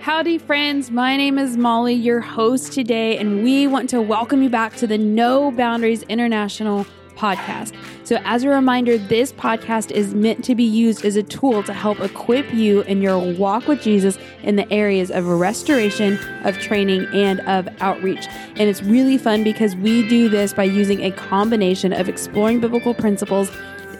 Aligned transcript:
Howdy, 0.00 0.38
friends. 0.38 0.90
My 0.90 1.14
name 1.18 1.38
is 1.38 1.58
Molly, 1.58 1.92
your 1.92 2.20
host 2.20 2.72
today, 2.72 3.18
and 3.18 3.44
we 3.44 3.66
want 3.66 3.90
to 3.90 4.00
welcome 4.00 4.42
you 4.42 4.48
back 4.48 4.74
to 4.76 4.86
the 4.86 4.96
No 4.96 5.50
Boundaries 5.50 6.04
International 6.04 6.86
podcast. 7.16 7.74
So, 8.04 8.16
as 8.24 8.42
a 8.42 8.48
reminder, 8.48 8.96
this 8.96 9.30
podcast 9.30 9.90
is 9.90 10.14
meant 10.14 10.42
to 10.46 10.54
be 10.54 10.64
used 10.64 11.04
as 11.04 11.16
a 11.16 11.22
tool 11.22 11.62
to 11.64 11.74
help 11.74 12.00
equip 12.00 12.50
you 12.54 12.80
in 12.82 13.02
your 13.02 13.18
walk 13.34 13.68
with 13.68 13.82
Jesus 13.82 14.18
in 14.42 14.56
the 14.56 14.72
areas 14.72 15.10
of 15.10 15.28
restoration, 15.28 16.18
of 16.44 16.58
training, 16.58 17.06
and 17.12 17.40
of 17.40 17.68
outreach. 17.82 18.26
And 18.56 18.70
it's 18.70 18.82
really 18.82 19.18
fun 19.18 19.44
because 19.44 19.76
we 19.76 20.08
do 20.08 20.30
this 20.30 20.54
by 20.54 20.64
using 20.64 21.04
a 21.04 21.10
combination 21.10 21.92
of 21.92 22.08
exploring 22.08 22.58
biblical 22.58 22.94
principles 22.94 23.50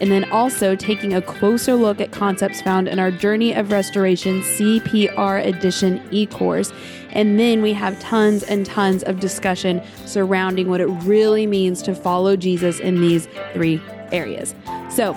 and 0.01 0.11
then 0.11 0.29
also 0.31 0.75
taking 0.75 1.13
a 1.13 1.21
closer 1.21 1.75
look 1.75 2.01
at 2.01 2.11
concepts 2.11 2.59
found 2.61 2.87
in 2.87 2.97
our 2.97 3.11
Journey 3.11 3.53
of 3.53 3.71
Restoration 3.71 4.41
CPR 4.41 5.45
Edition 5.45 6.03
e 6.11 6.25
course. 6.25 6.73
And 7.11 7.39
then 7.39 7.61
we 7.61 7.71
have 7.73 7.99
tons 7.99 8.41
and 8.43 8.65
tons 8.65 9.03
of 9.03 9.19
discussion 9.19 9.81
surrounding 10.05 10.69
what 10.69 10.81
it 10.81 10.87
really 10.87 11.45
means 11.45 11.83
to 11.83 11.93
follow 11.93 12.35
Jesus 12.35 12.79
in 12.79 12.99
these 12.99 13.27
three 13.53 13.79
areas. 14.11 14.55
So, 14.89 15.15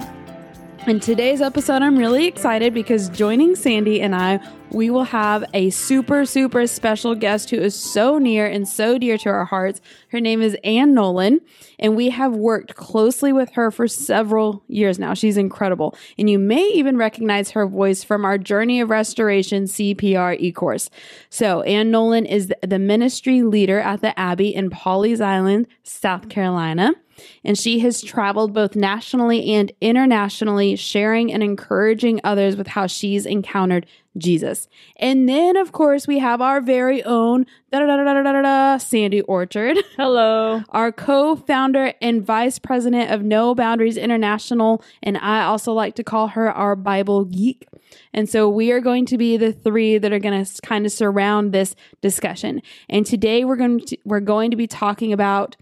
in 0.88 1.00
today's 1.00 1.40
episode, 1.40 1.80
I'm 1.82 1.96
really 1.96 2.26
excited 2.26 2.74
because 2.74 3.08
joining 3.08 3.56
Sandy 3.56 4.02
and 4.02 4.14
I, 4.14 4.38
we 4.70 4.90
will 4.90 5.04
have 5.04 5.44
a 5.54 5.70
super, 5.70 6.26
super 6.26 6.66
special 6.66 7.14
guest 7.14 7.50
who 7.50 7.56
is 7.56 7.74
so 7.74 8.18
near 8.18 8.46
and 8.46 8.68
so 8.68 8.98
dear 8.98 9.16
to 9.18 9.30
our 9.30 9.46
hearts. 9.46 9.80
Her 10.10 10.20
name 10.20 10.42
is 10.42 10.56
Anne 10.62 10.92
Nolen, 10.92 11.40
and 11.78 11.96
we 11.96 12.10
have 12.10 12.34
worked 12.34 12.74
closely 12.74 13.32
with 13.32 13.52
her 13.52 13.70
for 13.70 13.88
several 13.88 14.62
years 14.68 14.98
now. 14.98 15.14
She's 15.14 15.36
incredible. 15.36 15.96
And 16.18 16.28
you 16.28 16.38
may 16.38 16.66
even 16.70 16.96
recognize 16.96 17.52
her 17.52 17.66
voice 17.66 18.04
from 18.04 18.24
our 18.24 18.36
Journey 18.36 18.80
of 18.80 18.90
Restoration 18.90 19.64
CPR 19.64 20.36
e 20.38 20.52
course. 20.52 20.90
So, 21.30 21.62
Anne 21.62 21.90
Nolen 21.90 22.26
is 22.26 22.52
the 22.62 22.78
ministry 22.78 23.42
leader 23.42 23.80
at 23.80 24.02
the 24.02 24.18
Abbey 24.18 24.54
in 24.54 24.70
Pawleys 24.70 25.20
Island, 25.20 25.66
South 25.82 26.28
Carolina 26.28 26.94
and 27.44 27.58
she 27.58 27.80
has 27.80 28.02
traveled 28.02 28.52
both 28.52 28.76
nationally 28.76 29.52
and 29.52 29.72
internationally, 29.80 30.76
sharing 30.76 31.32
and 31.32 31.42
encouraging 31.42 32.20
others 32.24 32.56
with 32.56 32.68
how 32.68 32.86
she's 32.86 33.26
encountered 33.26 33.86
Jesus. 34.16 34.68
And 34.96 35.28
then, 35.28 35.56
of 35.56 35.72
course, 35.72 36.06
we 36.06 36.20
have 36.20 36.40
our 36.40 36.60
very 36.60 37.02
own 37.02 37.46
Sandy 38.78 39.20
Orchard. 39.22 39.78
Hello. 39.96 40.62
Our 40.68 40.92
co 40.92 41.34
founder 41.34 41.92
and 42.00 42.24
vice 42.24 42.58
president 42.58 43.10
of 43.10 43.22
No 43.22 43.54
Boundaries 43.54 43.96
International. 43.96 44.82
And 45.02 45.18
I 45.18 45.44
also 45.44 45.72
like 45.72 45.96
to 45.96 46.04
call 46.04 46.28
her 46.28 46.50
our 46.50 46.76
Bible 46.76 47.24
geek. 47.24 47.66
And 48.12 48.28
so 48.28 48.48
we 48.48 48.70
are 48.70 48.80
going 48.80 49.06
to 49.06 49.18
be 49.18 49.36
the 49.36 49.52
three 49.52 49.98
that 49.98 50.12
are 50.12 50.18
going 50.18 50.44
to 50.44 50.62
kind 50.62 50.86
of 50.86 50.92
surround 50.92 51.52
this 51.52 51.74
discussion. 52.00 52.62
And 52.88 53.04
today 53.04 53.44
we're 53.44 53.56
going 53.56 53.80
to, 53.80 53.98
we're 54.04 54.20
going 54.20 54.50
to 54.50 54.56
be 54.56 54.66
talking 54.66 55.12
about 55.12 55.56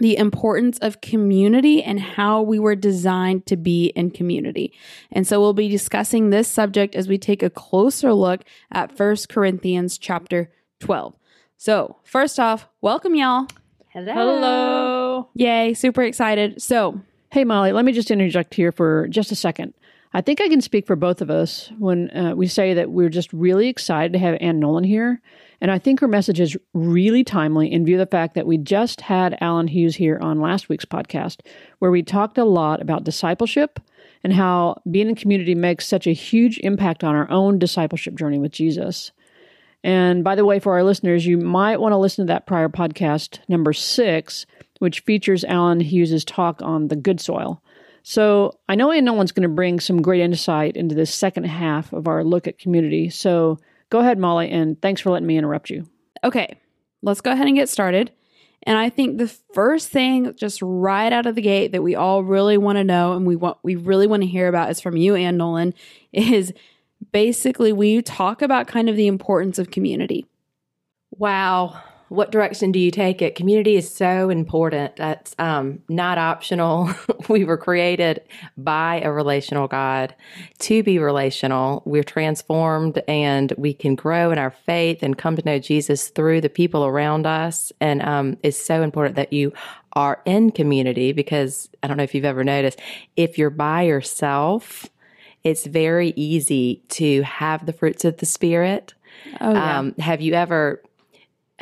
the 0.00 0.16
importance 0.16 0.78
of 0.78 1.00
community 1.00 1.82
and 1.82 2.00
how 2.00 2.42
we 2.42 2.58
were 2.58 2.74
designed 2.74 3.46
to 3.46 3.56
be 3.56 3.86
in 3.94 4.10
community. 4.10 4.72
And 5.12 5.26
so 5.26 5.40
we'll 5.40 5.52
be 5.52 5.68
discussing 5.68 6.30
this 6.30 6.48
subject 6.48 6.96
as 6.96 7.06
we 7.06 7.16
take 7.16 7.42
a 7.42 7.50
closer 7.50 8.12
look 8.12 8.42
at 8.72 8.96
First 8.96 9.28
Corinthians 9.28 9.96
chapter 9.96 10.50
12. 10.80 11.14
So, 11.56 11.96
first 12.02 12.40
off, 12.40 12.66
welcome 12.80 13.14
y'all. 13.14 13.46
Hello. 13.90 14.12
Hello. 14.12 15.28
Yay, 15.34 15.72
super 15.74 16.02
excited. 16.02 16.60
So, 16.60 17.00
hey 17.30 17.44
Molly, 17.44 17.72
let 17.72 17.84
me 17.84 17.92
just 17.92 18.10
interject 18.10 18.54
here 18.54 18.72
for 18.72 19.06
just 19.08 19.30
a 19.30 19.36
second. 19.36 19.74
I 20.12 20.20
think 20.20 20.40
I 20.40 20.48
can 20.48 20.60
speak 20.60 20.86
for 20.86 20.96
both 20.96 21.20
of 21.20 21.30
us 21.30 21.70
when 21.78 22.10
uh, 22.16 22.34
we 22.34 22.46
say 22.46 22.74
that 22.74 22.90
we're 22.90 23.08
just 23.08 23.32
really 23.32 23.68
excited 23.68 24.12
to 24.12 24.18
have 24.18 24.36
Anne 24.40 24.60
Nolen 24.60 24.84
here 24.84 25.20
and 25.64 25.70
I 25.70 25.78
think 25.78 26.00
her 26.00 26.08
message 26.08 26.40
is 26.40 26.58
really 26.74 27.24
timely 27.24 27.72
in 27.72 27.86
view 27.86 27.94
of 27.94 28.00
the 28.00 28.14
fact 28.14 28.34
that 28.34 28.46
we 28.46 28.58
just 28.58 29.00
had 29.00 29.38
Alan 29.40 29.66
Hughes 29.66 29.96
here 29.96 30.18
on 30.20 30.42
last 30.42 30.68
week's 30.68 30.84
podcast, 30.84 31.40
where 31.78 31.90
we 31.90 32.02
talked 32.02 32.36
a 32.36 32.44
lot 32.44 32.82
about 32.82 33.04
discipleship 33.04 33.80
and 34.22 34.34
how 34.34 34.82
being 34.90 35.08
in 35.08 35.14
community 35.14 35.54
makes 35.54 35.88
such 35.88 36.06
a 36.06 36.12
huge 36.12 36.58
impact 36.58 37.02
on 37.02 37.14
our 37.14 37.30
own 37.30 37.58
discipleship 37.58 38.14
journey 38.14 38.38
with 38.38 38.52
Jesus. 38.52 39.10
And 39.82 40.22
by 40.22 40.34
the 40.34 40.44
way, 40.44 40.58
for 40.58 40.74
our 40.74 40.84
listeners, 40.84 41.24
you 41.24 41.38
might 41.38 41.80
want 41.80 41.94
to 41.94 41.96
listen 41.96 42.26
to 42.26 42.30
that 42.30 42.46
prior 42.46 42.68
podcast, 42.68 43.38
number 43.48 43.72
six, 43.72 44.44
which 44.80 45.00
features 45.00 45.44
Alan 45.44 45.80
Hughes' 45.80 46.26
talk 46.26 46.60
on 46.60 46.88
the 46.88 46.96
good 46.96 47.22
soil. 47.22 47.62
So 48.02 48.58
I 48.68 48.74
know 48.74 48.92
Anne 48.92 49.06
Nolen's 49.06 49.32
going 49.32 49.48
to 49.48 49.48
bring 49.48 49.80
some 49.80 50.02
great 50.02 50.20
insight 50.20 50.76
into 50.76 50.94
this 50.94 51.14
second 51.14 51.44
half 51.44 51.90
of 51.94 52.06
our 52.06 52.22
look 52.22 52.46
at 52.46 52.58
community. 52.58 53.08
So 53.08 53.58
Go 53.94 54.00
ahead, 54.00 54.18
Molly, 54.18 54.50
and 54.50 54.82
thanks 54.82 55.00
for 55.00 55.10
letting 55.10 55.28
me 55.28 55.38
interrupt 55.38 55.70
you. 55.70 55.88
Okay, 56.24 56.58
let's 57.02 57.20
go 57.20 57.30
ahead 57.30 57.46
and 57.46 57.54
get 57.54 57.68
started. 57.68 58.10
And 58.64 58.76
I 58.76 58.90
think 58.90 59.18
the 59.18 59.28
first 59.28 59.88
thing, 59.88 60.34
just 60.34 60.60
right 60.62 61.12
out 61.12 61.26
of 61.26 61.36
the 61.36 61.40
gate, 61.40 61.70
that 61.70 61.82
we 61.84 61.94
all 61.94 62.24
really 62.24 62.58
want 62.58 62.74
to 62.78 62.82
know 62.82 63.12
and 63.12 63.24
we 63.24 63.36
want 63.36 63.58
we 63.62 63.76
really 63.76 64.08
want 64.08 64.24
to 64.24 64.26
hear 64.26 64.48
about 64.48 64.68
is 64.68 64.80
from 64.80 64.96
you, 64.96 65.14
Anne 65.14 65.36
Nolen, 65.36 65.74
is 66.12 66.52
basically 67.12 67.72
we 67.72 68.02
talk 68.02 68.42
about 68.42 68.66
kind 68.66 68.88
of 68.88 68.96
the 68.96 69.06
importance 69.06 69.60
of 69.60 69.70
community. 69.70 70.26
Wow 71.12 71.80
what 72.08 72.30
direction 72.30 72.70
do 72.70 72.78
you 72.78 72.90
take 72.90 73.22
it? 73.22 73.34
Community 73.34 73.76
is 73.76 73.92
so 73.92 74.30
important. 74.30 74.96
That's 74.96 75.34
um, 75.38 75.82
not 75.88 76.18
optional. 76.18 76.90
we 77.28 77.44
were 77.44 77.56
created 77.56 78.22
by 78.56 79.00
a 79.00 79.10
relational 79.10 79.68
God 79.68 80.14
to 80.60 80.82
be 80.82 80.98
relational. 80.98 81.82
We're 81.84 82.04
transformed 82.04 83.02
and 83.08 83.52
we 83.56 83.72
can 83.72 83.94
grow 83.94 84.30
in 84.30 84.38
our 84.38 84.50
faith 84.50 85.02
and 85.02 85.16
come 85.16 85.36
to 85.36 85.44
know 85.44 85.58
Jesus 85.58 86.08
through 86.08 86.40
the 86.42 86.48
people 86.48 86.84
around 86.84 87.26
us. 87.26 87.72
And 87.80 88.02
um, 88.02 88.36
it's 88.42 88.62
so 88.62 88.82
important 88.82 89.16
that 89.16 89.32
you 89.32 89.52
are 89.94 90.20
in 90.24 90.50
community 90.50 91.12
because 91.12 91.68
I 91.82 91.86
don't 91.86 91.96
know 91.96 92.02
if 92.02 92.14
you've 92.14 92.24
ever 92.24 92.44
noticed, 92.44 92.80
if 93.16 93.38
you're 93.38 93.50
by 93.50 93.82
yourself, 93.82 94.88
it's 95.42 95.66
very 95.66 96.12
easy 96.16 96.82
to 96.88 97.22
have 97.22 97.66
the 97.66 97.72
fruits 97.72 98.04
of 98.04 98.16
the 98.16 98.26
Spirit. 98.26 98.94
Oh, 99.40 99.52
yeah. 99.52 99.78
um, 99.78 99.94
have 99.98 100.20
you 100.20 100.34
ever 100.34 100.82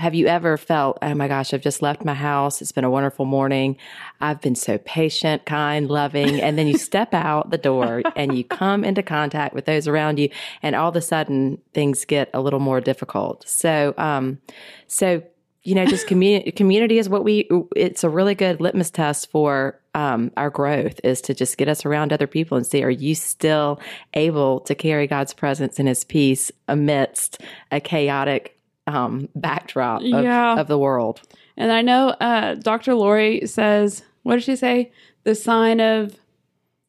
have 0.02 0.16
you 0.16 0.26
ever 0.26 0.56
felt, 0.56 0.98
oh 1.00 1.14
my 1.14 1.28
gosh, 1.28 1.54
I've 1.54 1.62
just 1.62 1.80
left 1.80 2.04
my 2.04 2.12
house. 2.12 2.60
It's 2.60 2.72
been 2.72 2.82
a 2.82 2.90
wonderful 2.90 3.24
morning. 3.24 3.76
I've 4.20 4.40
been 4.40 4.56
so 4.56 4.76
patient, 4.78 5.44
kind, 5.44 5.88
loving. 5.88 6.40
And 6.40 6.58
then 6.58 6.66
you 6.66 6.76
step 6.90 7.14
out 7.14 7.50
the 7.50 7.58
door 7.58 8.02
and 8.16 8.36
you 8.36 8.42
come 8.42 8.84
into 8.84 9.04
contact 9.04 9.54
with 9.54 9.64
those 9.64 9.86
around 9.86 10.18
you. 10.18 10.28
And 10.60 10.74
all 10.74 10.88
of 10.88 10.96
a 10.96 11.00
sudden 11.00 11.58
things 11.72 12.04
get 12.04 12.30
a 12.34 12.40
little 12.40 12.58
more 12.58 12.80
difficult. 12.80 13.48
So, 13.48 13.94
um, 13.96 14.40
so, 14.88 15.22
you 15.62 15.76
know, 15.76 15.86
just 15.86 16.08
community, 16.08 16.50
community 16.56 16.98
is 16.98 17.08
what 17.08 17.22
we, 17.22 17.48
it's 17.76 18.02
a 18.02 18.08
really 18.08 18.34
good 18.34 18.60
litmus 18.60 18.90
test 18.90 19.30
for, 19.30 19.80
um, 19.94 20.32
our 20.36 20.50
growth 20.50 20.98
is 21.04 21.20
to 21.20 21.34
just 21.34 21.56
get 21.58 21.69
us 21.69 21.86
around 21.86 22.12
other 22.12 22.26
people 22.26 22.56
and 22.56 22.66
see, 22.66 22.82
are 22.82 22.90
you 22.90 23.14
still 23.14 23.78
able 24.14 24.58
to 24.62 24.74
carry 24.74 25.06
God's 25.06 25.32
presence 25.32 25.78
and 25.78 25.86
his 25.86 26.02
peace 26.02 26.50
amidst 26.66 27.40
a 27.70 27.78
chaotic 27.78 28.58
um, 28.87 29.28
backdrop 29.34 30.03
of, 30.03 30.06
yeah. 30.06 30.59
of 30.59 30.69
the 30.69 30.78
world. 30.78 31.22
And 31.56 31.72
I 31.72 31.82
know 31.82 32.09
uh, 32.09 32.54
Dr. 32.54 32.94
Lori 32.94 33.47
says, 33.47 34.03
what 34.22 34.37
did 34.37 34.44
she 34.44 34.56
say? 34.56 34.93
The 35.25 35.34
sign 35.34 35.81
of 35.81 36.16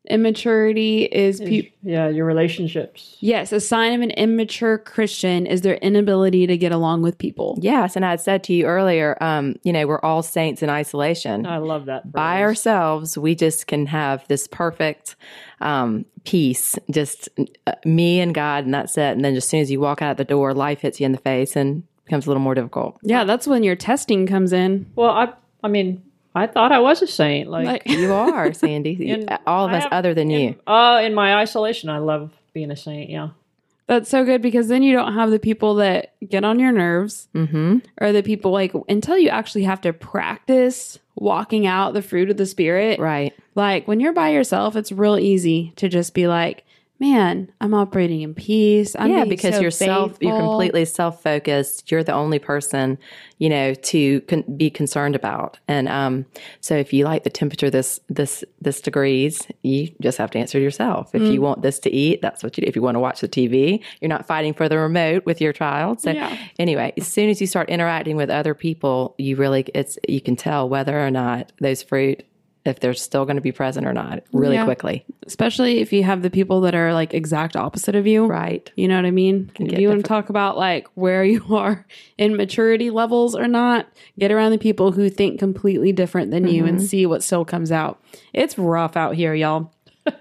immaturity 0.09 1.03
is 1.03 1.39
pe- 1.39 1.71
yeah 1.81 2.07
your 2.09 2.25
relationships. 2.25 3.17
Yes 3.19 3.51
a 3.51 3.59
sign 3.59 3.93
of 3.93 4.01
an 4.01 4.11
immature 4.11 4.77
christian 4.77 5.45
is 5.45 5.61
their 5.61 5.75
inability 5.75 6.45
to 6.47 6.57
get 6.57 6.71
along 6.71 7.01
with 7.01 7.17
people. 7.17 7.57
Yes 7.61 7.95
and 7.95 8.05
i 8.05 8.09
had 8.11 8.21
said 8.21 8.43
to 8.45 8.53
you 8.53 8.65
earlier 8.65 9.17
um 9.21 9.55
you 9.63 9.71
know 9.73 9.87
we're 9.87 10.01
all 10.01 10.21
saints 10.23 10.61
in 10.61 10.69
isolation. 10.69 11.45
I 11.45 11.57
love 11.57 11.85
that 11.85 12.03
phrase. 12.03 12.11
by 12.13 12.41
ourselves 12.41 13.17
we 13.17 13.35
just 13.35 13.67
can 13.67 13.85
have 13.87 14.27
this 14.27 14.47
perfect 14.47 15.15
um 15.61 16.05
peace 16.25 16.77
just 16.91 17.29
uh, 17.67 17.73
me 17.85 18.19
and 18.19 18.33
god 18.35 18.65
and 18.65 18.73
that's 18.73 18.97
it. 18.97 19.11
And 19.11 19.23
then 19.23 19.35
as 19.35 19.47
soon 19.47 19.61
as 19.61 19.71
you 19.71 19.79
walk 19.79 20.01
out 20.01 20.17
the 20.17 20.23
door 20.25 20.53
life 20.53 20.81
hits 20.81 20.99
you 20.99 21.05
in 21.05 21.11
the 21.11 21.17
face 21.17 21.55
and 21.55 21.83
becomes 22.05 22.25
a 22.25 22.29
little 22.29 22.43
more 22.43 22.55
difficult. 22.55 22.97
Yeah 23.03 23.23
that's 23.23 23.47
when 23.47 23.63
your 23.63 23.75
testing 23.75 24.27
comes 24.27 24.51
in. 24.53 24.85
Well 24.95 25.09
i 25.11 25.31
i 25.63 25.67
mean 25.67 26.03
I 26.35 26.47
thought 26.47 26.71
I 26.71 26.79
was 26.79 27.01
a 27.01 27.07
saint. 27.07 27.49
Like, 27.49 27.65
like 27.65 27.87
you 27.87 28.13
are, 28.13 28.53
Sandy. 28.53 28.93
in, 29.09 29.29
All 29.45 29.65
of 29.65 29.71
I 29.71 29.77
us, 29.77 29.83
have, 29.83 29.93
other 29.93 30.13
than 30.13 30.31
in, 30.31 30.39
you. 30.39 30.55
Uh, 30.65 31.01
in 31.03 31.13
my 31.13 31.35
isolation, 31.35 31.89
I 31.89 31.99
love 31.99 32.31
being 32.53 32.71
a 32.71 32.75
saint. 32.75 33.09
Yeah. 33.09 33.29
That's 33.87 34.09
so 34.09 34.23
good 34.23 34.41
because 34.41 34.69
then 34.69 34.81
you 34.81 34.93
don't 34.93 35.13
have 35.13 35.29
the 35.29 35.39
people 35.39 35.75
that 35.75 36.13
get 36.27 36.43
on 36.45 36.57
your 36.57 36.71
nerves 36.71 37.27
mm-hmm. 37.35 37.79
or 37.99 38.11
the 38.11 38.23
people 38.23 38.51
like 38.51 38.73
until 38.87 39.17
you 39.17 39.29
actually 39.29 39.65
have 39.65 39.81
to 39.81 39.91
practice 39.91 40.99
walking 41.15 41.67
out 41.67 41.93
the 41.93 42.01
fruit 42.01 42.29
of 42.29 42.37
the 42.37 42.45
spirit. 42.45 42.99
Right. 42.99 43.33
Like 43.55 43.87
when 43.87 43.99
you're 43.99 44.13
by 44.13 44.29
yourself, 44.29 44.75
it's 44.75 44.91
real 44.91 45.17
easy 45.17 45.73
to 45.75 45.89
just 45.89 46.13
be 46.13 46.27
like, 46.27 46.63
man, 47.03 47.51
I'm 47.59 47.73
operating 47.73 48.21
in 48.21 48.33
peace. 48.33 48.95
I'm 48.97 49.11
yeah, 49.11 49.25
because 49.25 49.55
so 49.55 49.61
you're 49.61 49.71
self, 49.71 50.17
you're 50.21 50.37
completely 50.37 50.85
self 50.85 51.21
focused. 51.21 51.91
You're 51.91 52.03
the 52.03 52.13
only 52.13 52.39
person, 52.39 52.97
you 53.39 53.49
know, 53.49 53.73
to 53.73 54.21
con- 54.21 54.45
be 54.55 54.69
concerned 54.69 55.13
about. 55.13 55.59
And 55.67 55.89
um, 55.89 56.25
so, 56.61 56.75
if 56.75 56.93
you 56.93 57.03
like 57.03 57.23
the 57.25 57.29
temperature 57.29 57.69
this 57.69 57.99
this 58.09 58.45
this 58.61 58.79
degrees, 58.79 59.45
you 59.63 59.93
just 60.01 60.17
have 60.17 60.31
to 60.31 60.39
answer 60.39 60.59
yourself. 60.59 61.13
If 61.13 61.23
Mm. 61.23 61.31
you 61.31 61.41
want 61.41 61.61
this 61.61 61.77
to 61.79 61.91
eat, 61.91 62.21
that's 62.21 62.41
what 62.41 62.57
you 62.57 62.61
do. 62.61 62.67
If 62.69 62.75
you 62.77 62.81
want 62.81 62.95
to 62.95 63.01
watch 63.01 63.19
the 63.19 63.27
TV, 63.27 63.81
you're 63.99 64.09
not 64.09 64.25
fighting 64.25 64.53
for 64.53 64.69
the 64.69 64.77
remote 64.77 65.25
with 65.25 65.41
your 65.41 65.51
child. 65.51 65.99
So, 65.99 66.11
Yeah. 66.11 66.37
anyway, 66.57 66.93
as 66.97 67.07
soon 67.07 67.29
as 67.29 67.41
you 67.41 67.47
start 67.47 67.69
interacting 67.69 68.15
with 68.15 68.29
other 68.29 68.53
people, 68.53 69.13
you 69.17 69.35
really 69.35 69.65
it's 69.75 69.99
you 70.07 70.21
can 70.21 70.37
tell 70.37 70.69
whether 70.69 70.97
or 71.05 71.11
not 71.11 71.51
those 71.59 71.83
fruit. 71.83 72.23
If 72.65 72.79
they're 72.79 72.93
still 72.93 73.25
going 73.25 73.35
to 73.35 73.41
be 73.41 73.51
present 73.51 73.85
or 73.85 73.91
not, 73.91 74.23
really 74.31 74.55
Yeah. 74.55 74.63
quickly, 74.63 75.03
especially 75.27 75.79
if 75.81 75.91
you 75.91 76.03
have 76.03 76.21
the 76.21 76.29
people 76.29 76.61
that 76.61 76.73
are 76.73 76.93
like 76.93 77.13
exact 77.13 77.57
opposite 77.57 77.95
of 77.95 78.07
you. 78.07 78.25
right? 78.25 78.71
You 78.75 78.87
know 78.87 78.95
what 78.95 79.05
I 79.05 79.11
mean? 79.11 79.51
If 79.59 79.77
you 79.77 79.89
want 79.89 80.01
to 80.01 80.07
talk 80.07 80.29
about 80.29 80.57
like 80.57 80.87
where 80.95 81.23
you 81.33 81.43
are 81.53 81.85
in 82.17 82.37
maturity 82.37 82.89
levels 82.89 83.35
or 83.35 83.47
not, 83.47 83.87
get 84.17 84.31
around 84.31 84.51
the 84.51 84.57
people 84.57 84.93
who 84.93 85.09
think 85.09 85.39
completely 85.39 85.91
different 85.91 86.31
than 86.31 86.47
you 86.47 86.65
and 86.65 86.77
mm-hmm. 86.77 86.85
see 86.85 87.05
what 87.05 87.21
still 87.21 87.43
comes 87.43 87.71
out. 87.71 88.01
It's 88.31 88.57
rough 88.57 88.95
out 88.95 89.15
here, 89.15 89.33
y'all. 89.33 89.71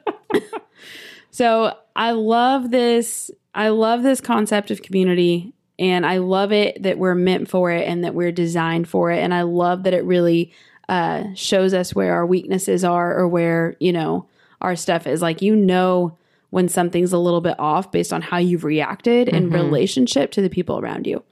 so 1.31 1.77
I 1.95 2.11
love 2.13 2.71
this. 2.71 3.31
I 3.55 3.69
love 3.69 4.03
this 4.03 4.21
concept 4.21 4.71
of 4.71 4.83
community 4.83 5.53
and 5.79 6.07
I 6.07 6.19
love 6.19 6.53
it 6.53 6.83
that 6.83 6.99
we're 6.99 7.15
meant 7.15 7.49
for 7.49 7.71
it 7.71 7.89
and 7.89 8.05
that 8.05 8.15
we're 8.15 8.33
designed 8.33 8.89
for 8.89 9.11
it. 9.11 9.19
And 9.19 9.35
I 9.35 9.43
love 9.43 9.83
that 9.83 9.95
it 9.95 10.05
really 10.05 10.53
uh, 10.89 11.25
shows 11.35 11.75
us 11.75 11.95
where 11.95 12.15
our 12.15 12.27
weaknesses 12.27 12.85
are 12.85 13.17
or 13.17 13.29
where, 13.29 13.77
you 13.81 13.93
know, 13.93 14.27
our 14.61 14.77
stuff 14.77 15.07
is. 15.07 15.23
Like, 15.23 15.43
you 15.43 15.57
know, 15.57 16.17
when 16.51 16.69
something's 16.69 17.13
a 17.13 17.19
little 17.19 17.41
bit 17.41 17.59
off 17.59 17.91
based 17.91 18.13
on 18.13 18.21
how 18.21 18.37
you've 18.37 18.65
reacted 18.65 19.29
in 19.29 19.51
relationship 19.51 20.31
to 20.33 20.43
the 20.43 20.51
people 20.51 20.79
around 20.79 21.07
you. 21.07 21.23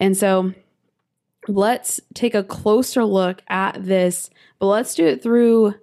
And 0.00 0.16
so 0.16 0.52
let's 1.46 2.00
take 2.14 2.34
a 2.34 2.42
closer 2.42 3.04
look 3.04 3.42
at 3.48 3.84
this, 3.84 4.30
but 4.58 4.66
let's 4.66 4.94
do 4.94 5.06
it 5.06 5.22
through 5.22 5.74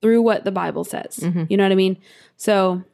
through 0.00 0.22
what 0.22 0.44
the 0.44 0.52
Bible 0.52 0.84
says. 0.84 1.18
You 1.48 1.56
know 1.56 1.64
what 1.64 1.72
I 1.72 1.76
mean? 1.76 1.96
So 2.36 2.84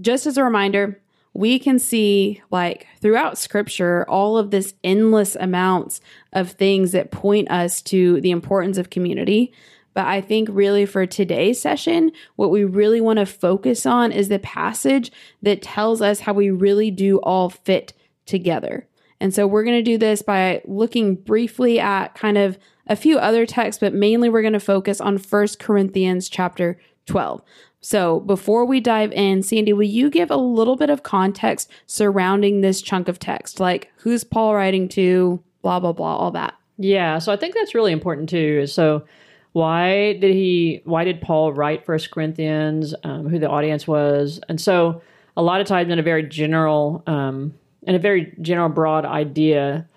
just 0.00 0.26
as 0.26 0.38
a 0.38 0.44
reminder, 0.44 0.98
we 1.34 1.58
can 1.58 1.78
see 1.78 2.42
like 2.50 2.86
throughout 3.00 3.38
scripture 3.38 4.04
all 4.08 4.36
of 4.36 4.50
this 4.50 4.74
endless 4.82 5.36
amounts 5.36 6.00
of 6.32 6.52
things 6.52 6.92
that 6.92 7.10
point 7.10 7.50
us 7.50 7.82
to 7.82 8.20
the 8.20 8.30
importance 8.30 8.78
of 8.78 8.90
community. 8.90 9.52
But 9.94 10.06
I 10.06 10.20
think 10.20 10.48
really 10.52 10.86
for 10.86 11.06
today's 11.06 11.60
session, 11.60 12.12
what 12.36 12.50
we 12.50 12.64
really 12.64 13.00
want 13.00 13.18
to 13.18 13.26
focus 13.26 13.84
on 13.84 14.12
is 14.12 14.28
the 14.28 14.38
passage 14.38 15.10
that 15.42 15.62
tells 15.62 16.00
us 16.00 16.20
how 16.20 16.32
we 16.32 16.50
really 16.50 16.90
do 16.90 17.18
all 17.18 17.50
fit 17.50 17.92
together. 18.26 18.86
And 19.20 19.34
so 19.34 19.46
we're 19.46 19.64
going 19.64 19.78
to 19.78 19.82
do 19.82 19.98
this 19.98 20.22
by 20.22 20.62
looking 20.64 21.16
briefly 21.16 21.80
at 21.80 22.14
kind 22.14 22.38
of 22.38 22.58
a 22.86 22.96
few 22.96 23.18
other 23.18 23.44
texts, 23.46 23.80
but 23.80 23.92
mainly 23.92 24.28
we're 24.28 24.42
going 24.42 24.52
to 24.52 24.60
focus 24.60 25.00
on 25.00 25.18
First 25.18 25.58
Corinthians 25.58 26.28
chapter 26.28 26.78
12. 27.06 27.42
So 27.80 28.20
before 28.20 28.64
we 28.64 28.80
dive 28.80 29.12
in, 29.12 29.42
Sandy, 29.42 29.72
will 29.72 29.82
you 29.84 30.10
give 30.10 30.30
a 30.30 30.36
little 30.36 30.76
bit 30.76 30.90
of 30.90 31.02
context 31.02 31.70
surrounding 31.86 32.60
this 32.60 32.82
chunk 32.82 33.08
of 33.08 33.18
text? 33.18 33.60
Like 33.60 33.90
who's 33.98 34.24
Paul 34.24 34.54
writing 34.54 34.88
to, 34.90 35.42
blah, 35.62 35.78
blah, 35.78 35.92
blah, 35.92 36.16
all 36.16 36.30
that. 36.32 36.54
Yeah, 36.76 37.18
so 37.18 37.32
I 37.32 37.36
think 37.36 37.54
that's 37.54 37.74
really 37.74 37.92
important 37.92 38.28
too. 38.28 38.66
So 38.66 39.04
why 39.52 40.14
did 40.14 40.34
he 40.34 40.82
why 40.84 41.04
did 41.04 41.20
Paul 41.20 41.52
write 41.52 41.84
First 41.84 42.10
Corinthians, 42.10 42.94
um, 43.02 43.28
who 43.28 43.38
the 43.38 43.48
audience 43.48 43.86
was? 43.86 44.40
And 44.48 44.60
so 44.60 45.02
a 45.36 45.42
lot 45.42 45.60
of 45.60 45.66
times 45.66 45.90
in 45.90 45.98
a 45.98 46.02
very 46.02 46.22
general 46.22 47.02
um, 47.06 47.54
in 47.82 47.94
a 47.94 47.98
very 47.98 48.34
general 48.40 48.68
broad 48.68 49.04
idea, 49.04 49.88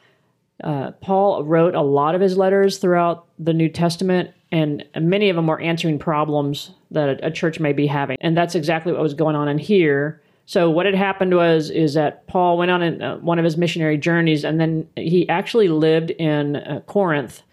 uh, 0.64 0.92
Paul 1.02 1.44
wrote 1.44 1.76
a 1.76 1.82
lot 1.82 2.16
of 2.16 2.22
his 2.22 2.38
letters 2.38 2.78
throughout 2.78 3.28
the 3.38 3.54
New 3.54 3.70
Testament, 3.70 4.32
and 4.52 4.86
many 5.00 5.30
of 5.30 5.36
them 5.36 5.48
were 5.48 5.60
answering 5.60 5.98
problems 6.00 6.72
that 6.92 7.24
a, 7.24 7.32
church 7.32 7.60
may 7.60 7.74
be 7.74 7.88
having, 7.88 8.18
and 8.22 8.36
that's 8.36 8.56
exactly 8.56 8.92
what 8.92 9.02
was 9.02 9.14
going 9.14 9.36
on 9.36 9.48
in 9.48 9.58
here. 9.58 10.22
So 10.46 10.70
what 10.70 10.86
had 10.86 10.96
happened 10.96 11.34
was 11.36 11.70
is 11.70 11.94
that 11.94 12.28
Paul 12.28 12.58
went 12.58 12.72
on 12.72 12.82
an, 12.82 13.02
uh, 13.02 13.18
one 13.18 13.40
of 13.40 13.46
his 13.46 13.56
missionary 13.56 13.98
journeys, 13.98 14.44
and 14.44 14.60
then 14.60 14.88
he 14.96 15.28
actually 15.30 15.70
lived 15.70 16.12
in 16.12 16.58
uh, 16.58 16.82
Corinth 16.88 17.44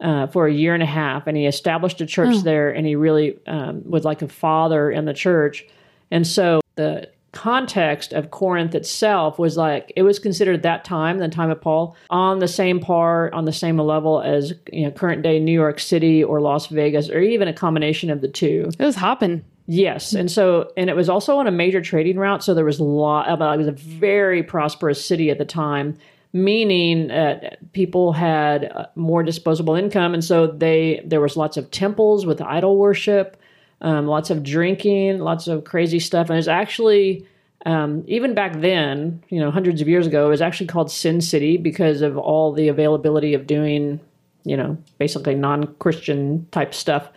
uh, 0.00 0.26
for 0.28 0.46
a 0.46 0.52
year 0.52 0.72
and 0.72 0.82
a 0.82 0.86
half, 0.86 1.26
and 1.26 1.36
he 1.36 1.46
established 1.46 2.00
a 2.00 2.06
church 2.06 2.42
there, 2.42 2.70
and 2.70 2.86
he 2.86 2.96
really 2.96 3.38
um, 3.46 3.82
was 3.88 4.04
like 4.04 4.22
a 4.22 4.28
father 4.28 4.90
in 4.90 5.04
the 5.04 5.14
church, 5.14 5.66
and 6.10 6.26
so 6.26 6.60
the 6.76 7.10
context 7.36 8.14
of 8.14 8.30
Corinth 8.30 8.74
itself 8.74 9.38
was 9.38 9.58
like 9.58 9.92
it 9.94 10.02
was 10.02 10.18
considered 10.18 10.54
at 10.54 10.62
that 10.62 10.84
time, 10.86 11.18
the 11.18 11.28
time 11.28 11.50
of 11.50 11.60
Paul, 11.60 11.94
on 12.08 12.38
the 12.38 12.48
same 12.48 12.80
par, 12.80 13.30
on 13.34 13.44
the 13.44 13.52
same 13.52 13.78
level 13.78 14.22
as 14.22 14.54
you 14.72 14.84
know 14.84 14.90
current 14.90 15.22
day 15.22 15.38
New 15.38 15.52
York 15.52 15.78
City 15.78 16.24
or 16.24 16.40
Las 16.40 16.68
Vegas, 16.68 17.10
or 17.10 17.20
even 17.20 17.46
a 17.46 17.52
combination 17.52 18.08
of 18.08 18.22
the 18.22 18.28
two. 18.28 18.70
It 18.78 18.84
was 18.84 18.96
hopping. 18.96 19.44
Yes, 19.66 20.14
and 20.14 20.30
so 20.30 20.72
and 20.78 20.88
it 20.88 20.96
was 20.96 21.10
also 21.10 21.36
on 21.36 21.46
a 21.46 21.50
major 21.50 21.82
trading 21.82 22.18
route, 22.18 22.42
so 22.42 22.54
there 22.54 22.64
was 22.64 22.78
a 22.78 22.84
lot. 22.84 23.28
About 23.28 23.56
it 23.56 23.58
was 23.58 23.66
a 23.66 23.72
very 23.72 24.42
prosperous 24.42 25.04
city 25.04 25.28
at 25.28 25.36
the 25.36 25.44
time, 25.44 25.98
meaning 26.32 27.08
that 27.08 27.70
people 27.74 28.14
had 28.14 28.72
uh, 28.72 28.86
more 28.94 29.22
disposable 29.22 29.74
income, 29.74 30.14
and 30.14 30.24
so 30.24 30.46
they 30.46 31.02
there 31.04 31.20
was 31.20 31.36
lots 31.36 31.58
of 31.58 31.70
temples 31.70 32.24
with 32.24 32.40
idol 32.40 32.78
worship, 32.78 33.36
um, 33.80 34.06
lots 34.06 34.30
of 34.30 34.42
drinking, 34.42 35.18
lots 35.18 35.48
of 35.48 35.64
crazy 35.64 36.00
stuff, 36.00 36.30
and 36.30 36.38
it's 36.38 36.48
actually. 36.48 37.26
Um, 37.64 38.04
even 38.06 38.32
back 38.32 38.60
then, 38.60 39.24
you 39.28 39.40
know, 39.40 39.50
hundreds 39.50 39.80
of 39.80 39.88
years 39.88 40.06
ago, 40.06 40.26
it 40.26 40.28
was 40.28 40.40
actually 40.40 40.68
called 40.68 40.88
Sin 40.88 41.20
City 41.20 41.56
because 41.56 42.00
of 42.00 42.16
all 42.16 42.52
the 42.52 42.68
availability 42.68 43.34
of 43.34 43.44
doing, 43.44 43.98
you 44.44 44.56
know, 44.56 44.78
basically 44.98 45.34
non-Christian 45.34 46.46
type 46.52 46.72
stuff 46.72 47.08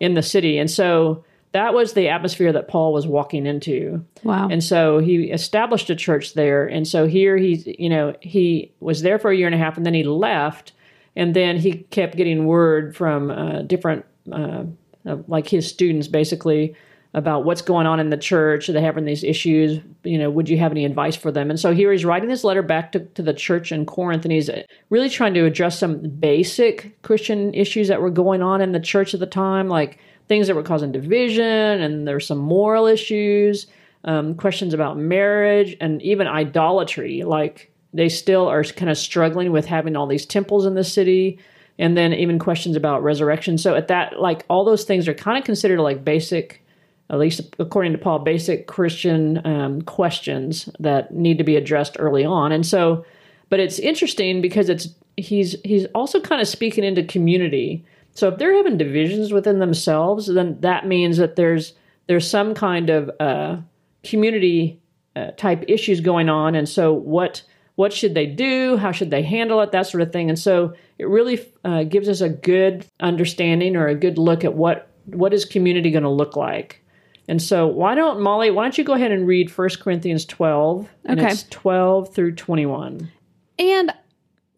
in 0.00 0.14
the 0.14 0.22
city, 0.22 0.56
and 0.56 0.70
so 0.70 1.24
that 1.52 1.72
was 1.72 1.94
the 1.94 2.08
atmosphere 2.08 2.52
that 2.52 2.68
Paul 2.68 2.92
was 2.92 3.06
walking 3.06 3.46
into. 3.46 4.04
Wow. 4.22 4.48
And 4.50 4.62
so 4.62 4.98
he 4.98 5.24
established 5.24 5.88
a 5.90 5.96
church 5.96 6.34
there. 6.34 6.66
And 6.66 6.86
so 6.86 7.06
here 7.06 7.36
he's, 7.36 7.66
you 7.66 7.88
know, 7.88 8.14
he 8.20 8.72
was 8.80 9.02
there 9.02 9.18
for 9.18 9.30
a 9.30 9.36
year 9.36 9.46
and 9.46 9.54
a 9.54 9.58
half 9.58 9.76
and 9.76 9.86
then 9.86 9.94
he 9.94 10.02
left. 10.02 10.72
And 11.16 11.34
then 11.34 11.56
he 11.56 11.86
kept 11.90 12.16
getting 12.16 12.46
word 12.46 12.94
from 12.94 13.30
uh, 13.30 13.62
different, 13.62 14.04
uh, 14.30 14.64
uh, 15.08 15.16
like 15.26 15.48
his 15.48 15.66
students 15.66 16.06
basically, 16.08 16.76
about 17.14 17.44
what's 17.44 17.62
going 17.62 17.86
on 17.86 18.00
in 18.00 18.10
the 18.10 18.16
church. 18.16 18.68
Are 18.68 18.72
They 18.72 18.82
having 18.82 19.04
these 19.04 19.24
issues. 19.24 19.80
You 20.04 20.18
know, 20.18 20.30
would 20.30 20.48
you 20.48 20.58
have 20.58 20.72
any 20.72 20.84
advice 20.84 21.16
for 21.16 21.32
them? 21.32 21.50
And 21.50 21.58
so 21.58 21.72
here 21.72 21.90
he's 21.90 22.04
writing 22.04 22.28
this 22.28 22.44
letter 22.44 22.62
back 22.62 22.92
to, 22.92 23.00
to 23.00 23.22
the 23.22 23.32
church 23.32 23.72
in 23.72 23.86
Corinth, 23.86 24.24
and 24.24 24.32
he's 24.32 24.50
really 24.90 25.08
trying 25.08 25.34
to 25.34 25.44
address 25.44 25.78
some 25.78 26.08
basic 26.08 27.00
Christian 27.02 27.54
issues 27.54 27.88
that 27.88 28.02
were 28.02 28.10
going 28.10 28.42
on 28.42 28.60
in 28.60 28.72
the 28.72 28.80
church 28.80 29.14
at 29.14 29.20
the 29.20 29.26
time, 29.26 29.68
like 29.68 29.98
things 30.28 30.46
that 30.46 30.56
were 30.56 30.62
causing 30.62 30.92
division, 30.92 31.44
and 31.44 32.06
there's 32.06 32.26
some 32.26 32.38
moral 32.38 32.86
issues, 32.86 33.66
um, 34.04 34.34
questions 34.34 34.74
about 34.74 34.98
marriage, 34.98 35.76
and 35.80 36.02
even 36.02 36.26
idolatry. 36.26 37.22
Like 37.22 37.72
they 37.94 38.10
still 38.10 38.46
are 38.46 38.62
kind 38.64 38.90
of 38.90 38.98
struggling 38.98 39.50
with 39.50 39.64
having 39.64 39.96
all 39.96 40.06
these 40.06 40.26
temples 40.26 40.66
in 40.66 40.74
the 40.74 40.84
city, 40.84 41.38
and 41.78 41.96
then 41.96 42.12
even 42.12 42.38
questions 42.38 42.76
about 42.76 43.02
resurrection. 43.02 43.56
So 43.56 43.74
at 43.74 43.88
that, 43.88 44.20
like 44.20 44.44
all 44.48 44.64
those 44.64 44.84
things 44.84 45.06
are 45.06 45.14
kind 45.14 45.38
of 45.38 45.44
considered 45.44 45.80
like 45.80 46.04
basic, 46.04 46.64
at 47.08 47.18
least 47.18 47.54
according 47.58 47.92
to 47.92 47.98
Paul, 47.98 48.18
basic 48.20 48.66
Christian 48.66 49.44
um, 49.46 49.82
questions 49.82 50.68
that 50.80 51.14
need 51.14 51.38
to 51.38 51.44
be 51.44 51.56
addressed 51.56 51.96
early 51.98 52.24
on. 52.24 52.52
And 52.52 52.66
so, 52.66 53.04
but 53.48 53.60
it's 53.60 53.78
interesting 53.78 54.42
because 54.42 54.68
it's 54.68 54.88
he's 55.16 55.56
he's 55.64 55.86
also 55.94 56.20
kind 56.20 56.40
of 56.40 56.48
speaking 56.48 56.84
into 56.84 57.04
community. 57.04 57.84
So 58.12 58.28
if 58.28 58.38
they're 58.38 58.56
having 58.56 58.76
divisions 58.76 59.32
within 59.32 59.60
themselves, 59.60 60.26
then 60.26 60.60
that 60.60 60.86
means 60.86 61.16
that 61.18 61.36
there's 61.36 61.74
there's 62.08 62.28
some 62.28 62.54
kind 62.54 62.90
of 62.90 63.10
uh, 63.20 63.58
community 64.02 64.80
uh, 65.14 65.30
type 65.36 65.64
issues 65.68 66.00
going 66.00 66.28
on, 66.28 66.56
and 66.56 66.68
so 66.68 66.92
what 66.92 67.42
what 67.76 67.92
should 67.92 68.14
they 68.14 68.26
do? 68.26 68.76
How 68.76 68.90
should 68.90 69.10
they 69.10 69.22
handle 69.22 69.60
it? 69.60 69.70
That 69.70 69.86
sort 69.86 70.02
of 70.02 70.12
thing. 70.12 70.28
And 70.28 70.38
so 70.38 70.74
it 70.98 71.08
really 71.08 71.40
uh, 71.64 71.84
gives 71.84 72.08
us 72.08 72.20
a 72.20 72.28
good 72.28 72.84
understanding 73.00 73.76
or 73.76 73.86
a 73.88 73.94
good 73.94 74.18
look 74.18 74.44
at 74.44 74.54
what 74.54 74.90
what 75.06 75.32
is 75.32 75.44
community 75.44 75.90
going 75.90 76.02
to 76.02 76.10
look 76.10 76.36
like. 76.36 76.84
And 77.28 77.40
so 77.42 77.66
why 77.66 77.94
don't 77.94 78.20
Molly? 78.20 78.50
Why 78.50 78.64
don't 78.64 78.76
you 78.78 78.84
go 78.84 78.94
ahead 78.94 79.12
and 79.12 79.26
read 79.26 79.50
1 79.56 79.68
Corinthians 79.80 80.24
twelve? 80.24 80.88
And 81.04 81.20
Okay. 81.20 81.30
it's 81.30 81.44
twelve 81.44 82.14
through 82.14 82.34
twenty 82.36 82.66
one. 82.66 83.10
And 83.58 83.92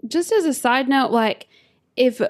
just 0.06 0.32
as 0.32 0.44
a 0.44 0.54
side 0.54 0.88
note, 0.88 1.10
like 1.10 1.48
if 1.96 2.20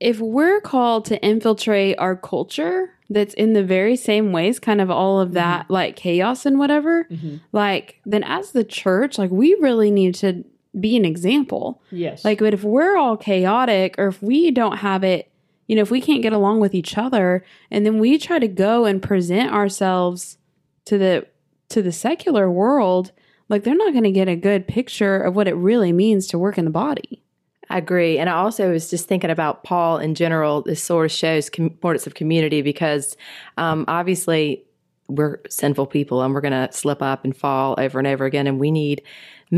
if 0.00 0.20
we're 0.20 0.60
called 0.60 1.06
to 1.06 1.22
infiltrate 1.24 1.98
our 1.98 2.14
culture 2.16 2.90
that's 3.10 3.34
in 3.34 3.52
the 3.52 3.62
very 3.64 3.96
same 3.96 4.32
ways, 4.32 4.58
kind 4.58 4.80
of 4.80 4.90
all 4.90 5.20
of 5.20 5.32
that 5.32 5.70
like 5.70 5.96
chaos 5.96 6.44
and 6.46 6.58
whatever, 6.58 7.08
like 7.52 8.00
then 8.04 8.22
as 8.22 8.52
the 8.52 8.64
church, 8.64 9.18
like 9.18 9.30
we 9.30 9.54
really 9.60 9.90
need 9.90 10.14
to 10.16 10.44
be 10.78 10.96
an 10.96 11.04
example. 11.04 11.82
Yes. 11.90 12.24
Like, 12.24 12.38
but 12.38 12.54
if 12.54 12.64
we're 12.64 12.96
all 12.96 13.16
chaotic 13.16 13.94
or 13.98 14.08
if 14.08 14.22
we 14.22 14.50
don't 14.50 14.78
have 14.78 15.04
it, 15.04 15.30
you 15.66 15.76
know, 15.76 15.82
if 15.82 15.90
we 15.90 16.00
can't 16.00 16.22
get 16.22 16.32
along 16.32 16.60
with 16.60 16.74
each 16.74 16.98
other 16.98 17.44
and 17.70 17.86
then 17.86 17.98
we 17.98 18.18
try 18.18 18.38
to 18.38 18.48
go 18.48 18.84
and 18.84 19.02
present 19.02 19.52
ourselves 19.52 20.38
to 20.86 20.98
the 20.98 21.26
to 21.70 21.82
the 21.82 21.92
secular 21.92 22.50
world, 22.50 23.12
like 23.48 23.64
they're 23.64 23.74
not 23.74 23.92
going 23.92 24.04
to 24.04 24.10
get 24.10 24.28
a 24.28 24.36
good 24.36 24.68
picture 24.68 25.16
of 25.16 25.34
what 25.34 25.48
it 25.48 25.54
really 25.54 25.92
means 25.92 26.26
to 26.28 26.38
work 26.38 26.58
in 26.58 26.64
the 26.64 26.70
body. 26.70 27.22
I 27.70 27.78
agree. 27.78 28.18
And 28.18 28.28
I 28.28 28.34
also 28.34 28.70
was 28.70 28.90
just 28.90 29.08
thinking 29.08 29.30
about 29.30 29.64
Paul 29.64 29.98
in 29.98 30.14
general. 30.14 30.62
This 30.62 30.82
sort 30.82 31.06
of 31.06 31.12
shows 31.12 31.48
com- 31.48 31.66
importance 31.66 32.06
of 32.06 32.14
community 32.14 32.62
because 32.62 33.16
um, 33.56 33.86
obviously 33.88 34.64
we're 35.08 35.40
sinful 35.48 35.86
people 35.86 36.22
and 36.22 36.34
we're 36.34 36.40
going 36.40 36.52
to 36.52 36.72
slip 36.72 37.02
up 37.02 37.24
and 37.24 37.36
fall 37.36 37.74
over 37.78 37.98
and 37.98 38.06
over 38.06 38.24
again. 38.24 38.46
And 38.46 38.58
we 38.58 38.70
need 38.70 39.02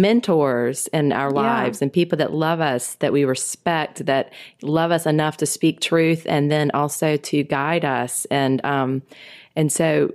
mentors 0.01 0.87
in 0.89 1.13
our 1.13 1.31
lives 1.31 1.81
and 1.83 1.93
people 1.93 2.19
that 2.19 2.33
love 2.33 2.61
us, 2.61 2.95
that 2.97 3.13
we 3.13 3.25
respect, 3.25 4.07
that 4.07 4.33
love 4.63 4.91
us 4.91 5.07
enough 5.07 5.37
to 5.39 5.47
speak 5.47 5.81
truth 5.81 6.27
and 6.29 6.51
then 6.51 6.71
also 6.73 7.17
to 7.17 7.43
guide 7.43 7.85
us. 7.85 8.27
And, 8.31 8.65
um, 8.65 9.03
and 9.55 9.73
so, 9.73 10.13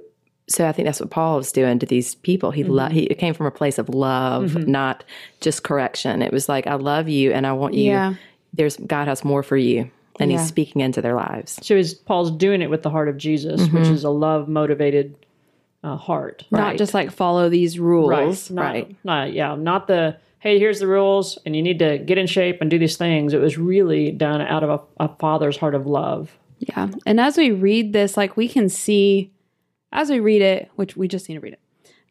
so 0.47 0.67
I 0.67 0.71
think 0.71 0.85
that's 0.85 0.99
what 0.99 1.09
Paul 1.09 1.37
was 1.37 1.51
doing 1.51 1.79
to 1.79 1.85
these 1.85 2.15
people. 2.15 2.51
He 2.51 2.63
lo- 2.63 2.85
mm-hmm. 2.85 2.93
he 2.93 3.03
it 3.03 3.15
came 3.15 3.33
from 3.33 3.45
a 3.45 3.51
place 3.51 3.77
of 3.77 3.89
love, 3.89 4.51
mm-hmm. 4.51 4.69
not 4.69 5.03
just 5.39 5.63
correction. 5.63 6.21
It 6.21 6.33
was 6.33 6.49
like, 6.49 6.67
I 6.67 6.75
love 6.75 7.07
you 7.07 7.31
and 7.31 7.47
I 7.47 7.53
want 7.53 7.73
you. 7.73 7.85
Yeah. 7.85 8.15
There's 8.53 8.75
God 8.77 9.07
has 9.07 9.23
more 9.23 9.43
for 9.43 9.57
you. 9.57 9.89
And 10.19 10.29
Yeah. 10.29 10.39
he's 10.39 10.47
speaking 10.47 10.81
into 10.81 11.01
their 11.01 11.15
lives. 11.15 11.57
So 11.63 11.73
is 11.75 11.93
Paul's 11.93 12.31
doing 12.31 12.61
it 12.61 12.69
with 12.69 12.83
the 12.83 12.89
heart 12.89 13.07
of 13.07 13.17
Jesus, 13.17 13.61
which 13.61 13.83
mm-hmm. 13.83 13.93
is 13.93 14.03
a 14.03 14.09
love 14.09 14.47
motivated 14.47 15.15
uh, 15.83 15.97
heart. 15.97 16.45
Not 16.51 16.77
just 16.77 16.93
like 16.93 17.11
follow 17.11 17.49
these 17.49 17.79
rules. 17.79 18.49
Not, 18.49 18.61
right. 18.61 18.95
Not, 19.03 19.33
yeah, 19.33 19.55
not 19.55 19.87
the 19.87 20.17
hey, 20.41 20.57
here's 20.57 20.79
the 20.79 20.87
rules, 20.87 21.37
and 21.45 21.55
you 21.55 21.61
need 21.61 21.77
to 21.79 21.99
get 21.99 22.17
in 22.17 22.25
shape 22.25 22.61
and 22.61 22.69
do 22.69 22.79
these 22.79 22.97
things. 22.97 23.31
It 23.33 23.39
was 23.39 23.59
really 23.59 24.11
done 24.11 24.41
out 24.41 24.63
of 24.63 24.69
a, 24.69 25.05
a 25.05 25.15
father's 25.17 25.55
heart 25.55 25.75
of 25.75 25.85
love. 25.85 26.35
Yeah. 26.57 26.89
And 27.05 27.19
as 27.19 27.37
we 27.37 27.51
read 27.51 27.93
this, 27.93 28.17
like 28.17 28.35
we 28.35 28.47
can 28.47 28.67
see, 28.67 29.31
as 29.91 30.09
we 30.09 30.19
read 30.19 30.41
it, 30.41 30.69
which 30.75 30.97
we 30.97 31.07
just 31.07 31.29
need 31.29 31.35
to 31.35 31.41
read 31.41 31.53
it, 31.53 31.59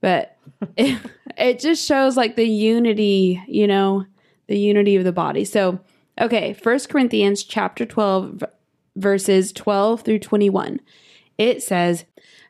but 0.01 0.37
it, 0.77 0.99
it 1.37 1.59
just 1.59 1.85
shows 1.87 2.17
like 2.17 2.37
the 2.37 2.47
unity, 2.47 3.43
you 3.49 3.67
know, 3.67 4.07
the 4.47 4.59
unity 4.59 4.95
of 4.95 5.05
the 5.05 5.13
body. 5.13 5.45
So, 5.45 5.81
okay, 6.21 6.53
First 6.53 6.89
Corinthians 6.89 7.43
chapter 7.43 7.85
12, 7.85 8.31
v- 8.31 8.47
verses 8.95 9.53
12 9.53 10.03
through 10.03 10.19
21. 10.21 10.81
It 11.37 11.63
says, 11.65 12.05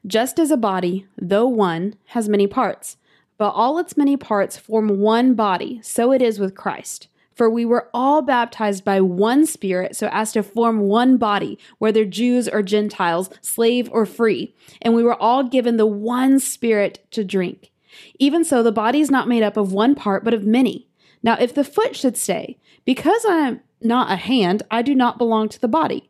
Just 0.07 0.39
as 0.39 0.51
a 0.51 0.57
body, 0.57 1.07
though 1.21 1.47
one, 1.47 1.95
has 2.07 2.29
many 2.29 2.47
parts, 2.47 2.97
but 3.37 3.51
all 3.51 3.79
its 3.79 3.97
many 3.97 4.17
parts 4.17 4.57
form 4.57 5.01
one 5.01 5.35
body, 5.35 5.81
so 5.83 6.13
it 6.13 6.23
is 6.23 6.39
with 6.39 6.55
Christ. 6.55 7.09
For 7.35 7.49
we 7.49 7.65
were 7.65 7.89
all 7.95 8.21
baptized 8.21 8.85
by 8.85 9.01
one 9.01 9.47
Spirit 9.47 9.97
so 9.97 10.09
as 10.13 10.33
to 10.33 10.43
form 10.43 10.81
one 10.81 11.17
body, 11.17 11.59
whether 11.79 12.05
Jews 12.05 12.49
or 12.49 12.63
Gentiles, 12.63 13.31
slave 13.41 13.89
or 13.93 14.05
free, 14.05 14.55
and 14.83 14.95
we 14.95 15.03
were 15.03 15.21
all 15.21 15.43
given 15.43 15.77
the 15.79 15.87
one 15.87 16.39
Spirit 16.39 17.03
to 17.13 17.25
drink. 17.25 17.71
Even 18.19 18.45
so, 18.45 18.63
the 18.63 18.73
body 18.73 19.01
is 19.01 19.11
not 19.11 19.29
made 19.29 19.43
up 19.43 19.57
of 19.57 19.73
one 19.73 19.95
part, 19.95 20.23
but 20.23 20.35
of 20.35 20.45
many. 20.45 20.87
Now, 21.23 21.37
if 21.41 21.55
the 21.55 21.65
foot 21.65 21.97
should 21.97 22.17
say, 22.17 22.59
Because 22.85 23.25
I 23.25 23.39
am 23.39 23.61
not 23.81 24.11
a 24.11 24.17
hand, 24.17 24.63
I 24.71 24.83
do 24.83 24.95
not 24.95 25.19
belong 25.19 25.49
to 25.49 25.61
the 25.61 25.69
body, 25.69 26.10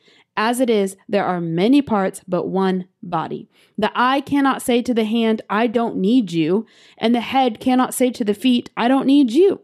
As 0.37 0.59
it 0.59 0.69
is, 0.69 0.95
there 1.09 1.25
are 1.25 1.41
many 1.41 1.81
parts, 1.81 2.21
but 2.27 2.47
one 2.47 2.87
body. 3.03 3.49
The 3.77 3.91
eye 3.93 4.21
cannot 4.21 4.61
say 4.61 4.81
to 4.81 4.93
the 4.93 5.03
hand, 5.03 5.41
I 5.49 5.67
don't 5.67 5.97
need 5.97 6.31
you, 6.31 6.65
and 6.97 7.13
the 7.13 7.21
head 7.21 7.59
cannot 7.59 7.93
say 7.93 8.11
to 8.11 8.23
the 8.23 8.33
feet, 8.33 8.69
I 8.77 8.87
don't 8.87 9.05
need 9.05 9.31
you. 9.31 9.61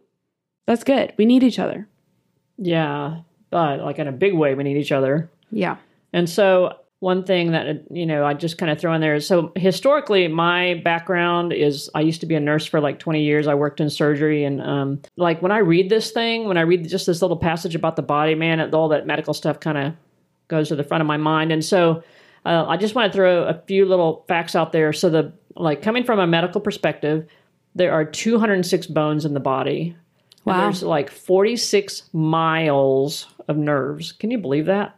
That's 0.65 0.83
good. 0.83 1.13
We 1.17 1.25
need 1.25 1.43
each 1.43 1.59
other. 1.59 1.87
Yeah, 2.57 3.21
but 3.49 3.79
like 3.79 3.99
in 3.99 4.07
a 4.07 4.11
big 4.11 4.33
way, 4.33 4.55
we 4.55 4.63
need 4.63 4.77
each 4.77 4.91
other. 4.91 5.29
Yeah. 5.51 5.77
And 6.11 6.29
so 6.29 6.77
one 6.99 7.23
thing 7.23 7.51
that 7.51 7.83
you 7.91 8.05
know 8.05 8.25
I 8.25 8.33
just 8.33 8.57
kind 8.57 8.71
of 8.71 8.79
throw 8.79 8.93
in 8.93 9.01
there 9.01 9.13
is 9.13 9.27
so 9.27 9.51
historically 9.55 10.27
my 10.27 10.81
background 10.83 11.53
is 11.53 11.89
I 11.93 12.01
used 12.01 12.21
to 12.21 12.25
be 12.25 12.33
a 12.33 12.39
nurse 12.39 12.65
for 12.65 12.81
like 12.81 12.97
20 12.99 13.21
years. 13.21 13.47
I 13.47 13.53
worked 13.53 13.79
in 13.79 13.89
surgery 13.89 14.43
and 14.43 14.61
um, 14.61 15.01
like 15.15 15.41
when 15.41 15.51
I 15.51 15.59
read 15.59 15.89
this 15.89 16.11
thing, 16.11 16.47
when 16.47 16.57
I 16.57 16.61
read 16.61 16.87
just 16.89 17.05
this 17.05 17.21
little 17.21 17.37
passage 17.37 17.75
about 17.75 17.95
the 17.95 18.01
body, 18.01 18.33
man, 18.33 18.73
all 18.73 18.89
that 18.89 19.05
medical 19.05 19.33
stuff 19.33 19.59
kind 19.59 19.77
of 19.77 19.93
goes 20.47 20.69
to 20.69 20.75
the 20.75 20.83
front 20.83 21.01
of 21.01 21.07
my 21.07 21.17
mind. 21.17 21.51
And 21.51 21.63
so 21.63 22.03
uh, 22.45 22.65
I 22.67 22.77
just 22.77 22.95
want 22.95 23.11
to 23.11 23.15
throw 23.15 23.43
a 23.43 23.61
few 23.67 23.85
little 23.85 24.23
facts 24.27 24.55
out 24.55 24.71
there. 24.71 24.93
So 24.93 25.09
the 25.09 25.33
like 25.55 25.81
coming 25.81 26.03
from 26.03 26.19
a 26.19 26.27
medical 26.27 26.61
perspective, 26.61 27.27
there 27.75 27.91
are 27.91 28.05
206 28.05 28.87
bones 28.87 29.25
in 29.25 29.33
the 29.33 29.39
body. 29.39 29.95
And 30.45 30.55
Wow. 30.55 30.61
there's 30.63 30.81
like 30.83 31.11
46 31.11 32.03
miles 32.13 33.27
of 33.47 33.57
nerves. 33.57 34.11
Can 34.13 34.31
you 34.31 34.37
believe 34.37 34.65
that? 34.67 34.97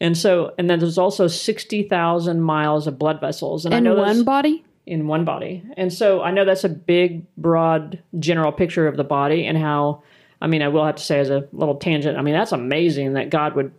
And 0.00 0.16
so, 0.16 0.54
and 0.58 0.68
then 0.70 0.78
there's 0.78 0.98
also 0.98 1.26
60,000 1.28 2.40
miles 2.40 2.86
of 2.86 2.98
blood 2.98 3.20
vessels. 3.20 3.64
And 3.64 3.74
I 3.74 3.78
In 3.78 3.84
know 3.84 3.94
one 3.96 4.24
body? 4.24 4.64
in 4.86 5.06
one 5.06 5.24
body. 5.24 5.62
And 5.76 5.92
so 5.92 6.22
I 6.22 6.30
know 6.30 6.44
that's 6.44 6.64
a 6.64 6.68
big, 6.68 7.24
broad, 7.36 8.02
general 8.18 8.52
picture 8.52 8.88
of 8.88 8.96
the 8.96 9.04
body 9.04 9.44
and 9.46 9.58
how, 9.58 10.02
I 10.40 10.46
mean, 10.46 10.62
I 10.62 10.68
will 10.68 10.84
have 10.84 10.96
to 10.96 11.02
say 11.02 11.18
as 11.20 11.28
a 11.30 11.46
little 11.52 11.74
tangent, 11.76 12.16
I 12.16 12.22
mean, 12.22 12.32
that's 12.34 12.52
amazing 12.52 13.12
that 13.12 13.28
God 13.30 13.54
would, 13.54 13.70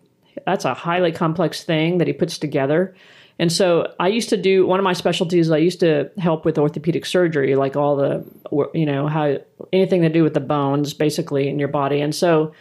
that's 0.45 0.65
a 0.65 0.73
highly 0.73 1.11
complex 1.11 1.63
thing 1.63 1.97
that 1.97 2.07
he 2.07 2.13
puts 2.13 2.37
together. 2.37 2.95
And 3.39 3.51
so 3.51 3.93
I 3.99 4.09
used 4.09 4.29
to 4.29 4.37
do 4.37 4.67
one 4.67 4.79
of 4.79 4.83
my 4.83 4.91
specialties. 4.91 5.49
I 5.49 5.57
used 5.57 5.79
to 5.79 6.11
help 6.17 6.43
with 6.43 6.57
orthopedic 6.57 7.05
surgery, 7.05 7.55
like 7.55 7.77
all 7.77 7.95
the, 7.95 8.25
you 8.73 8.85
know, 8.85 9.07
how 9.07 9.37
anything 9.71 10.01
to 10.01 10.09
do 10.09 10.23
with 10.23 10.33
the 10.33 10.41
bones, 10.41 10.93
basically 10.93 11.47
in 11.47 11.57
your 11.57 11.69
body. 11.69 12.01
And 12.01 12.13
so, 12.13 12.51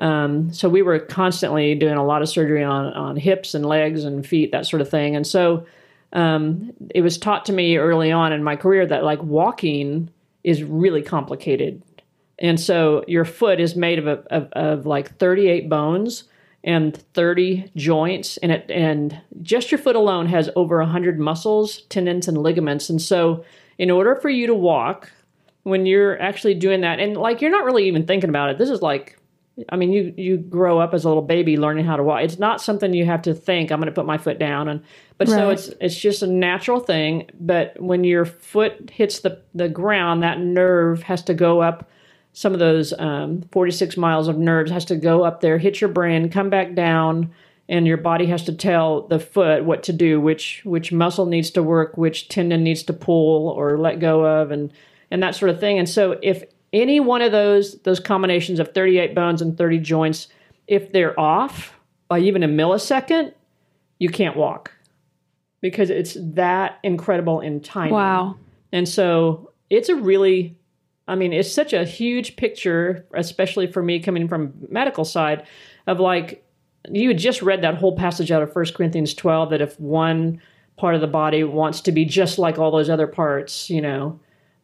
um, 0.00 0.52
so 0.52 0.68
we 0.68 0.82
were 0.82 0.98
constantly 0.98 1.76
doing 1.76 1.94
a 1.94 2.04
lot 2.04 2.20
of 2.20 2.28
surgery 2.28 2.64
on 2.64 2.92
on 2.94 3.16
hips 3.16 3.54
and 3.54 3.64
legs 3.64 4.02
and 4.02 4.26
feet, 4.26 4.50
that 4.50 4.66
sort 4.66 4.82
of 4.82 4.90
thing. 4.90 5.14
And 5.14 5.24
so, 5.24 5.66
um, 6.12 6.72
it 6.92 7.02
was 7.02 7.16
taught 7.16 7.44
to 7.46 7.52
me 7.52 7.76
early 7.76 8.10
on 8.10 8.32
in 8.32 8.42
my 8.42 8.56
career 8.56 8.84
that 8.86 9.04
like 9.04 9.22
walking 9.22 10.10
is 10.42 10.64
really 10.64 11.02
complicated. 11.02 11.80
And 12.40 12.58
so 12.58 13.04
your 13.06 13.24
foot 13.24 13.60
is 13.60 13.76
made 13.76 14.00
of, 14.00 14.06
a, 14.06 14.34
of, 14.34 14.52
of 14.52 14.86
like 14.86 15.16
38 15.18 15.68
bones 15.68 16.24
and 16.64 16.96
30 16.96 17.70
joints 17.76 18.38
and 18.38 18.50
it 18.50 18.70
and 18.70 19.20
just 19.42 19.70
your 19.70 19.78
foot 19.78 19.96
alone 19.96 20.26
has 20.26 20.50
over 20.56 20.78
100 20.78 21.20
muscles, 21.20 21.82
tendons 21.82 22.26
and 22.26 22.38
ligaments. 22.38 22.88
And 22.90 23.00
so 23.00 23.44
in 23.78 23.90
order 23.90 24.16
for 24.16 24.30
you 24.30 24.46
to 24.46 24.54
walk 24.54 25.12
when 25.62 25.86
you're 25.86 26.20
actually 26.20 26.54
doing 26.54 26.80
that 26.80 27.00
and 27.00 27.16
like 27.16 27.40
you're 27.40 27.50
not 27.50 27.64
really 27.64 27.86
even 27.86 28.06
thinking 28.06 28.30
about 28.30 28.50
it. 28.50 28.58
This 28.58 28.70
is 28.70 28.82
like 28.82 29.18
I 29.68 29.76
mean, 29.76 29.92
you 29.92 30.12
you 30.16 30.36
grow 30.36 30.80
up 30.80 30.94
as 30.94 31.04
a 31.04 31.08
little 31.08 31.22
baby 31.22 31.56
learning 31.56 31.84
how 31.84 31.96
to 31.96 32.02
walk. 32.02 32.22
It's 32.22 32.40
not 32.40 32.60
something 32.60 32.92
you 32.92 33.06
have 33.06 33.22
to 33.22 33.34
think. 33.34 33.70
I'm 33.70 33.78
going 33.78 33.86
to 33.86 33.92
put 33.92 34.04
my 34.04 34.18
foot 34.18 34.38
down, 34.38 34.68
and 34.68 34.82
but 35.16 35.28
so 35.28 35.50
it's 35.50 35.68
it's 35.80 35.96
just 35.96 36.22
a 36.22 36.26
natural 36.26 36.80
thing. 36.80 37.30
But 37.38 37.80
when 37.80 38.02
your 38.02 38.24
foot 38.24 38.90
hits 38.90 39.20
the 39.20 39.40
the 39.54 39.68
ground, 39.68 40.24
that 40.24 40.40
nerve 40.40 41.04
has 41.04 41.22
to 41.24 41.34
go 41.34 41.62
up. 41.62 41.88
Some 42.34 42.52
of 42.52 42.58
those 42.58 42.92
um, 42.98 43.42
46 43.52 43.96
miles 43.96 44.28
of 44.28 44.36
nerves 44.36 44.70
has 44.70 44.84
to 44.86 44.96
go 44.96 45.24
up 45.24 45.40
there, 45.40 45.56
hit 45.56 45.80
your 45.80 45.88
brain, 45.88 46.28
come 46.28 46.50
back 46.50 46.74
down, 46.74 47.32
and 47.68 47.86
your 47.86 47.96
body 47.96 48.26
has 48.26 48.42
to 48.44 48.52
tell 48.52 49.06
the 49.06 49.18
foot 49.18 49.64
what 49.64 49.84
to 49.84 49.92
do, 49.92 50.20
which 50.20 50.60
which 50.64 50.92
muscle 50.92 51.24
needs 51.24 51.50
to 51.52 51.62
work, 51.62 51.96
which 51.96 52.28
tendon 52.28 52.62
needs 52.62 52.82
to 52.82 52.92
pull 52.92 53.48
or 53.48 53.78
let 53.78 54.00
go 54.00 54.24
of, 54.26 54.50
and 54.50 54.72
and 55.10 55.22
that 55.22 55.34
sort 55.34 55.50
of 55.50 55.58
thing. 55.58 55.78
And 55.78 55.88
so 55.88 56.18
if 56.22 56.44
any 56.72 57.00
one 57.00 57.22
of 57.22 57.32
those 57.32 57.80
those 57.82 58.00
combinations 58.00 58.58
of 58.58 58.74
38 58.74 59.14
bones 59.14 59.40
and 59.40 59.56
30 59.56 59.78
joints, 59.78 60.28
if 60.66 60.92
they're 60.92 61.18
off 61.18 61.72
by 62.08 62.18
even 62.18 62.42
a 62.42 62.48
millisecond, 62.48 63.32
you 63.98 64.10
can't 64.10 64.36
walk 64.36 64.72
because 65.60 65.88
it's 65.88 66.16
that 66.20 66.78
incredible 66.82 67.40
in 67.40 67.60
timing. 67.60 67.94
Wow. 67.94 68.36
And 68.70 68.86
so 68.86 69.50
it's 69.70 69.88
a 69.88 69.94
really, 69.96 70.58
I 71.06 71.14
mean, 71.16 71.32
it's 71.32 71.52
such 71.52 71.72
a 71.72 71.84
huge 71.84 72.36
picture, 72.36 73.06
especially 73.14 73.66
for 73.66 73.82
me 73.82 74.00
coming 74.00 74.26
from 74.28 74.54
medical 74.68 75.04
side, 75.04 75.46
of 75.86 76.00
like 76.00 76.44
you 76.90 77.08
had 77.08 77.18
just 77.18 77.42
read 77.42 77.62
that 77.62 77.74
whole 77.76 77.96
passage 77.96 78.30
out 78.30 78.42
of 78.42 78.54
1 78.54 78.64
Corinthians 78.74 79.14
12 79.14 79.50
that 79.50 79.60
if 79.60 79.78
one 79.80 80.40
part 80.76 80.94
of 80.94 81.00
the 81.00 81.06
body 81.06 81.44
wants 81.44 81.80
to 81.82 81.92
be 81.92 82.04
just 82.04 82.38
like 82.38 82.58
all 82.58 82.70
those 82.70 82.90
other 82.90 83.06
parts, 83.06 83.70
you 83.70 83.80
know, 83.80 84.18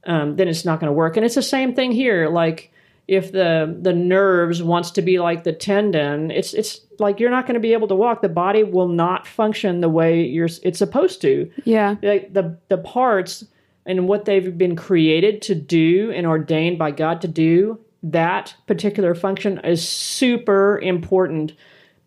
um, 0.04 0.36
then 0.36 0.48
it's 0.48 0.64
not 0.64 0.80
going 0.80 0.88
to 0.88 0.92
work. 0.94 1.16
And 1.16 1.24
it's 1.26 1.34
the 1.34 1.42
same 1.42 1.74
thing 1.74 1.92
here. 1.92 2.28
Like 2.28 2.72
if 3.06 3.32
the 3.32 3.76
the 3.80 3.92
nerves 3.92 4.62
wants 4.62 4.90
to 4.92 5.02
be 5.02 5.18
like 5.18 5.44
the 5.44 5.52
tendon, 5.52 6.30
it's 6.30 6.54
it's 6.54 6.80
like 6.98 7.20
you're 7.20 7.30
not 7.30 7.46
going 7.46 7.54
to 7.54 7.60
be 7.60 7.72
able 7.72 7.88
to 7.88 7.94
walk. 7.94 8.22
The 8.22 8.28
body 8.28 8.62
will 8.64 8.88
not 8.88 9.26
function 9.26 9.80
the 9.80 9.88
way 9.88 10.22
you're 10.22 10.48
it's 10.62 10.78
supposed 10.78 11.20
to 11.22 11.50
Yeah. 11.64 11.96
like 12.02 12.32
the 12.32 12.56
the 12.68 12.78
parts 12.78 13.44
and 13.86 14.08
what 14.08 14.24
they've 14.24 14.56
been 14.56 14.76
created 14.76 15.42
to 15.42 15.54
do 15.54 16.12
and 16.12 16.26
ordained 16.26 16.78
by 16.78 16.90
God 16.90 17.20
to 17.22 17.28
do, 17.28 17.80
that 18.02 18.54
particular 18.66 19.14
function 19.14 19.58
is 19.64 19.86
super 19.86 20.78
important 20.78 21.52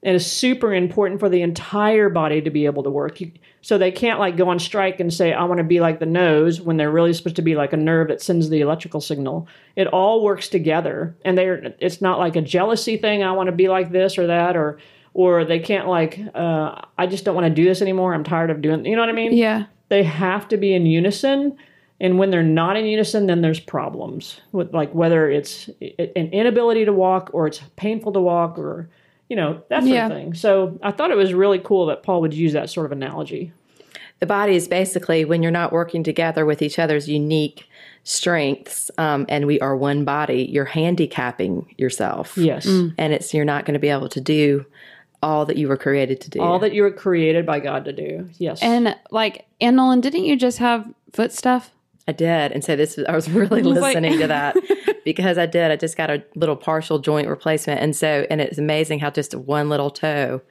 and 0.03 0.15
is 0.15 0.30
super 0.30 0.74
important 0.74 1.20
for 1.20 1.30
the 1.30 1.42
entire 1.42 2.10
body 2.10 2.42
to 2.42 2.50
be 2.50 2.65
able 2.65 2.84
to 2.84 2.89
work. 2.89 3.20
So 3.62 3.77
they 3.77 3.92
can't 3.92 4.20
like 4.20 4.36
go 4.36 4.50
on 4.50 4.60
strike 4.60 5.00
and 5.00 5.13
say, 5.13 5.32
I 5.32 5.46
want 5.46 5.60
to 5.60 5.63
be 5.63 5.80
like 5.80 6.00
the 6.00 6.06
nose 6.06 6.60
when 6.60 6.75
they're 6.75 6.92
really 6.92 7.13
supposed 7.13 7.38
to 7.38 7.42
be 7.42 7.56
like 7.56 7.72
a 7.72 7.77
nerve 7.77 8.10
that 8.10 8.22
sends 8.22 8.50
the 8.50 8.60
electrical 8.60 9.00
signal. 9.00 9.48
It 9.77 9.88
all 9.88 10.22
works 10.22 10.50
together. 10.50 11.15
And 11.24 11.38
they're 11.38 11.74
it's 11.80 12.01
not 12.01 12.20
like 12.20 12.36
a 12.36 12.42
jealousy 12.42 12.98
thing, 12.98 13.24
I 13.24 13.32
want 13.32 13.48
to 13.48 13.53
be 13.53 13.70
like 13.70 13.92
this 13.92 14.18
or 14.18 14.27
that, 14.27 14.58
or 14.58 14.77
or 15.13 15.46
they 15.46 15.60
can't 15.60 15.88
like, 15.88 16.20
uh, 16.34 16.82
I 16.98 17.06
just 17.08 17.24
don't 17.24 17.36
want 17.36 17.46
to 17.46 17.53
do 17.53 17.63
this 17.63 17.82
anymore. 17.82 18.13
I'm 18.13 18.24
tired 18.24 18.50
of 18.50 18.62
doing 18.62 18.86
you 18.86 18.96
know 18.96 19.01
what 19.01 19.10
I 19.10 19.13
mean? 19.13 19.32
Yeah. 19.32 19.65
They 19.93 20.01
have 20.03 20.47
to 20.47 20.57
be 20.57 20.73
in 20.73 20.88
unison. 20.88 21.55
And 22.01 22.17
when 22.17 22.31
they're 22.31 22.41
not 22.41 22.75
in 22.77 22.85
unison, 22.85 23.27
then 23.27 23.41
there's 23.41 23.59
problems 23.59 24.41
with 24.51 24.73
like 24.73 24.91
whether 24.95 25.29
it's 25.29 25.69
an 25.79 26.29
inability 26.31 26.83
to 26.85 26.91
walk 26.91 27.29
or 27.31 27.45
it's 27.45 27.62
painful 27.75 28.12
to 28.13 28.19
walk 28.19 28.57
or 28.57 28.89
you 29.29 29.35
know, 29.35 29.62
that 29.69 29.83
sort 29.83 29.93
Yeah. 29.93 30.07
of 30.07 30.12
thing. 30.12 30.33
So 30.33 30.77
I 30.81 30.89
thought 30.91 31.12
it 31.12 31.15
was 31.17 31.33
really 31.33 31.59
cool 31.59 31.85
that 31.88 32.01
Paul 32.01 32.21
would 32.21 32.33
use 32.33 32.53
that 32.53 32.69
sort 32.71 32.88
of 32.88 32.91
analogy. 32.91 33.51
The 34.19 34.25
body 34.25 34.55
is 34.55 34.67
basically 34.67 35.25
when 35.25 35.43
you're 35.43 35.51
not 35.51 35.71
working 35.71 36.03
together 36.03 36.43
with 36.45 36.62
each 36.63 36.79
other's 36.79 37.07
unique 37.07 37.67
strengths, 38.03 38.89
um, 38.97 39.25
and 39.29 39.45
we 39.47 39.59
are 39.59 39.75
one 39.77 40.03
body. 40.05 40.47
You're 40.51 40.65
handicapping 40.65 41.73
yourself, 41.77 42.35
Yes. 42.38 42.65
and 42.65 43.13
it's 43.13 43.33
you're 43.33 43.45
not 43.45 43.65
going 43.65 43.73
to 43.73 43.79
be 43.79 43.89
able 43.89 44.09
to 44.09 44.21
do 44.21 44.65
all 45.24 45.46
that 45.46 45.58
you 45.58 45.68
were 45.68 45.77
created 45.77 46.22
to 46.22 46.30
do. 46.30 46.42
All 46.42 46.60
that 46.60 46.74
you 46.74 46.84
were 46.84 46.92
created 46.92 47.46
by 47.46 47.60
God 47.60 47.86
to 47.86 47.94
do. 47.94 48.30
Yes. 48.38 48.62
And 48.62 48.96
like, 49.10 49.48
Anne 49.62 49.77
Nolen, 49.77 50.01
didn't 50.01 50.25
you 50.25 50.36
just 50.36 50.60
have 50.60 50.86
foot 51.13 51.32
stuff? 51.32 51.72
I 52.06 52.12
did, 52.12 52.51
and 52.51 52.62
so 52.63 52.75
this 52.75 53.00
I 53.08 53.15
was 53.15 53.30
really 53.30 53.62
was 53.62 53.77
like- 53.80 53.96
listening 53.96 54.20
to 54.20 54.27
that 54.27 54.58
because 55.06 55.38
I 55.38 55.46
did. 55.46 55.72
I 55.72 55.77
just 55.77 55.96
got 55.96 56.10
a 56.10 56.22
little 56.36 56.58
partial 56.58 57.00
joint 57.00 57.30
replacement, 57.30 57.80
and 57.80 57.96
so 57.96 58.27
and 58.30 58.42
it's 58.42 58.58
amazing 58.58 59.00
how 59.00 59.10
just 59.10 59.34
one 59.34 59.70
little 59.70 59.89
toe 59.89 60.42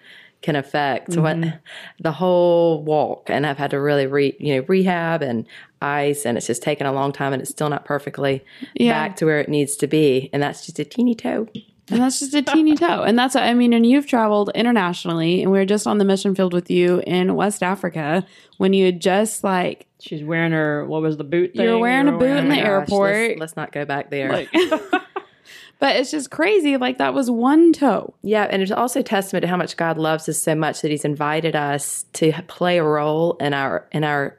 can 0.40 0.56
affect 0.56 1.10
mm-hmm. 1.10 1.42
what 1.42 1.60
the 2.00 2.12
whole 2.12 2.82
walk. 2.82 3.28
And 3.28 3.46
I've 3.46 3.58
had 3.58 3.70
to 3.72 3.80
really 3.80 4.06
re 4.06 4.34
you 4.40 4.56
know 4.56 4.64
rehab 4.66 5.20
and 5.20 5.46
ice, 5.82 6.24
and 6.24 6.38
it's 6.38 6.46
just 6.46 6.62
taken 6.62 6.86
a 6.86 6.92
long 6.92 7.12
time, 7.12 7.34
and 7.34 7.42
it's 7.42 7.50
still 7.50 7.68
not 7.68 7.84
perfectly 7.84 8.42
Yeah. 8.72 8.92
back 8.92 9.16
to 9.16 9.26
where 9.26 9.38
it 9.38 9.50
needs 9.50 9.76
to 9.76 9.86
be, 9.86 10.30
and 10.32 10.42
that's 10.42 10.64
just 10.64 10.78
a 10.78 10.86
teeny 10.86 11.14
toe. 11.14 11.48
And 11.88 12.00
that's 12.00 12.20
just 12.20 12.34
a 12.34 12.42
teeny 12.42 12.76
toe. 12.76 13.02
And 13.02 13.18
that's, 13.18 13.34
I 13.34 13.54
mean, 13.54 13.72
and 13.72 13.84
you've 13.84 14.06
traveled 14.06 14.50
internationally, 14.54 15.42
and 15.42 15.50
we 15.50 15.58
were 15.58 15.66
just 15.66 15.86
on 15.86 15.98
the 15.98 16.04
mission 16.04 16.34
field 16.34 16.52
with 16.52 16.70
you 16.70 17.02
in 17.06 17.34
West 17.34 17.62
Africa 17.62 18.24
when 18.58 18.72
you 18.72 18.86
had 18.86 19.00
just 19.00 19.42
like, 19.42 19.86
She's 20.00 20.24
wearing 20.24 20.52
her, 20.52 20.84
what 20.86 21.02
was 21.02 21.16
the 21.16 21.24
boot 21.24 21.54
thing? 21.54 21.64
You 21.64 21.72
were 21.72 21.78
wearing 21.78 22.08
a 22.08 22.12
boot 22.12 22.36
in 22.36 22.48
the 22.48 22.56
Gosh, 22.56 22.64
airport. 22.64 23.28
Let's, 23.28 23.40
let's 23.40 23.56
not 23.56 23.72
go 23.72 23.84
back 23.84 24.10
there. 24.10 24.32
like 24.32 24.48
but 25.78 25.96
it's 25.96 26.10
just 26.10 26.30
crazy. 26.30 26.76
Like, 26.76 26.98
that 26.98 27.14
was 27.14 27.30
one 27.30 27.72
toe. 27.72 28.14
Yeah, 28.22 28.48
and 28.50 28.62
it's 28.62 28.72
also 28.72 29.02
testament 29.02 29.42
to 29.42 29.48
how 29.48 29.56
much 29.56 29.76
God 29.76 29.98
loves 29.98 30.28
us 30.28 30.38
so 30.38 30.54
much 30.54 30.82
that 30.82 30.90
He's 30.90 31.04
invited 31.04 31.54
us 31.54 32.04
to 32.14 32.32
play 32.48 32.78
a 32.78 32.84
role 32.84 33.34
in 33.34 33.54
our 33.54 33.86
in 33.92 34.02
our 34.04 34.36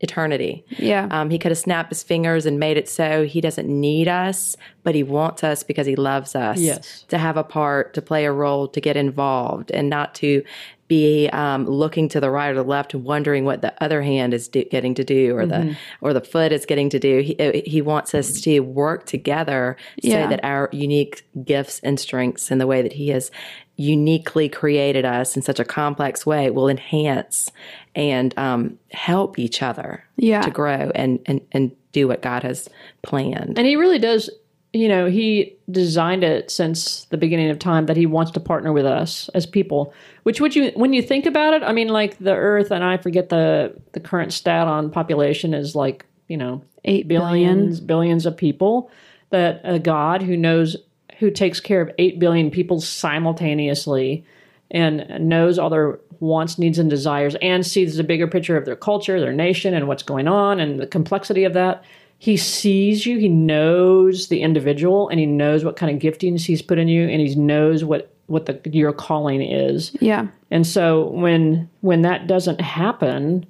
eternity. 0.00 0.64
Yeah. 0.68 1.08
Um, 1.10 1.30
he 1.30 1.38
could 1.38 1.50
have 1.50 1.58
snapped 1.58 1.90
his 1.90 2.02
fingers 2.02 2.46
and 2.46 2.58
made 2.58 2.76
it 2.76 2.88
so 2.88 3.24
he 3.24 3.40
doesn't 3.40 3.68
need 3.68 4.08
us, 4.08 4.56
but 4.84 4.94
he 4.94 5.02
wants 5.02 5.42
us 5.42 5.62
because 5.62 5.86
he 5.86 5.96
loves 5.96 6.34
us. 6.36 6.58
Yes. 6.58 7.04
To 7.08 7.18
have 7.18 7.36
a 7.36 7.44
part, 7.44 7.94
to 7.94 8.02
play 8.02 8.24
a 8.24 8.32
role, 8.32 8.68
to 8.68 8.80
get 8.80 8.96
involved, 8.96 9.70
and 9.70 9.88
not 9.88 10.14
to 10.16 10.42
be 10.86 11.28
um, 11.34 11.66
looking 11.66 12.08
to 12.08 12.18
the 12.18 12.30
right 12.30 12.48
or 12.50 12.54
the 12.54 12.62
left 12.64 12.94
and 12.94 13.04
wondering 13.04 13.44
what 13.44 13.60
the 13.60 13.74
other 13.82 14.00
hand 14.00 14.32
is 14.32 14.48
do, 14.48 14.64
getting 14.64 14.94
to 14.94 15.04
do 15.04 15.36
or 15.36 15.44
the 15.44 15.76
or 16.00 16.14
the 16.14 16.20
foot 16.22 16.50
is 16.50 16.64
getting 16.64 16.88
to 16.88 16.98
do. 16.98 17.20
He, 17.20 17.38
uh, 17.38 17.60
he 17.66 17.82
wants 17.82 18.14
us 18.14 18.40
to 18.40 18.60
work 18.60 19.04
together 19.04 19.76
Yeah. 20.00 20.24
so 20.24 20.30
that 20.30 20.42
our 20.44 20.70
unique 20.72 21.26
gifts 21.44 21.80
and 21.80 22.00
strengths 22.00 22.50
and 22.50 22.58
the 22.58 22.66
way 22.66 22.80
that 22.80 22.94
he 22.94 23.08
has 23.08 23.30
uniquely 23.76 24.48
created 24.48 25.04
us 25.04 25.36
in 25.36 25.42
such 25.42 25.60
a 25.60 25.64
complex 25.64 26.26
way 26.26 26.50
will 26.50 26.68
enhance 26.68 27.52
and 27.98 28.32
um, 28.38 28.78
help 28.92 29.38
each 29.40 29.60
other 29.60 30.04
Yeah. 30.16 30.40
to 30.42 30.50
grow 30.50 30.90
and, 30.94 31.18
and, 31.26 31.40
and 31.50 31.72
do 31.92 32.06
what 32.06 32.22
God 32.22 32.44
has 32.44 32.68
planned. 33.02 33.58
And 33.58 33.66
he 33.66 33.74
really 33.74 33.98
does, 33.98 34.30
you 34.72 34.86
know, 34.86 35.06
he 35.06 35.56
designed 35.68 36.22
it 36.22 36.48
since 36.48 37.06
the 37.06 37.16
beginning 37.16 37.50
of 37.50 37.58
time 37.58 37.86
that 37.86 37.96
he 37.96 38.06
wants 38.06 38.30
to 38.32 38.40
partner 38.40 38.72
with 38.72 38.86
us 38.86 39.28
as 39.34 39.46
people. 39.46 39.92
Which 40.22 40.40
would 40.40 40.54
you 40.54 40.70
when 40.76 40.92
you 40.92 41.02
think 41.02 41.26
about 41.26 41.54
it, 41.54 41.64
I 41.64 41.72
mean 41.72 41.88
like 41.88 42.16
the 42.18 42.34
earth 42.34 42.70
and 42.70 42.84
I 42.84 42.98
forget 42.98 43.30
the 43.30 43.74
the 43.92 44.00
current 44.00 44.32
stat 44.32 44.68
on 44.68 44.90
population 44.90 45.52
is 45.52 45.74
like, 45.74 46.06
you 46.28 46.36
know, 46.36 46.62
eight 46.84 47.08
billions 47.08 47.80
billions, 47.80 47.80
billions 47.80 48.26
of 48.26 48.36
people 48.36 48.90
that 49.30 49.60
a 49.64 49.80
God 49.80 50.22
who 50.22 50.36
knows 50.36 50.76
who 51.18 51.32
takes 51.32 51.58
care 51.58 51.80
of 51.80 51.90
8 51.98 52.20
billion 52.20 52.48
people 52.48 52.80
simultaneously 52.80 54.24
and 54.70 55.28
knows 55.28 55.58
all 55.58 55.70
their 55.70 55.98
wants, 56.20 56.58
needs 56.58 56.78
and 56.78 56.90
desires 56.90 57.36
and 57.40 57.64
sees 57.64 57.96
the 57.96 58.04
bigger 58.04 58.26
picture 58.26 58.56
of 58.56 58.64
their 58.64 58.76
culture, 58.76 59.20
their 59.20 59.32
nation 59.32 59.74
and 59.74 59.88
what's 59.88 60.02
going 60.02 60.28
on 60.28 60.60
and 60.60 60.80
the 60.80 60.86
complexity 60.86 61.44
of 61.44 61.54
that. 61.54 61.84
He 62.18 62.36
sees 62.36 63.06
you, 63.06 63.18
he 63.18 63.28
knows 63.28 64.28
the 64.28 64.42
individual 64.42 65.08
and 65.08 65.20
he 65.20 65.26
knows 65.26 65.64
what 65.64 65.76
kind 65.76 65.94
of 65.94 66.02
giftings 66.02 66.44
he's 66.44 66.62
put 66.62 66.78
in 66.78 66.88
you 66.88 67.08
and 67.08 67.20
he 67.20 67.34
knows 67.36 67.84
what 67.84 68.12
what 68.26 68.46
the 68.46 68.60
your 68.70 68.92
calling 68.92 69.40
is. 69.40 69.92
Yeah. 70.00 70.26
And 70.50 70.66
so 70.66 71.08
when 71.08 71.70
when 71.80 72.02
that 72.02 72.26
doesn't 72.26 72.60
happen, 72.60 73.46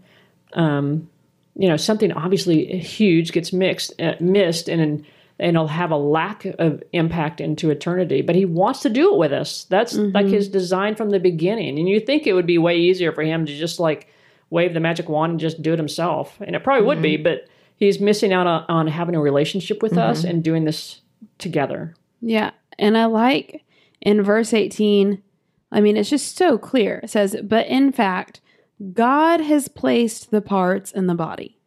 um, 0.53 1.09
you 1.57 1.69
know, 1.69 1.77
something 1.77 2.13
obviously 2.13 2.79
huge 2.79 3.33
gets 3.33 3.53
mixed, 3.53 4.01
uh, 4.01 4.15
missed, 4.21 4.69
and 4.69 5.05
and 5.39 5.57
it'll 5.57 5.69
have 5.69 5.91
a 5.91 5.97
lack 5.97 6.45
of 6.45 6.83
impact 6.93 7.41
into 7.41 7.71
eternity. 7.71 8.23
But 8.23 8.35
he 8.35 8.45
wants 8.45 8.81
to 8.81 8.91
do 8.91 9.13
it 9.13 9.19
with 9.19 9.33
us. 9.33 9.65
That's 9.65 9.95
like 9.95 10.27
mm-hmm. 10.27 10.35
his 10.35 10.49
design 10.49 10.97
from 10.97 11.11
the 11.11 11.21
beginning. 11.21 11.79
And 11.79 11.89
you 11.89 12.01
think 12.01 12.27
it 12.27 12.33
would 12.33 12.47
be 12.47 12.59
way 12.59 12.77
easier 12.77 13.13
for 13.13 13.23
him 13.23 13.47
to 13.47 13.57
just 13.57 13.79
like 13.79 14.09
wave 14.51 14.75
the 14.75 14.81
magic 14.81 15.09
wand 15.09 15.31
and 15.31 15.41
just 15.41 15.63
do 15.63 15.73
it 15.73 15.79
himself, 15.79 16.39
and 16.41 16.57
it 16.57 16.65
probably 16.65 16.87
would 16.87 17.03
be. 17.03 17.15
Mm-hmm. 17.15 17.23
But 17.23 17.49
he's 17.77 18.01
missing 18.01 18.33
out 18.33 18.47
on, 18.47 18.65
on 18.69 18.87
having 18.89 19.15
a 19.15 19.21
relationship 19.21 19.83
with 19.83 19.97
us 19.97 20.21
mm-hmm. 20.21 20.29
and 20.29 20.45
doing 20.45 20.65
this 20.65 21.01
together. 21.39 21.95
Yeah. 22.21 22.51
And 22.79 22.97
I 22.97 23.07
like 23.07 23.65
in 24.01 24.23
verse 24.23 24.53
18, 24.53 25.23
I 25.71 25.81
mean, 25.81 25.97
it's 25.97 26.11
just 26.11 26.37
so 26.37 26.59
clear. 26.59 27.01
It 27.03 27.11
says, 27.11 27.37
But 27.43 27.67
in 27.67 27.93
fact, 27.93 28.41
God 28.93 29.41
has 29.41 29.69
placed 29.69 30.31
the 30.31 30.41
parts 30.41 30.93
in 30.93 31.07
the 31.07 31.15
body, 31.15 31.58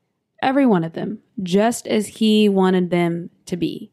every 0.41 0.65
one 0.65 0.83
of 0.83 0.93
them, 0.93 1.19
just 1.41 1.87
as 1.87 2.07
He 2.07 2.49
wanted 2.49 2.89
them 2.89 3.29
to 3.45 3.55
be. 3.55 3.91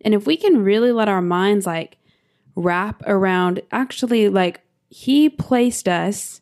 And 0.00 0.14
if 0.14 0.26
we 0.26 0.36
can 0.36 0.62
really 0.62 0.92
let 0.92 1.08
our 1.08 1.22
minds 1.22 1.66
like 1.66 1.98
wrap 2.54 3.02
around, 3.06 3.60
actually, 3.70 4.28
like 4.28 4.60
He 4.88 5.28
placed 5.28 5.88
us 5.88 6.40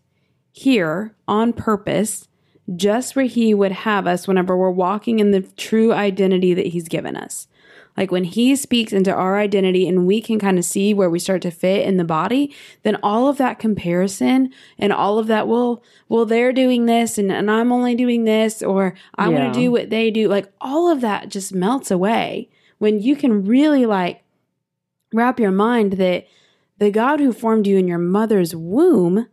here 0.52 1.14
on 1.28 1.52
purpose, 1.52 2.28
just 2.74 3.16
where 3.16 3.26
He 3.26 3.54
would 3.54 3.72
have 3.72 4.06
us 4.06 4.26
whenever 4.26 4.56
we're 4.56 4.70
walking 4.70 5.18
in 5.18 5.30
the 5.30 5.42
true 5.42 5.92
identity 5.92 6.54
that 6.54 6.68
He's 6.68 6.88
given 6.88 7.16
us. 7.16 7.48
Like 7.96 8.10
when 8.10 8.24
he 8.24 8.54
speaks 8.56 8.92
into 8.92 9.12
our 9.12 9.38
identity 9.38 9.88
and 9.88 10.06
we 10.06 10.20
can 10.20 10.38
kind 10.38 10.58
of 10.58 10.64
see 10.64 10.92
where 10.92 11.08
we 11.08 11.18
start 11.18 11.40
to 11.42 11.50
fit 11.50 11.86
in 11.86 11.96
the 11.96 12.04
body, 12.04 12.54
then 12.82 12.96
all 13.02 13.28
of 13.28 13.38
that 13.38 13.58
comparison 13.58 14.52
and 14.78 14.92
all 14.92 15.18
of 15.18 15.28
that, 15.28 15.48
well, 15.48 15.82
well, 16.08 16.26
they're 16.26 16.52
doing 16.52 16.84
this 16.86 17.16
and, 17.16 17.32
and 17.32 17.50
I'm 17.50 17.72
only 17.72 17.94
doing 17.94 18.24
this, 18.24 18.62
or 18.62 18.94
I 19.14 19.28
Yeah. 19.28 19.38
want 19.40 19.54
to 19.54 19.60
do 19.60 19.70
what 19.70 19.90
they 19.90 20.10
do. 20.10 20.28
Like 20.28 20.52
all 20.60 20.90
of 20.90 21.00
that 21.00 21.30
just 21.30 21.54
melts 21.54 21.90
away 21.90 22.50
when 22.78 23.00
you 23.00 23.16
can 23.16 23.44
really 23.44 23.86
like 23.86 24.22
wrap 25.12 25.40
your 25.40 25.52
mind 25.52 25.94
that 25.94 26.26
the 26.78 26.90
God 26.90 27.20
who 27.20 27.32
formed 27.32 27.66
you 27.66 27.78
in 27.78 27.88
your 27.88 27.96
mother's 27.98 28.54
womb 28.54 29.28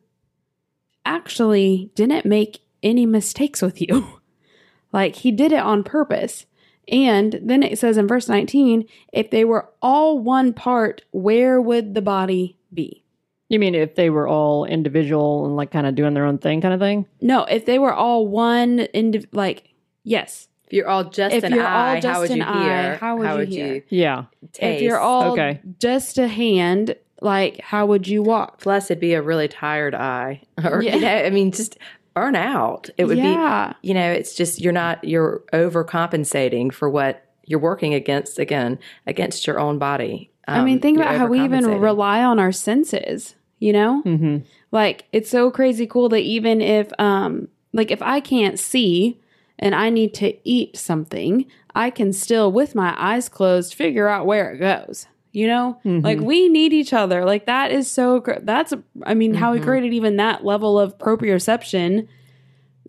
actually 1.06 1.91
didn't 1.95 2.26
make 2.26 2.62
any 2.82 3.06
mistakes 3.06 3.62
with 3.62 3.82
you. 3.82 4.21
like 4.93 5.17
he 5.17 5.32
did 5.32 5.52
it 5.52 5.60
on 5.60 5.84
purpose. 5.84 6.45
And 6.88 7.39
then 7.41 7.63
it 7.63 7.80
says 7.80 7.98
in 7.98 8.08
verse 8.08 8.28
19, 8.28 8.86
if 9.13 9.30
they 9.32 9.46
were 9.46 9.69
all 9.82 10.19
one 10.19 10.54
part, 10.54 11.02
where 11.12 11.62
would 11.62 11.93
the 11.93 12.02
body 12.02 12.58
be? 12.74 13.04
You 13.50 13.60
mean 13.60 13.76
if 13.76 13.96
they 13.96 14.10
were 14.10 14.28
all 14.28 14.65
individual 14.65 15.46
and 15.46 15.56
like 15.56 15.72
kind 15.72 15.86
of 15.88 15.96
doing 15.96 16.13
their 16.13 16.26
own 16.26 16.39
thing, 16.39 16.60
kind 16.62 16.74
of 16.74 16.80
thing? 16.80 17.06
No, 17.22 17.43
if 17.46 17.65
they 17.65 17.78
were 17.80 17.93
all 17.93 18.28
one, 18.28 18.80
indiv- 18.93 19.28
like, 19.32 19.69
yes. 20.04 20.48
If 20.65 20.74
you're 20.74 20.88
all 20.88 21.04
just 21.06 21.36
If 21.36 21.43
an 21.43 21.54
you're 21.54 21.65
all 21.67 21.86
eye, 21.91 22.00
just 22.00 22.13
how 22.13 22.22
would 22.22 22.32
an 22.32 22.38
you 22.38 22.43
eye, 22.43 22.63
hear? 22.63 22.96
how 22.98 23.17
would 23.38 23.54
you 23.54 23.63
hear? 23.63 23.84
Yeah. 23.89 24.26
taste? 24.54 24.78
If 24.78 24.82
you're 24.82 25.00
all 25.00 25.34
Okay. 25.34 25.62
just 25.80 26.17
a 26.17 26.28
hand, 26.28 26.96
like, 27.22 27.62
how 27.62 27.86
would 27.86 28.08
you 28.08 28.24
walk? 28.24 28.60
Plus, 28.62 28.89
it'd 28.89 29.00
be 29.00 29.13
a 29.13 29.22
really 29.22 29.48
tired 29.48 29.93
eye, 29.93 30.41
or 30.63 30.82
Yeah. 30.82 30.96
you 30.96 31.02
know, 31.02 31.15
I 31.26 31.30
mean, 31.30 31.52
just 31.52 31.78
burn 32.13 32.36
out. 32.36 32.89
It 32.97 33.06
would 33.06 33.17
Yeah. 33.17 33.73
be, 33.82 33.88
you 33.88 33.93
know, 33.93 34.12
it's 34.12 34.36
just 34.36 34.62
you're 34.62 34.73
not 34.73 35.04
you're 35.04 35.43
overcompensating 35.54 36.71
for 36.73 36.89
what 36.89 37.23
you're 37.45 37.60
working 37.60 37.93
against 37.93 38.39
again 38.39 38.80
against 39.08 39.45
your 39.47 39.60
own 39.60 39.78
body. 39.78 40.32
I 40.47 40.63
mean, 40.63 40.76
Um, 40.78 40.82
think 40.82 40.97
about 40.97 41.15
how 41.15 41.28
we 41.28 41.41
even 41.41 41.65
rely 41.80 42.23
on 42.23 42.39
our 42.39 42.52
senses, 42.52 43.36
you 43.60 43.73
know? 43.73 44.02
Mm-hmm. 44.06 44.38
Like 44.71 45.06
it's 45.12 45.30
so 45.30 45.52
crazy 45.52 45.88
cool 45.88 46.10
that 46.10 46.21
even 46.21 46.62
if 46.62 46.91
um 46.99 47.47
like 47.73 47.91
if 47.91 48.02
I 48.02 48.19
can't 48.19 48.60
see 48.60 49.19
and 49.60 49.73
I 49.76 49.89
need 49.89 50.13
to 50.15 50.36
eat 50.47 50.78
something, 50.78 51.45
I 51.76 51.89
can 51.89 52.12
still, 52.12 52.52
with 52.52 52.76
my 52.76 52.93
eyes 52.97 53.30
closed, 53.30 53.73
figure 53.73 54.08
out 54.08 54.26
where 54.26 54.52
it 54.52 54.58
goes. 54.60 55.08
You 55.36 55.48
know, 55.48 55.80
like 55.84 56.17
mm-hmm. 56.17 56.26
we 56.28 56.48
need 56.48 56.74
each 56.74 56.93
other. 56.93 57.26
Like 57.26 57.48
that 57.48 57.72
is 57.72 57.89
so. 57.89 58.24
That's, 58.43 58.72
I 59.02 59.15
mean, 59.15 59.34
how 59.34 59.52
he 59.52 59.60
mm-hmm. 59.60 59.67
created 59.67 59.91
even 59.91 60.17
that 60.17 60.46
level 60.46 60.80
of 60.80 61.00
proprioception, 61.00 62.08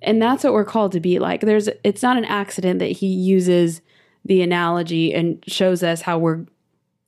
and 0.03 0.21
that's 0.21 0.45
what 0.45 0.53
we're 0.53 0.67
called 0.67 0.93
to 0.93 1.01
be 1.01 1.19
like. 1.19 1.41
There's, 1.41 1.71
it's 1.83 2.03
not 2.03 2.19
an 2.19 2.27
accident 2.27 2.81
that 2.81 2.93
he 2.93 3.07
uses 3.07 3.81
the 4.27 4.43
analogy 4.43 5.15
and 5.15 5.43
shows 5.47 5.83
us 5.83 6.03
how 6.03 6.19
we're, 6.19 6.45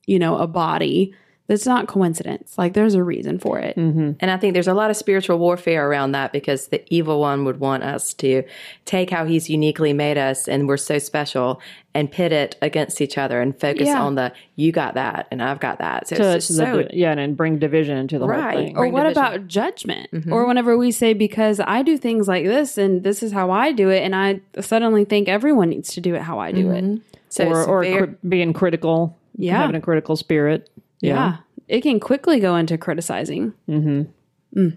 you 0.07 0.17
know, 0.17 0.39
a 0.39 0.47
body. 0.47 1.13
That's 1.47 1.65
not 1.65 1.87
coincidence. 1.87 2.57
Like 2.57 2.73
there's 2.73 2.93
a 2.93 3.01
reason 3.03 3.39
for 3.39 3.57
it. 3.57 3.77
Mm-hmm. 3.77 4.11
And 4.19 4.29
I 4.31 4.35
think 4.35 4.53
there's 4.53 4.67
a 4.67 4.73
lot 4.73 4.89
of 4.89 4.97
spiritual 4.97 5.39
warfare 5.39 5.89
around 5.89 6.11
that 6.11 6.33
because 6.33 6.67
the 6.67 6.83
evil 6.93 7.21
one 7.21 7.45
would 7.45 7.61
want 7.61 7.83
us 7.83 8.13
to 8.15 8.43
take 8.83 9.09
how 9.09 9.23
he's 9.23 9.49
uniquely 9.49 9.93
made 9.93 10.17
us 10.17 10.49
and 10.49 10.67
we're 10.67 10.75
so 10.75 10.99
special 10.99 11.61
and 11.93 12.11
pit 12.11 12.33
it 12.33 12.57
against 12.61 12.99
each 12.99 13.17
other 13.17 13.39
and 13.41 13.57
focus 13.59 13.87
Yeah. 13.87 14.01
on 14.03 14.15
the 14.15 14.33
you 14.57 14.73
got 14.73 14.95
that 14.95 15.27
and 15.31 15.41
I've 15.41 15.61
got 15.61 15.79
that. 15.79 16.09
So 16.09 16.17
So 16.17 16.23
it's 16.31 16.49
it's 16.49 16.59
just 16.59 16.59
the- 16.59 16.89
yeah, 16.91 17.11
and, 17.11 17.19
and 17.19 17.37
bring 17.37 17.59
division 17.59 17.97
into 17.97 18.19
the 18.19 18.27
Right. 18.27 18.41
whole 18.53 18.63
thing. 18.65 18.77
Or 18.77 18.81
bring 18.81 18.91
what 18.93 19.03
division. 19.03 19.23
about 19.23 19.47
judgment? 19.47 20.11
Mm-hmm. 20.11 20.33
Or 20.33 20.45
whenever 20.45 20.77
we 20.77 20.91
say, 20.91 21.13
because 21.13 21.61
I 21.61 21.81
do 21.81 21.97
things 21.97 22.27
like 22.27 22.43
this 22.45 22.77
and 22.77 23.03
this 23.03 23.23
is 23.23 23.31
how 23.31 23.51
I 23.51 23.71
do 23.71 23.89
it, 23.89 24.03
and 24.03 24.13
I 24.13 24.41
suddenly 24.59 25.05
think 25.05 25.29
everyone 25.29 25.69
needs 25.69 25.93
to 25.93 26.01
do 26.01 26.13
it 26.13 26.21
how 26.23 26.39
I 26.39 26.51
do 26.51 26.71
it. 26.71 26.83
Mm-hmm. 26.83 26.97
so 27.29 27.47
or 27.47 27.63
or 27.65 27.83
very- 27.83 27.97
cri- 28.07 28.15
being 28.27 28.51
critical, 28.53 29.17
Yeah. 29.37 29.57
having 29.61 29.75
a 29.77 29.81
critical 29.81 30.17
spirit. 30.17 30.69
Yeah. 30.99 31.37
It 31.67 31.81
can 31.81 31.99
quickly 31.99 32.39
go 32.39 32.55
into 32.55 32.77
criticizing. 32.77 33.53
Mm-hmm. 33.69 34.69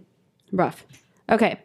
Rough. 0.52 0.84
Okay. 1.28 1.60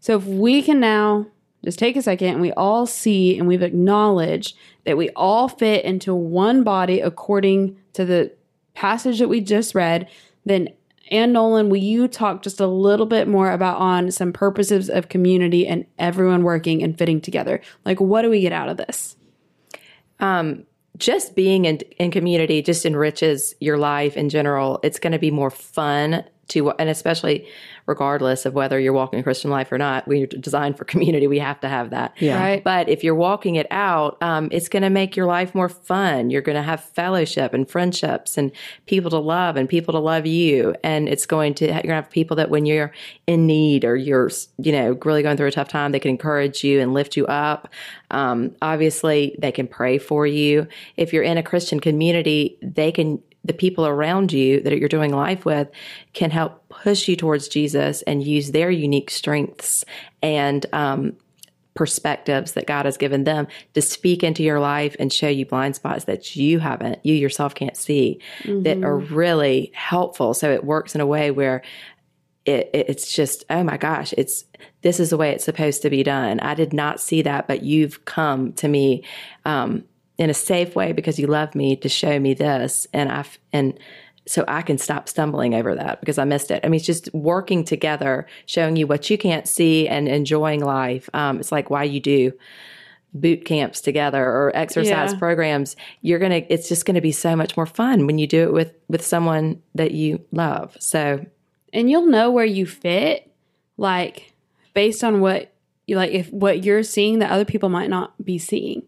So 0.00 0.16
if 0.16 0.24
we 0.24 0.62
can 0.62 0.80
now 0.80 1.26
just 1.64 1.78
take 1.78 1.96
a 1.96 2.02
second 2.02 2.28
and 2.28 2.40
we 2.40 2.52
all 2.52 2.86
see 2.86 3.38
and 3.38 3.48
we've 3.48 3.62
acknowledged 3.62 4.56
that 4.84 4.96
we 4.96 5.10
all 5.10 5.48
fit 5.48 5.84
into 5.84 6.14
one 6.14 6.62
body 6.64 7.00
according 7.00 7.76
to 7.92 8.04
the 8.04 8.32
passage 8.74 9.18
that 9.18 9.28
we 9.28 9.40
just 9.40 9.74
read, 9.74 10.08
then 10.44 10.68
Anne 11.10 11.32
Nolen, 11.32 11.68
will 11.68 11.76
you 11.76 12.08
talk 12.08 12.42
just 12.42 12.60
a 12.60 12.66
little 12.66 13.06
bit 13.06 13.28
more 13.28 13.52
about 13.52 13.78
on 13.78 14.10
some 14.10 14.32
purposes 14.32 14.90
of 14.90 15.08
community 15.08 15.66
and 15.66 15.86
everyone 15.98 16.42
working 16.42 16.82
and 16.82 16.98
fitting 16.98 17.20
together? 17.20 17.60
Like, 17.84 18.00
what 18.00 18.22
do 18.22 18.30
we 18.30 18.40
get 18.40 18.52
out 18.52 18.68
of 18.68 18.76
this? 18.76 19.16
Just 20.96 21.34
being 21.34 21.64
in, 21.64 21.78
in 21.98 22.10
community 22.10 22.62
just 22.62 22.86
enriches 22.86 23.54
your 23.60 23.78
life 23.78 24.16
in 24.16 24.28
general. 24.28 24.80
It's 24.82 24.98
going 24.98 25.12
to 25.12 25.18
be 25.18 25.30
more 25.30 25.50
fun 25.50 26.24
to, 26.48 26.70
and 26.72 26.88
especially 26.88 27.48
regardless 27.86 28.46
of 28.46 28.54
whether 28.54 28.78
you're 28.78 28.92
walking 28.92 29.20
a 29.20 29.22
Christian 29.22 29.50
life 29.50 29.70
or 29.70 29.78
not, 29.78 30.06
we're 30.06 30.26
designed 30.26 30.76
for 30.76 30.84
community. 30.84 31.26
We 31.26 31.38
have 31.38 31.60
to 31.60 31.68
have 31.68 31.90
that. 31.90 32.14
Yeah. 32.18 32.40
Right. 32.40 32.64
But 32.64 32.88
if 32.88 33.04
you're 33.04 33.14
walking 33.14 33.56
it 33.56 33.66
out, 33.70 34.16
um, 34.22 34.48
it's 34.50 34.68
going 34.68 34.82
to 34.82 34.90
make 34.90 35.16
your 35.16 35.26
life 35.26 35.54
more 35.54 35.68
fun. 35.68 36.30
You're 36.30 36.42
going 36.42 36.56
to 36.56 36.62
have 36.62 36.82
fellowship 36.82 37.54
and 37.54 37.68
friendships 37.68 38.36
and 38.36 38.52
people 38.86 39.10
to 39.10 39.18
love 39.18 39.56
and 39.56 39.68
people 39.68 39.92
to 39.92 40.00
love 40.00 40.26
you. 40.26 40.74
And 40.82 41.08
it's 41.08 41.26
going 41.26 41.54
to, 41.54 41.66
you're 41.66 41.74
going 41.74 41.88
to 41.88 41.94
have 41.94 42.10
people 42.10 42.36
that 42.36 42.50
when 42.50 42.66
you're 42.66 42.92
in 43.26 43.46
need 43.46 43.84
or 43.84 43.96
you're, 43.96 44.30
you 44.58 44.72
know, 44.72 44.98
really 45.04 45.22
going 45.22 45.36
through 45.36 45.48
a 45.48 45.52
tough 45.52 45.68
time, 45.68 45.92
they 45.92 46.00
can 46.00 46.10
encourage 46.10 46.64
you 46.64 46.80
and 46.80 46.92
lift 46.92 47.16
you 47.16 47.26
up. 47.26 47.68
Um, 48.10 48.54
obviously, 48.62 49.36
they 49.38 49.52
can 49.52 49.68
pray 49.68 49.98
for 49.98 50.26
you. 50.26 50.66
If 50.96 51.12
you're 51.12 51.22
in 51.22 51.38
a 51.38 51.42
Christian 51.42 51.80
community, 51.80 52.58
they 52.62 52.90
can, 52.90 53.22
the 53.46 53.52
people 53.52 53.86
around 53.86 54.32
you 54.32 54.60
that 54.60 54.78
you're 54.78 54.88
doing 54.88 55.12
life 55.14 55.44
with 55.44 55.68
can 56.12 56.30
help 56.30 56.68
push 56.68 57.08
you 57.08 57.16
towards 57.16 57.48
Jesus 57.48 58.02
and 58.02 58.22
use 58.22 58.50
their 58.52 58.70
unique 58.70 59.10
strengths 59.10 59.84
and 60.22 60.66
um, 60.72 61.12
perspectives 61.74 62.52
that 62.52 62.66
God 62.66 62.86
has 62.86 62.96
given 62.96 63.24
them 63.24 63.46
to 63.74 63.82
speak 63.82 64.24
into 64.24 64.42
your 64.42 64.60
life 64.60 64.96
and 64.98 65.12
show 65.12 65.28
you 65.28 65.44
blind 65.44 65.76
spots 65.76 66.04
that 66.04 66.34
you 66.34 66.58
haven't, 66.58 66.98
you 67.04 67.14
yourself 67.14 67.54
can't 67.54 67.76
see, 67.76 68.18
that 68.44 68.82
are 68.82 68.96
really 68.98 69.70
helpful. 69.74 70.32
So 70.32 70.50
it 70.52 70.64
works 70.64 70.94
in 70.94 71.00
a 71.02 71.06
way 71.06 71.30
where 71.30 71.62
it, 72.46 72.70
it- 72.72 72.86
it's 72.88 73.12
just 73.12 73.44
oh 73.50 73.64
my 73.64 73.76
gosh 73.76 74.14
it's 74.16 74.44
this 74.82 75.00
is 75.00 75.10
the 75.10 75.16
way 75.16 75.30
it's 75.32 75.44
supposed 75.44 75.82
to 75.82 75.90
be 75.90 76.04
done 76.04 76.38
i 76.40 76.54
did 76.54 76.72
not 76.72 77.00
see 77.00 77.20
that 77.22 77.48
but 77.48 77.64
you've 77.64 78.04
come 78.04 78.52
to 78.52 78.68
me 78.68 79.02
um, 79.44 79.82
in 80.18 80.30
a 80.30 80.34
safe 80.34 80.74
way 80.74 80.92
because 80.92 81.18
you 81.18 81.26
love 81.26 81.54
me 81.54 81.76
to 81.76 81.88
show 81.88 82.18
me 82.18 82.34
this. 82.34 82.86
And 82.92 83.10
i've 83.12 83.38
and 83.52 83.78
so 84.28 84.44
i 84.48 84.60
can 84.62 84.76
stop 84.78 85.08
stumbling 85.08 85.54
over 85.54 85.74
that 85.74 86.00
because 86.00 86.18
i 86.18 86.24
missed 86.24 86.50
it. 86.50 86.60
I 86.64 86.68
mean 86.68 86.76
it's 86.78 86.86
just 86.86 87.12
working 87.14 87.64
together 87.64 88.26
showing 88.46 88.76
you 88.76 88.86
what 88.86 89.08
you 89.10 89.18
can't 89.18 89.46
see 89.46 89.88
and 89.88 90.08
enjoying 90.08 90.60
life. 90.64 91.08
Um, 91.14 91.38
it's 91.40 91.52
like 91.52 91.70
why 91.70 91.84
you 91.84 92.00
do 92.00 92.32
boot 93.14 93.44
camps 93.46 93.80
together 93.80 94.22
or 94.22 94.52
exercise 94.54 95.12
Yeah. 95.12 95.18
programs. 95.18 95.76
You're 96.02 96.18
gonna 96.18 96.42
it's 96.48 96.68
just 96.68 96.84
gonna 96.86 97.00
be 97.00 97.12
so 97.12 97.36
much 97.36 97.56
more 97.56 97.66
fun 97.66 98.06
when 98.06 98.18
you 98.18 98.26
do 98.26 98.42
it 98.44 98.52
with 98.52 98.72
with 98.88 99.04
someone 99.04 99.62
that 99.74 99.92
you 99.92 100.20
love. 100.32 100.76
So 100.80 101.24
and 101.72 101.90
you'll 101.90 102.06
know 102.06 102.30
where 102.30 102.44
you 102.44 102.66
fit 102.66 103.30
like 103.76 104.32
based 104.74 105.04
on 105.04 105.20
what 105.20 105.52
you 105.86 105.96
like 105.96 106.10
if 106.10 106.32
what 106.32 106.64
you're 106.64 106.82
seeing 106.82 107.20
that 107.20 107.30
other 107.30 107.44
people 107.44 107.68
might 107.68 107.90
not 107.90 108.12
be 108.24 108.38
seeing 108.38 108.82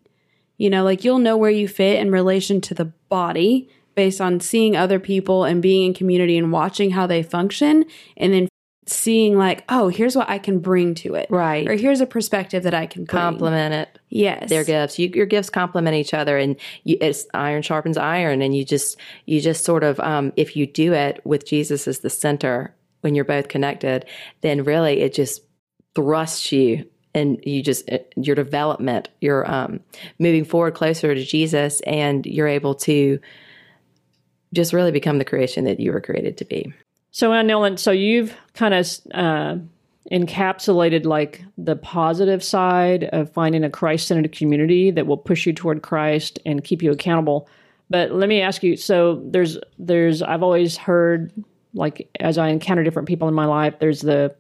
you 0.59 0.69
know 0.69 0.85
like 0.85 1.03
you'll 1.05 1.19
know 1.19 1.37
where 1.37 1.51
you 1.51 1.67
fit 1.67 1.99
in 1.99 2.11
relation 2.11 2.61
to 2.61 2.75
the 2.75 2.85
body 3.09 3.69
based 3.95 4.21
on 4.21 4.39
seeing 4.39 4.77
other 4.77 5.01
people 5.01 5.45
and 5.45 5.63
being 5.63 5.87
in 5.87 5.95
community 5.95 6.37
and 6.37 6.53
watching 6.53 6.91
how 6.91 7.07
they 7.07 7.23
function 7.23 7.85
and 8.17 8.33
then 8.33 8.49
seeing 8.87 9.37
like 9.37 9.65
oh 9.69 9.89
here's 9.89 10.17
what 10.17 10.29
i 10.31 10.39
can 10.39 10.61
bring 10.61 10.95
to 10.95 11.15
it 11.15 11.27
Right. 11.31 11.69
or 11.69 11.75
here's 11.75 12.01
a 12.01 12.07
perspective 12.07 12.63
that 12.63 12.75
i 12.75 12.87
can 12.87 13.05
bring. 13.05 13.21
compliment 13.21 13.75
it 13.75 13.99
yes 14.09 14.49
their 14.49 14.65
gifts 14.65 14.99
you, 14.99 15.09
your 15.15 15.27
gifts 15.27 15.51
complement 15.51 15.95
each 15.95 16.15
other 16.15 16.39
and 16.39 16.57
you, 16.85 16.97
it's 17.01 17.27
iron 17.35 17.63
sharpens 17.63 17.99
iron 17.99 18.41
and 18.41 18.57
you 18.57 18.65
just 18.65 18.97
you 19.27 19.41
just 19.41 19.65
sort 19.65 19.85
of 19.85 20.01
um, 20.01 20.33
if 20.37 20.57
you 20.57 20.67
do 20.67 20.95
it 20.95 21.21
with 21.25 21.47
jesus 21.47 21.87
as 21.87 21.99
the 21.99 22.09
center 22.11 22.75
when 23.03 23.15
you're 23.15 23.27
both 23.27 23.49
connected 23.49 24.07
then 24.41 24.65
really 24.65 25.01
it 25.01 25.13
just 25.13 25.43
thrusts 25.95 26.51
you 26.51 26.89
and 27.15 27.39
you 27.45 27.63
just 27.63 27.91
uh, 27.91 27.99
your 28.17 28.35
development 28.35 29.09
you're 29.21 29.51
um, 29.51 29.81
moving 30.19 30.45
forward 30.45 30.75
closer 30.75 31.15
to 31.15 31.25
jesus 31.25 31.81
and 31.83 32.27
you're 32.27 32.49
able 32.49 32.75
to 32.75 33.19
just 34.53 34.73
really 34.73 34.93
become 34.93 35.19
the 35.19 35.25
creation 35.25 35.65
that 35.65 35.79
you 35.81 35.93
were 35.93 36.01
created 36.01 36.37
to 36.37 36.45
be 36.45 36.73
So, 37.11 37.41
Nolen, 37.43 37.77
so 37.79 37.91
you've 37.91 38.37
kind 38.55 38.75
of 38.75 38.87
uh, 39.13 39.57
encapsulated 40.13 41.05
like 41.05 41.43
the 41.57 41.77
positive 41.77 42.45
side 42.45 43.05
of 43.13 43.33
finding 43.33 43.65
a 43.65 43.71
Christ-centered 43.71 44.33
community 44.33 44.91
that 44.91 45.07
will 45.07 45.17
push 45.17 45.47
you 45.47 45.53
toward 45.53 45.83
Christ 45.83 46.39
and 46.47 46.63
keep 46.63 46.83
you 46.83 46.93
accountable. 46.93 47.49
But 47.91 48.13
let 48.13 48.29
me 48.29 48.41
ask 48.41 48.63
you: 48.63 48.77
so 48.77 49.23
there's 49.25 49.59
there's 49.79 50.23
I've 50.23 50.43
always 50.43 50.77
heard 50.77 51.33
like 51.75 52.09
as 52.21 52.39
I 52.39 52.49
encounter 52.49 52.85
different 52.85 53.09
people 53.09 53.29
in 53.29 53.35
my 53.35 53.47
life, 53.47 53.79
there's 53.79 54.03
the 54.03 54.35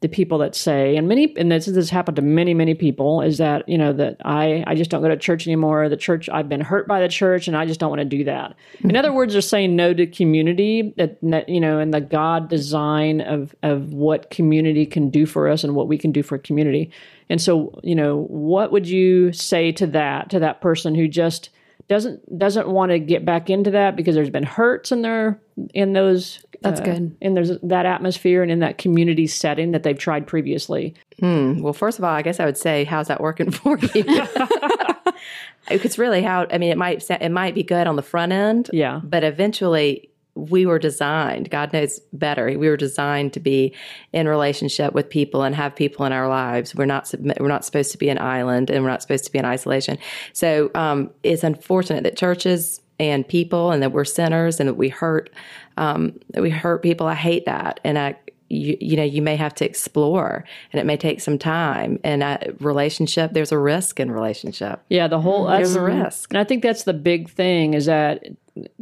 the 0.00 0.08
people 0.08 0.38
that 0.38 0.54
say, 0.54 0.96
and 0.96 1.08
many, 1.08 1.34
and 1.36 1.50
this 1.50 1.66
has 1.66 1.90
happened 1.90 2.16
to 2.16 2.22
many, 2.22 2.54
many 2.54 2.74
people, 2.74 3.20
is 3.20 3.38
that 3.38 3.68
you 3.68 3.76
know 3.76 3.92
that 3.92 4.16
I 4.24 4.62
I 4.66 4.76
just 4.76 4.90
don't 4.90 5.02
go 5.02 5.08
to 5.08 5.16
church 5.16 5.46
anymore. 5.46 5.88
The 5.88 5.96
church 5.96 6.28
I've 6.28 6.48
been 6.48 6.60
hurt 6.60 6.86
by 6.86 7.00
the 7.00 7.08
church, 7.08 7.48
and 7.48 7.56
I 7.56 7.66
just 7.66 7.80
don't 7.80 7.90
want 7.90 8.00
to 8.00 8.04
do 8.04 8.22
that. 8.24 8.54
In 8.80 8.96
other 8.96 9.12
words, 9.12 9.32
they're 9.32 9.42
saying 9.42 9.74
no 9.74 9.92
to 9.92 10.06
community. 10.06 10.94
That, 10.96 11.18
that 11.22 11.48
you 11.48 11.60
know, 11.60 11.80
and 11.80 11.92
the 11.92 12.00
God 12.00 12.48
design 12.48 13.20
of 13.20 13.56
of 13.64 13.92
what 13.92 14.30
community 14.30 14.86
can 14.86 15.10
do 15.10 15.26
for 15.26 15.48
us 15.48 15.64
and 15.64 15.74
what 15.74 15.88
we 15.88 15.98
can 15.98 16.12
do 16.12 16.22
for 16.22 16.38
community. 16.38 16.92
And 17.28 17.40
so, 17.42 17.78
you 17.82 17.96
know, 17.96 18.22
what 18.28 18.70
would 18.70 18.88
you 18.88 19.32
say 19.32 19.72
to 19.72 19.86
that 19.88 20.30
to 20.30 20.38
that 20.38 20.60
person 20.60 20.94
who 20.94 21.08
just 21.08 21.50
doesn't 21.88 22.38
doesn't 22.38 22.68
want 22.68 22.90
to 22.92 22.98
get 22.98 23.24
back 23.24 23.48
into 23.50 23.70
that 23.72 23.96
because 23.96 24.14
there's 24.14 24.30
been 24.30 24.44
hurts 24.44 24.92
in 24.92 25.02
their 25.02 25.40
in 25.74 25.92
those 25.94 26.40
That's 26.62 26.80
uh, 26.80 26.84
good. 26.84 27.16
in 27.20 27.34
there's 27.34 27.50
that 27.62 27.86
atmosphere 27.86 28.42
and 28.42 28.50
in 28.52 28.58
that 28.60 28.78
community 28.78 29.26
setting 29.26 29.72
that 29.72 29.82
they've 29.82 29.98
tried 29.98 30.26
previously. 30.26 30.94
Hmm. 31.20 31.60
Well, 31.60 31.72
first 31.72 31.98
of 31.98 32.04
all, 32.04 32.10
I 32.12 32.22
guess 32.22 32.38
I 32.40 32.44
would 32.44 32.58
say, 32.58 32.84
how's 32.84 33.08
that 33.08 33.20
working 33.20 33.50
for 33.52 33.78
you? 33.78 34.04
it's 35.70 35.98
really 35.98 36.22
how. 36.22 36.46
I 36.50 36.58
mean, 36.58 36.70
it 36.70 36.78
might 36.78 37.08
it 37.10 37.30
might 37.30 37.54
be 37.54 37.62
good 37.62 37.86
on 37.86 37.96
the 37.96 38.02
front 38.02 38.32
end, 38.32 38.70
Yeah. 38.72 39.00
but 39.02 39.24
eventually 39.24 40.07
we 40.38 40.66
were 40.66 40.78
designed. 40.78 41.50
God 41.50 41.72
knows 41.72 42.00
better. 42.12 42.46
We 42.46 42.68
were 42.68 42.76
designed 42.76 43.32
to 43.32 43.40
be 43.40 43.74
in 44.12 44.28
relationship 44.28 44.94
with 44.94 45.10
people 45.10 45.42
and 45.42 45.54
have 45.54 45.74
people 45.74 46.06
in 46.06 46.12
our 46.12 46.28
lives. 46.28 46.74
We're 46.74 46.86
not 46.86 47.12
we're 47.40 47.48
not 47.48 47.64
supposed 47.64 47.92
to 47.92 47.98
be 47.98 48.08
an 48.08 48.18
island, 48.18 48.70
and 48.70 48.84
we're 48.84 48.90
not 48.90 49.02
supposed 49.02 49.24
to 49.24 49.32
be 49.32 49.38
in 49.38 49.44
isolation. 49.44 49.98
So 50.32 50.70
um, 50.74 51.10
it's 51.22 51.42
unfortunate 51.42 52.04
that 52.04 52.16
churches 52.16 52.80
and 53.00 53.26
people, 53.26 53.72
and 53.72 53.82
that 53.82 53.92
we're 53.92 54.04
sinners, 54.04 54.60
and 54.60 54.68
that 54.68 54.74
we 54.74 54.88
hurt 54.88 55.30
um, 55.76 56.18
that 56.30 56.42
we 56.42 56.50
hurt 56.50 56.82
people. 56.82 57.06
I 57.06 57.14
hate 57.14 57.44
that, 57.46 57.80
and 57.84 57.98
I 57.98 58.16
you, 58.48 58.76
you 58.80 58.96
know 58.96 59.04
you 59.04 59.22
may 59.22 59.36
have 59.36 59.54
to 59.56 59.64
explore 59.64 60.44
and 60.72 60.80
it 60.80 60.86
may 60.86 60.96
take 60.96 61.20
some 61.20 61.38
time 61.38 61.98
and 62.02 62.22
uh, 62.22 62.38
relationship 62.60 63.34
there's 63.34 63.52
a 63.52 63.58
risk 63.58 64.00
in 64.00 64.10
relationship 64.10 64.82
Yeah, 64.88 65.06
the 65.06 65.20
whole 65.20 65.46
there's 65.46 65.76
a 65.76 65.82
risk 65.82 66.30
And 66.30 66.40
I 66.40 66.44
think 66.44 66.62
that's 66.62 66.84
the 66.84 66.94
big 66.94 67.28
thing 67.28 67.74
is 67.74 67.86
that 67.86 68.24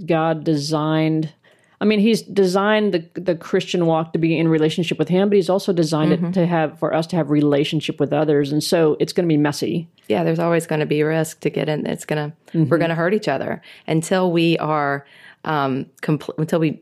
God 0.04 0.44
designed 0.44 1.32
I 1.80 1.84
mean, 1.84 1.98
he's 1.98 2.22
designed 2.22 2.94
the 2.94 3.20
the 3.20 3.34
Christian 3.34 3.86
walk 3.86 4.12
to 4.14 4.18
be 4.18 4.38
in 4.38 4.48
relationship 4.48 4.98
with 4.98 5.08
him, 5.08 5.28
but 5.28 5.36
he's 5.36 5.50
also 5.50 5.72
designed 5.72 6.12
it 6.12 6.20
mm-hmm. 6.20 6.32
to 6.32 6.46
have 6.46 6.78
for 6.78 6.94
us 6.94 7.06
to 7.08 7.16
have 7.16 7.30
relationship 7.30 8.00
with 8.00 8.12
others, 8.12 8.52
and 8.52 8.62
so 8.62 8.96
it's 8.98 9.12
going 9.12 9.28
to 9.28 9.32
be 9.32 9.36
messy. 9.36 9.88
yeah, 10.08 10.24
there's 10.24 10.38
always 10.38 10.66
going 10.66 10.80
to 10.80 10.86
be 10.86 11.02
risk 11.02 11.40
to 11.40 11.50
get 11.50 11.68
in. 11.68 11.86
It's 11.86 12.04
going 12.04 12.30
to, 12.30 12.36
we're 12.54 12.64
mm-hmm. 12.64 12.76
going 12.76 12.88
to 12.88 12.94
hurt 12.94 13.12
each 13.12 13.28
other 13.28 13.60
until 13.86 14.32
we 14.32 14.56
are, 14.58 15.04
um, 15.44 15.86
compl- 16.02 16.38
until 16.38 16.60
we 16.60 16.80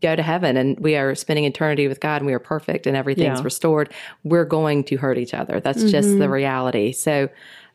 go 0.00 0.16
to 0.16 0.22
heaven 0.22 0.56
and 0.56 0.78
we 0.80 0.96
are 0.96 1.14
spending 1.14 1.44
eternity 1.44 1.86
with 1.86 2.00
God 2.00 2.16
and 2.16 2.26
we 2.26 2.32
are 2.32 2.38
perfect 2.38 2.86
and 2.86 2.96
everything's 2.96 3.40
Yeah. 3.40 3.44
restored. 3.44 3.92
We're 4.24 4.46
going 4.46 4.84
to 4.84 4.96
hurt 4.96 5.18
each 5.18 5.34
other. 5.34 5.60
That's 5.60 5.84
just 5.90 6.08
the 6.08 6.24
mm-hmm. 6.24 6.32
reality. 6.32 6.92
So, 6.92 7.28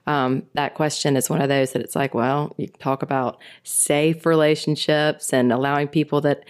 um, 0.07 0.43
that 0.53 0.75
question 0.75 1.17
is 1.17 1.29
one 1.29 1.41
of 1.41 1.49
those 1.49 1.71
that 1.71 1.81
it's 1.81 1.95
like, 1.95 2.13
well, 2.13 2.53
you 2.57 2.67
talk 2.67 3.01
about 3.01 3.39
safe 3.63 4.25
relationships 4.25 5.33
and 5.33 5.51
allowing 5.51 5.87
people 5.87 6.21
that 6.21 6.43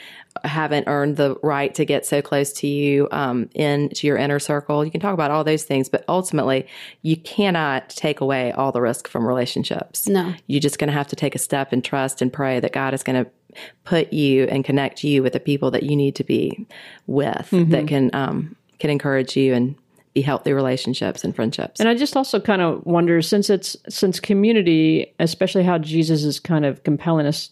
haven't 0.44 0.88
earned 0.88 1.16
the 1.16 1.38
right 1.42 1.74
to 1.76 1.86
get 1.86 2.06
so 2.06 2.22
close 2.22 2.52
to 2.52 2.68
you 2.68 3.08
um, 3.12 3.50
into 3.56 4.08
your 4.08 4.18
inner 4.18 4.40
circle. 4.40 4.84
You 4.84 4.92
can 4.92 5.00
talk 5.00 5.14
about 5.14 5.32
all 5.32 5.46
those 5.46 5.64
things, 5.64 5.88
but 5.88 6.04
ultimately, 6.10 6.68
you 7.02 7.16
cannot 7.16 7.90
take 7.90 8.20
away 8.20 8.52
all 8.52 8.74
the 8.74 8.82
risk 8.82 9.08
from 9.08 9.26
relationships. 9.26 10.08
No. 10.08 10.34
You're 10.48 10.60
just 10.60 10.78
going 10.78 10.90
to 10.90 10.94
have 10.94 11.08
to 11.08 11.16
take 11.16 11.36
a 11.36 11.40
step 11.40 11.72
and 11.72 11.84
trust 11.84 12.22
and 12.22 12.34
pray 12.34 12.60
that 12.60 12.74
God 12.74 12.94
is 12.94 13.04
going 13.04 13.24
to 13.24 13.32
put 13.86 14.12
you 14.12 14.44
and 14.46 14.66
connect 14.66 15.04
you 15.04 15.24
with 15.24 15.32
the 15.32 15.40
people 15.40 15.72
that 15.72 15.84
you 15.84 15.96
need 15.96 16.16
to 16.16 16.26
be 16.26 16.68
with 17.08 17.50
that 17.52 17.88
can 17.88 18.14
um, 18.14 18.56
can 18.80 18.90
encourage 18.90 19.38
you 19.38 19.54
and 19.54 19.76
be 20.16 20.22
healthy 20.22 20.54
relationships 20.54 21.24
and 21.24 21.36
friendships. 21.36 21.80
And 21.80 21.90
I 21.90 21.94
just 21.94 22.18
also 22.18 22.40
kind 22.40 22.62
of 22.62 22.84
wonder 22.86 23.22
since 23.22 23.50
it's 23.50 23.76
since 23.90 24.20
community, 24.20 25.14
especially 25.20 25.64
how 25.64 25.78
Jesus 25.78 26.24
is 26.24 26.40
kind 26.40 26.66
of 26.66 26.84
compelling 26.84 27.28
us 27.28 27.52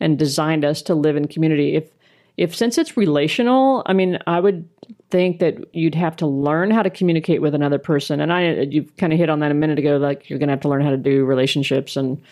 and 0.00 0.18
designed 0.18 0.64
us 0.64 0.80
to 0.82 0.94
live 0.94 1.16
in 1.16 1.26
community. 1.28 1.74
If 1.74 1.90
if 2.36 2.54
since 2.54 2.78
it's 2.78 2.96
relational, 2.96 3.82
I 3.86 3.92
mean, 3.92 4.18
I 4.26 4.40
would 4.40 4.68
think 5.10 5.40
that 5.40 5.74
you'd 5.74 5.94
have 5.94 6.14
to 6.16 6.26
learn 6.26 6.70
how 6.70 6.82
to 6.82 6.90
communicate 6.90 7.42
with 7.42 7.54
another 7.54 7.78
person. 7.78 8.20
And 8.20 8.32
I 8.32 8.52
you 8.62 8.84
kind 8.98 9.12
of 9.12 9.18
hit 9.18 9.28
on 9.28 9.40
that 9.40 9.50
a 9.50 9.54
minute 9.54 9.78
ago, 9.78 9.96
like 9.96 10.30
you're 10.30 10.38
going 10.38 10.48
to 10.48 10.52
have 10.52 10.60
to 10.60 10.68
learn 10.68 10.82
how 10.82 10.90
to 10.90 10.96
do 10.96 11.24
relationships 11.24 11.96
and 11.96 12.22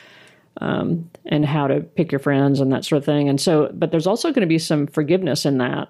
um, 0.61 1.11
and 1.27 1.45
how 1.45 1.67
to 1.67 1.81
pick 1.81 2.13
your 2.13 2.21
friends 2.21 2.61
and 2.61 2.73
that 2.73 2.85
sort 2.85 2.99
of 2.99 3.05
thing. 3.05 3.29
And 3.29 3.41
so, 3.41 3.71
but 3.75 3.91
there's 3.91 4.07
also 4.07 4.29
going 4.29 4.43
to 4.43 4.47
be 4.47 4.59
some 4.59 4.87
forgiveness 4.87 5.45
in 5.45 5.59
that 5.59 5.89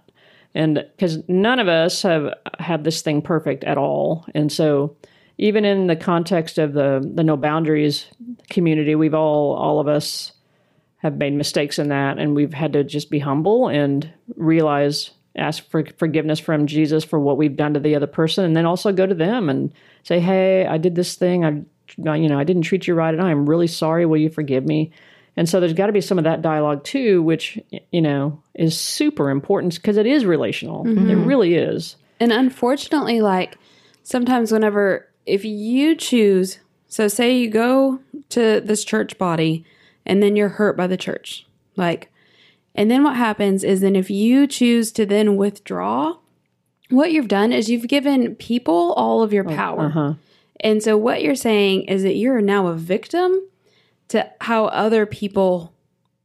and 0.55 0.85
because 0.97 1.19
none 1.29 1.59
of 1.59 1.69
us 1.69 2.03
have 2.03 2.33
have 2.59 2.85
this 2.85 3.03
thing 3.03 3.23
perfect 3.23 3.65
at 3.65 3.77
all. 3.77 4.25
And 4.35 4.51
so 4.53 4.97
even 5.39 5.65
in 5.65 5.89
the 5.89 5.97
context 5.97 6.59
of 6.59 6.73
the 6.73 7.09
the 7.15 7.25
no 7.25 7.37
boundaries 7.37 8.07
community 8.51 8.95
we've 8.95 9.15
all 9.15 9.55
all 9.55 9.81
of 9.81 9.89
us 9.89 10.33
have 10.99 11.17
made 11.17 11.35
mistakes 11.35 11.79
in 11.79 11.89
that 11.89 12.19
and 12.19 12.35
we've 12.35 12.55
had 12.55 12.73
to 12.73 12.85
just 12.85 13.11
be 13.11 13.19
humble 13.19 13.69
and 13.69 14.11
realize 14.37 15.11
ask 15.37 15.69
for 15.69 15.85
forgiveness 15.99 16.39
from 16.39 16.67
Jesus 16.67 17.05
for 17.05 17.19
what 17.19 17.37
we've 17.37 17.57
done 17.57 17.75
to 17.75 17.81
the 17.81 17.97
other 17.97 18.07
person 18.07 18.45
and 18.45 18.57
then 18.57 18.65
also 18.65 18.93
go 18.93 19.05
to 19.05 19.15
them 19.15 19.49
and 19.49 19.73
say 20.05 20.21
hey 20.21 20.67
I 20.67 20.79
did 20.79 20.95
this 20.95 21.17
thing. 21.17 21.45
I 21.45 21.63
you 21.99 22.29
know 22.29 22.39
I 22.39 22.45
didn't 22.45 22.63
treat 22.63 22.87
you 22.87 22.95
right 22.95 23.13
and 23.13 23.23
I'm 23.23 23.49
really 23.49 23.67
sorry. 23.67 24.07
Will 24.07 24.17
you 24.17 24.31
forgive 24.31 24.65
me 24.65 24.93
and 25.37 25.49
so 25.49 25.61
there's 25.61 25.73
got 25.73 25.87
to 25.87 25.93
be 25.93 26.01
some 26.01 26.19
of 26.19 26.25
that 26.25 26.43
dialogue 26.43 26.85
too, 26.85 27.23
which, 27.23 27.59
you 27.91 28.01
know, 28.01 28.41
is 28.55 28.79
super 28.79 29.31
important 29.31 29.75
because 29.75 29.97
it 29.97 30.07
is 30.07 30.25
relational. 30.25 30.87
It 30.87 31.17
really 31.17 31.55
is. 31.55 31.97
And 32.21 32.33
unfortunately, 32.33 33.21
like 33.21 33.59
sometimes 34.05 34.53
whenever 34.53 35.09
if 35.27 35.45
you 35.45 35.97
choose, 35.97 36.59
so 36.87 37.09
say 37.09 37.37
you 37.37 37.51
go 37.51 37.99
to 38.31 38.61
this 38.61 38.85
church 38.85 39.19
body 39.19 39.65
and 40.07 40.23
then 40.23 40.37
you're 40.37 40.51
hurt 40.51 40.77
by 40.77 40.87
the 40.87 40.97
church, 40.97 41.47
like, 41.77 42.11
and 42.75 42.91
then 42.91 43.03
what 43.03 43.17
happens 43.17 43.65
is 43.65 43.81
then 43.81 43.97
if 43.97 44.11
you 44.11 44.47
choose 44.47 44.93
to 44.93 45.07
then 45.07 45.37
withdraw, 45.37 46.17
what 46.91 47.13
you've 47.13 47.29
done 47.29 47.53
is 47.53 47.69
you've 47.71 47.89
given 47.89 48.35
people 48.37 48.93
all 48.93 49.23
of 49.23 49.33
your 49.33 49.45
power. 49.45 49.87
Uh-huh. 49.87 50.15
And 50.61 50.83
so 50.83 50.97
what 50.97 51.23
you're 51.23 51.35
saying 51.35 51.85
is 51.85 52.03
that 52.03 52.17
you're 52.17 52.41
now 52.41 52.69
a 52.69 52.75
victim 52.75 53.49
to 54.09 54.31
how 54.41 54.67
other 54.67 55.07
people 55.07 55.75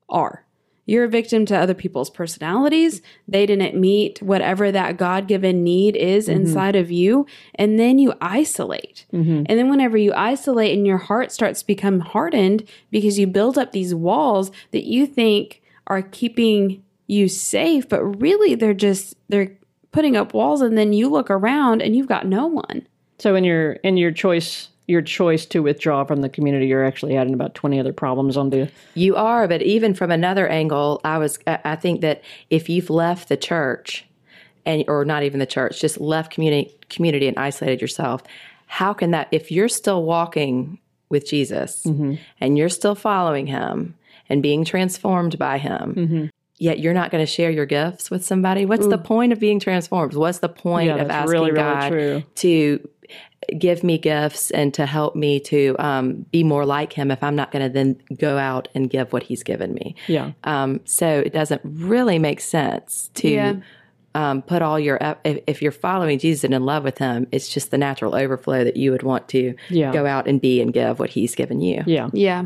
are. 0.10 0.46
You're 0.90 1.04
a 1.04 1.10
victim 1.10 1.46
to 1.46 1.56
other 1.56 1.76
people's 1.76 2.10
personalities. 2.10 3.04
They 3.28 3.46
didn't 3.46 3.80
meet 3.80 4.24
whatever 4.24 4.72
that 4.72 4.98
God 4.98 5.28
given 5.28 5.64
need 5.64 5.96
is 5.96 6.28
mm-hmm. 6.28 6.42
inside 6.42 6.76
of 6.76 6.90
you. 6.90 7.28
And 7.54 7.78
then 7.78 8.00
you 8.00 8.16
isolate. 8.20 9.06
Mm-hmm. 9.14 9.44
And 9.46 9.60
then, 9.60 9.70
whenever 9.70 9.98
you 9.98 10.14
isolate 10.16 10.76
and 10.76 10.88
your 10.88 10.98
heart 10.98 11.32
starts 11.32 11.60
to 11.60 11.68
become 11.68 12.00
hardened 12.00 12.68
because 12.90 13.20
you 13.20 13.28
build 13.28 13.56
up 13.56 13.72
these 13.72 13.94
walls 13.94 14.52
that 14.72 14.86
you 14.86 15.06
think 15.06 15.62
are 15.86 16.02
keeping 16.02 16.84
you 17.06 17.28
safe, 17.28 17.88
but 17.88 18.04
really 18.04 18.56
they're 18.56 18.74
just, 18.74 19.16
they're 19.28 19.56
putting 19.92 20.18
up 20.18 20.34
walls. 20.34 20.62
And 20.62 20.76
then 20.76 20.92
you 20.92 21.08
look 21.08 21.30
around 21.30 21.84
and 21.84 21.96
you've 21.96 22.08
got 22.08 22.26
no 22.26 22.48
one. 22.48 22.88
So 23.20 23.36
in 23.36 23.44
your 23.44 23.74
in 23.74 23.98
your 23.98 24.12
choice 24.12 24.70
your 24.90 25.02
choice 25.04 25.46
to 25.46 25.62
withdraw 25.62 26.04
from 26.04 26.22
the 26.22 26.30
community, 26.30 26.68
you're 26.68 26.84
actually 26.84 27.16
adding 27.16 27.34
about 27.34 27.54
twenty 27.54 27.80
other 27.80 27.94
problems 27.94 28.36
on 28.36 28.50
the. 28.50 28.70
You 28.96 29.16
are, 29.16 29.48
but 29.48 29.62
even 29.62 29.94
from 29.94 30.10
another 30.10 30.48
angle, 30.48 31.00
I 31.06 31.20
was 31.20 31.38
I 31.46 31.76
think 31.76 32.02
that 32.02 32.24
if 32.50 32.68
you've 32.68 32.90
left 32.90 33.30
the 33.30 33.38
church 33.38 34.06
and 34.66 34.84
or 34.88 35.06
not 35.06 35.24
even 35.24 35.40
the 35.40 35.46
church, 35.46 35.80
just 35.80 36.02
left 36.02 36.34
community 36.34 36.76
community 36.90 37.28
and 37.28 37.38
isolated 37.38 37.82
yourself, 37.82 38.24
how 38.66 38.94
can 38.94 39.12
that 39.12 39.28
if 39.32 39.52
you're 39.52 39.70
still 39.70 40.04
walking 40.04 40.80
with 41.10 41.28
Jesus 41.28 41.84
mm-hmm. 41.84 42.16
and 42.42 42.58
you're 42.58 42.70
still 42.70 42.96
following 42.96 43.48
him 43.48 43.96
and 44.28 44.42
being 44.42 44.66
transformed 44.66 45.38
by 45.38 45.58
him, 45.58 45.96
mm-hmm. 45.96 46.26
yet 46.58 46.80
you're 46.80 46.94
not 46.94 47.12
going 47.12 47.24
to 47.24 47.32
share 47.32 47.50
your 47.50 47.66
gifts 47.66 48.12
with 48.12 48.24
somebody, 48.24 48.66
what's 48.66 48.88
the 48.88 48.98
point 48.98 49.34
of 49.34 49.40
being 49.40 49.60
transformed? 49.60 50.14
What's 50.14 50.40
the 50.40 50.50
point 50.50 50.88
Yeah, 50.88 50.98
of 50.98 51.10
asking 51.10 51.32
really, 51.32 51.52
really 51.52 51.62
God 51.62 51.90
true. 51.90 52.24
to 52.36 52.90
give 53.58 53.84
me 53.84 53.98
gifts 53.98 54.52
and 54.52 54.74
to 54.76 54.86
help 54.86 55.16
me 55.16 55.40
to 55.40 55.76
um, 55.80 56.26
be 56.32 56.44
more 56.44 56.66
like 56.66 56.94
him 56.94 57.10
if 57.10 57.24
I'm 57.24 57.36
not 57.36 57.52
going 57.52 57.64
to 57.64 57.70
then 57.74 58.00
go 58.18 58.38
out 58.38 58.68
and 58.76 58.90
give 58.90 59.12
what 59.14 59.24
he's 59.24 59.44
given 59.44 59.74
me. 59.74 59.96
Yeah. 60.08 60.32
Um, 60.44 60.82
so 60.86 61.08
it 61.26 61.34
doesn't 61.34 61.62
really 61.64 62.20
make 62.20 62.42
sense 62.42 63.10
to 63.16 63.30
Yeah. 63.30 63.56
um, 64.14 64.42
put 64.44 64.62
all 64.62 64.80
your 64.80 64.98
if, 65.26 65.40
if 65.48 65.62
you're 65.62 65.72
following 65.72 66.20
Jesus 66.20 66.44
and 66.44 66.54
in 66.54 66.64
love 66.66 66.84
with 66.84 66.98
him, 67.00 67.28
it's 67.32 67.50
just 67.50 67.72
the 67.72 67.78
natural 67.78 68.16
overflow 68.16 68.64
that 68.64 68.78
you 68.78 68.92
would 68.92 69.04
want 69.04 69.28
to 69.30 69.56
Yeah. 69.70 69.92
go 69.92 70.06
out 70.06 70.28
and 70.28 70.40
be 70.40 70.62
and 70.62 70.72
give 70.74 71.00
what 71.00 71.10
he's 71.10 71.34
given 71.34 71.62
you. 71.62 71.84
Yeah. 71.88 72.10
Yeah, 72.14 72.46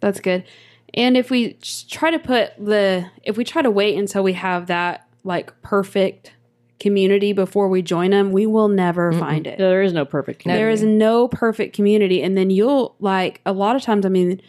that's 0.00 0.20
good. 0.20 0.44
And 0.92 1.16
if 1.16 1.30
we 1.30 1.56
try 1.88 2.10
to 2.10 2.18
put 2.18 2.52
the, 2.58 3.06
if 3.22 3.36
we 3.36 3.44
try 3.44 3.62
to 3.62 3.70
wait 3.70 3.98
until 3.98 4.22
we 4.22 4.34
have 4.34 4.66
that 4.66 5.06
like 5.24 5.58
perfect 5.62 6.33
community 6.80 7.32
before 7.32 7.68
we 7.68 7.82
join 7.82 8.10
them, 8.10 8.32
we 8.32 8.46
will 8.46 8.68
never 8.68 9.12
find 9.12 9.46
it. 9.46 9.58
There 9.58 9.82
is 9.82 9.92
no 9.92 10.04
perfect 10.04 10.40
community. 10.40 10.60
There 10.60 10.70
is 10.70 10.82
no 10.82 11.28
perfect 11.28 11.74
community. 11.74 12.22
And 12.22 12.36
then 12.36 12.50
you'll 12.50 12.96
like 12.98 13.40
a 13.46 13.52
lot 13.52 13.76
of 13.76 13.82
times, 13.82 14.04
I 14.04 14.08
mean, 14.08 14.40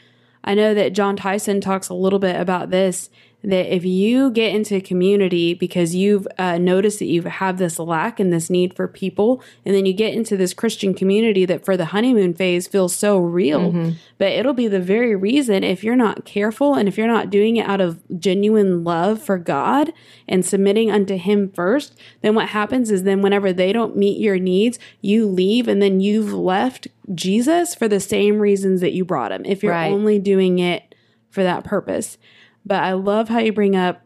I 0.43 0.53
know 0.53 0.73
that 0.73 0.93
Jon 0.93 1.15
Tyson 1.15 1.61
talks 1.61 1.89
a 1.89 1.93
little 1.93 2.19
bit 2.19 2.35
about 2.39 2.69
this 2.69 3.09
that 3.45 3.73
if 3.73 3.85
you 3.85 4.31
get 4.31 4.53
into 4.55 4.81
community 4.81 5.53
because 5.53 5.93
you've 5.95 6.27
uh, 6.37 6.57
noticed 6.57 6.99
that 6.99 7.05
you 7.05 7.21
have 7.23 7.57
this 7.57 7.77
lack 7.79 8.19
and 8.19 8.33
this 8.33 8.49
need 8.49 8.73
for 8.75 8.87
people, 8.87 9.41
and 9.65 9.75
then 9.75 9.85
you 9.85 9.93
get 9.93 10.13
into 10.13 10.35
this 10.35 10.53
Christian 10.53 10.93
community 10.93 11.45
that 11.45 11.63
for 11.63 11.77
the 11.77 11.85
honeymoon 11.85 12.33
phase 12.33 12.67
feels 12.67 12.95
so 12.95 13.17
real, 13.19 13.93
but 14.17 14.31
it'll 14.31 14.53
be 14.53 14.67
the 14.67 14.79
very 14.79 15.15
reason 15.15 15.63
if 15.63 15.83
you're 15.83 15.95
not 15.95 16.25
careful 16.25 16.73
and 16.75 16.87
if 16.87 16.97
you're 16.97 17.07
not 17.07 17.29
doing 17.29 17.57
it 17.57 17.67
out 17.67 17.81
of 17.81 18.01
genuine 18.19 18.83
love 18.83 19.21
for 19.21 19.37
God 19.37 19.93
and 20.27 20.45
submitting 20.45 20.89
unto 20.91 21.15
Him 21.17 21.49
first, 21.51 21.95
then 22.21 22.35
what 22.35 22.49
happens 22.49 22.89
is 22.91 23.03
then 23.03 23.21
whenever 23.21 23.53
they 23.53 23.71
don't 23.71 23.95
meet 23.95 24.19
your 24.19 24.39
needs, 24.39 24.79
you 25.01 25.27
leave 25.27 25.67
and 25.67 25.81
then 25.81 25.99
you've 25.99 26.33
left 26.33 26.87
Jesus 27.13 27.75
for 27.75 27.87
the 27.87 27.99
same 27.99 28.39
reasons 28.39 28.81
that 28.81 28.93
you 28.93 29.05
brought 29.05 29.31
Him. 29.31 29.43
If 29.45 29.61
you're 29.63 29.71
Right. 29.73 29.91
only 29.91 30.17
doing 30.19 30.59
it 30.59 30.95
for 31.29 31.43
that 31.43 31.63
purpose. 31.63 32.17
But 32.65 32.83
I 32.83 32.93
love 32.93 33.29
how 33.29 33.39
you 33.39 33.53
bring 33.53 33.75
up, 33.75 34.01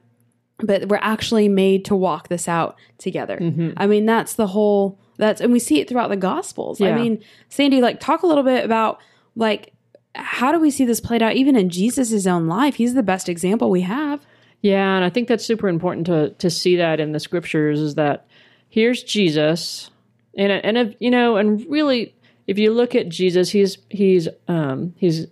but 0.60 0.90
we're 0.90 1.00
actually 1.02 1.48
made 1.48 1.86
to 1.86 1.96
walk 1.96 2.28
this 2.28 2.48
out 2.48 2.76
together. 2.98 3.38
I 3.78 3.88
mean, 3.88 4.06
that's 4.06 4.34
the 4.34 4.48
whole, 4.48 5.00
that's, 5.18 5.40
and 5.40 5.54
we 5.54 5.60
see 5.60 5.80
it 5.80 5.88
throughout 5.88 6.10
the 6.10 6.18
Gospels. 6.18 6.80
I 6.82 6.96
mean, 6.96 7.24
Sandy, 7.48 7.82
like, 7.82 8.00
talk 8.00 8.24
a 8.24 8.28
little 8.28 8.44
bit 8.44 8.66
about, 8.66 9.00
like, 9.36 9.74
how 10.16 10.52
do 10.52 10.60
we 10.60 10.72
see 10.72 10.86
this 10.86 11.00
played 11.00 11.22
out 11.22 11.36
even 11.36 11.56
in 11.56 11.70
Jesus' 11.70 12.28
own 12.28 12.48
life? 12.48 12.76
He's 12.76 12.96
the 12.96 13.04
best 13.04 13.30
example 13.30 13.70
we 13.70 13.82
have. 13.82 14.26
Yeah, 14.62 14.96
and 14.96 15.06
I 15.06 15.10
think 15.10 15.30
that's 15.30 15.46
super 15.46 15.70
important 15.70 16.06
to 16.08 16.32
to 16.32 16.50
see 16.50 16.76
that 16.76 17.00
in 17.00 17.14
the 17.14 17.20
scriptures 17.22 17.80
is 17.80 17.96
that 17.96 18.26
here's 18.68 19.04
Jesus, 19.04 19.90
and 20.36 20.52
and 20.52 20.78
if, 20.78 20.96
you 21.00 21.10
know, 21.10 21.38
and 21.38 21.66
really, 21.70 22.14
if 22.46 22.60
you 22.60 22.74
look 22.74 22.94
at 22.94 23.08
Jesus, 23.08 23.52
he's 23.52 23.78
he's 23.90 24.28
um, 24.50 24.94
he's 24.98 25.28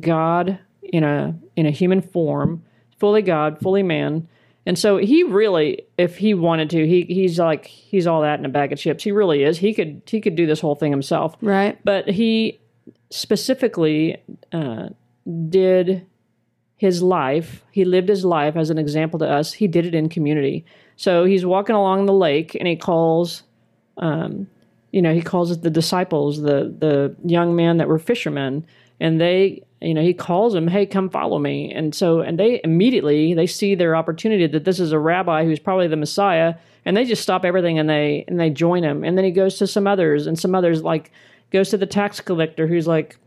God 0.00 0.58
in 0.92 1.04
a 1.04 1.38
in 1.56 1.66
a 1.66 1.70
human 1.70 2.00
form, 2.02 2.62
fully 2.98 3.22
God, 3.22 3.58
fully 3.60 3.82
man, 3.82 4.28
and 4.64 4.78
so 4.78 4.96
he 4.96 5.22
really, 5.22 5.82
if 5.96 6.16
he 6.18 6.34
wanted 6.34 6.70
to, 6.70 6.86
he 6.86 7.02
he's 7.02 7.38
like 7.38 7.66
he's 7.66 8.06
all 8.06 8.22
that 8.22 8.38
in 8.38 8.44
a 8.44 8.48
bag 8.48 8.72
of 8.72 8.78
chips. 8.78 9.04
He 9.04 9.12
really 9.12 9.42
is. 9.44 9.58
He 9.58 9.72
could 9.74 10.02
he 10.06 10.20
could 10.20 10.34
do 10.36 10.46
this 10.46 10.60
whole 10.60 10.74
thing 10.74 10.90
himself, 10.90 11.36
Right. 11.40 11.78
but 11.84 12.08
he 12.08 12.60
specifically 13.10 14.16
uh, 14.52 14.88
did 15.48 16.06
his 16.76 17.02
life, 17.02 17.64
he 17.72 17.84
lived 17.86 18.08
his 18.08 18.24
life 18.24 18.54
as 18.54 18.68
an 18.68 18.76
example 18.78 19.18
to 19.18 19.26
us. 19.28 19.54
He 19.54 19.66
did 19.66 19.86
it 19.86 19.94
in 19.94 20.08
community. 20.10 20.64
So 20.96 21.24
he's 21.24 21.46
walking 21.46 21.74
along 21.74 22.04
the 22.04 22.12
lake 22.12 22.54
and 22.54 22.68
he 22.68 22.76
calls, 22.76 23.42
um, 23.96 24.46
you 24.92 25.00
know, 25.00 25.14
he 25.14 25.22
calls 25.22 25.58
the 25.60 25.70
disciples, 25.70 26.42
the 26.42 26.74
the 26.78 27.16
young 27.24 27.56
men 27.56 27.78
that 27.78 27.88
were 27.88 27.98
fishermen, 27.98 28.66
and 29.00 29.18
they, 29.20 29.62
you 29.80 29.94
know, 29.94 30.02
he 30.02 30.14
calls 30.14 30.52
them, 30.54 30.68
"Hey, 30.68 30.86
come 30.86 31.10
follow 31.10 31.38
me." 31.38 31.72
And 31.72 31.94
so, 31.94 32.20
and 32.20 32.38
they 32.38 32.60
immediately 32.64 33.34
they 33.34 33.46
see 33.46 33.74
their 33.74 33.94
opportunity 33.94 34.46
that 34.46 34.64
this 34.64 34.80
is 34.80 34.92
a 34.92 34.98
rabbi 34.98 35.44
who's 35.44 35.58
probably 35.58 35.86
the 35.88 35.96
Messiah, 35.96 36.54
and 36.84 36.96
they 36.96 37.04
just 37.04 37.22
stop 37.22 37.44
everything 37.44 37.78
and 37.78 37.88
they 37.88 38.24
and 38.26 38.38
they 38.40 38.50
join 38.50 38.82
him. 38.82 39.04
And 39.04 39.16
then 39.18 39.24
he 39.24 39.30
goes 39.30 39.58
to 39.58 39.66
some 39.66 39.86
others, 39.86 40.26
and 40.26 40.38
some 40.38 40.54
others 40.54 40.82
like 40.82 41.12
goes 41.52 41.68
to 41.70 41.76
the 41.76 41.86
tax 41.86 42.20
collector 42.20 42.66
who's 42.66 42.86
like, 42.86 43.18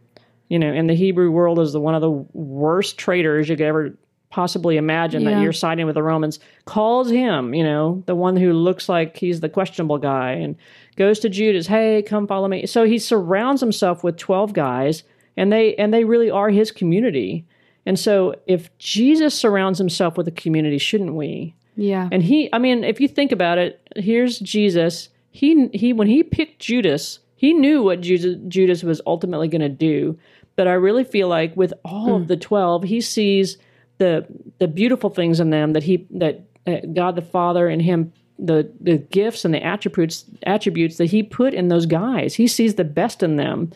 you 0.50 0.60
know, 0.60 0.72
in 0.74 0.88
the 0.88 0.96
Hebrew 0.96 1.32
world 1.32 1.60
is 1.60 1.72
the 1.74 1.80
one 1.80 1.96
of 1.96 2.02
the 2.02 2.12
worst 2.34 2.98
traitors 2.98 3.48
you 3.48 3.56
could 3.56 3.66
ever 3.66 3.98
possibly 4.32 4.78
imagine 4.78 5.22
Yeah. 5.24 5.32
that 5.36 5.42
you're 5.42 5.54
siding 5.54 5.86
with 5.88 5.96
the 5.96 6.04
Romans, 6.04 6.40
calls 6.66 7.10
him, 7.10 7.54
you 7.56 7.64
know, 7.64 8.04
the 8.06 8.14
one 8.16 8.36
who 8.38 8.54
looks 8.54 8.88
like 8.88 9.18
he's 9.18 9.40
the 9.40 9.50
questionable 9.50 9.98
guy, 9.98 10.34
and 10.34 10.56
goes 10.98 11.20
to 11.22 11.30
Judas, 11.30 11.66
hey, 11.66 12.04
come 12.04 12.28
follow 12.28 12.48
me. 12.48 12.66
So 12.68 12.84
he 12.84 13.00
surrounds 13.00 13.60
himself 13.62 14.04
with 14.04 14.18
12 14.18 14.54
guys, 14.54 15.04
and 15.40 15.54
they 15.54 15.74
and 15.76 15.94
they 15.94 16.04
really 16.04 16.30
are 16.30 16.50
his 16.50 16.70
community. 16.70 17.46
And 17.86 17.98
so 17.98 18.36
if 18.46 18.78
Jesus 18.78 19.34
surrounds 19.34 19.80
himself 19.80 20.18
with 20.18 20.28
a 20.28 20.32
community, 20.32 20.78
shouldn't 20.78 21.16
we? 21.16 21.56
Yeah. 21.78 22.10
And 22.12 22.22
he, 22.22 22.50
I 22.52 22.60
mean, 22.60 22.84
if 22.84 23.00
you 23.00 23.08
think 23.08 23.32
about 23.32 23.58
it, 23.58 23.82
here's 23.96 24.38
Jesus. 24.40 25.08
He 25.32 25.70
he 25.70 25.94
when 25.94 26.10
he 26.10 26.24
picked 26.24 26.60
Judas, 26.60 27.20
he 27.38 27.54
knew 27.54 27.82
what 27.82 28.02
Judas, 28.02 28.38
Judas 28.50 28.84
was 28.84 29.02
ultimately 29.08 29.48
going 29.48 29.62
to 29.62 29.70
do. 29.70 30.20
But 30.58 30.68
I 30.68 30.74
really 30.74 31.06
feel 31.06 31.30
like 31.30 31.56
with 31.56 31.74
all 31.86 32.18
of 32.18 32.28
the 32.28 32.36
twelve, 32.36 32.84
he 32.84 33.00
sees 33.00 33.58
the 33.98 34.28
the 34.58 34.68
beautiful 34.68 35.10
things 35.10 35.40
in 35.40 35.52
them 35.52 35.72
that 35.72 35.84
he 35.84 36.06
that 36.12 36.42
uh, 36.68 36.82
God 36.94 37.16
the 37.16 37.22
Father 37.22 37.70
and 37.70 37.82
him 37.82 38.12
the 38.38 38.70
the 38.82 38.98
gifts 38.98 39.46
and 39.46 39.54
the 39.54 39.64
attributes 39.64 40.26
attributes 40.44 40.98
that 40.98 41.06
he 41.06 41.24
put 41.24 41.54
in 41.54 41.70
those 41.70 41.86
guys. 41.86 42.36
He 42.36 42.48
sees 42.48 42.76
the 42.76 42.84
best 42.84 43.24
in 43.24 43.38
them. 43.38 43.72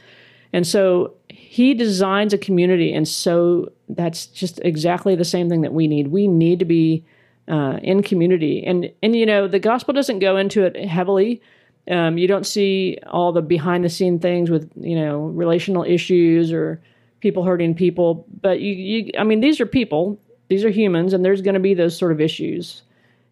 And 0.51 0.67
so 0.67 1.13
he 1.53 1.75
designs 1.75 2.33
a 2.33 2.37
community, 2.39 2.91
and 2.91 3.07
so 3.07 3.71
that's 3.87 4.25
just 4.25 4.59
exactly 4.65 5.13
the 5.13 5.23
same 5.23 5.49
thing 5.49 5.61
that 5.61 5.71
we 5.71 5.87
need. 5.87 6.07
We 6.07 6.27
need 6.27 6.57
to 6.57 6.65
be 6.65 7.05
uh, 7.47 7.77
in 7.83 8.01
community, 8.01 8.63
and 8.65 8.91
and 9.03 9.15
you 9.15 9.27
know 9.27 9.47
the 9.47 9.59
gospel 9.59 9.93
doesn't 9.93 10.17
go 10.17 10.35
into 10.35 10.65
it 10.65 10.75
heavily. 10.75 11.43
Um, 11.87 12.17
you 12.17 12.27
don't 12.27 12.47
see 12.47 12.97
all 13.05 13.31
the 13.31 13.43
behind 13.43 13.85
the 13.85 13.89
scene 13.89 14.17
things 14.17 14.49
with 14.49 14.67
you 14.75 14.95
know 14.95 15.25
relational 15.25 15.83
issues 15.83 16.51
or 16.51 16.81
people 17.19 17.43
hurting 17.43 17.75
people, 17.75 18.25
but 18.41 18.59
you, 18.59 18.73
you 18.73 19.11
I 19.19 19.23
mean 19.23 19.39
these 19.39 19.61
are 19.61 19.67
people, 19.67 20.19
these 20.47 20.65
are 20.65 20.71
humans, 20.71 21.13
and 21.13 21.23
there's 21.23 21.43
going 21.43 21.53
to 21.53 21.59
be 21.59 21.75
those 21.75 21.95
sort 21.95 22.11
of 22.11 22.19
issues. 22.19 22.81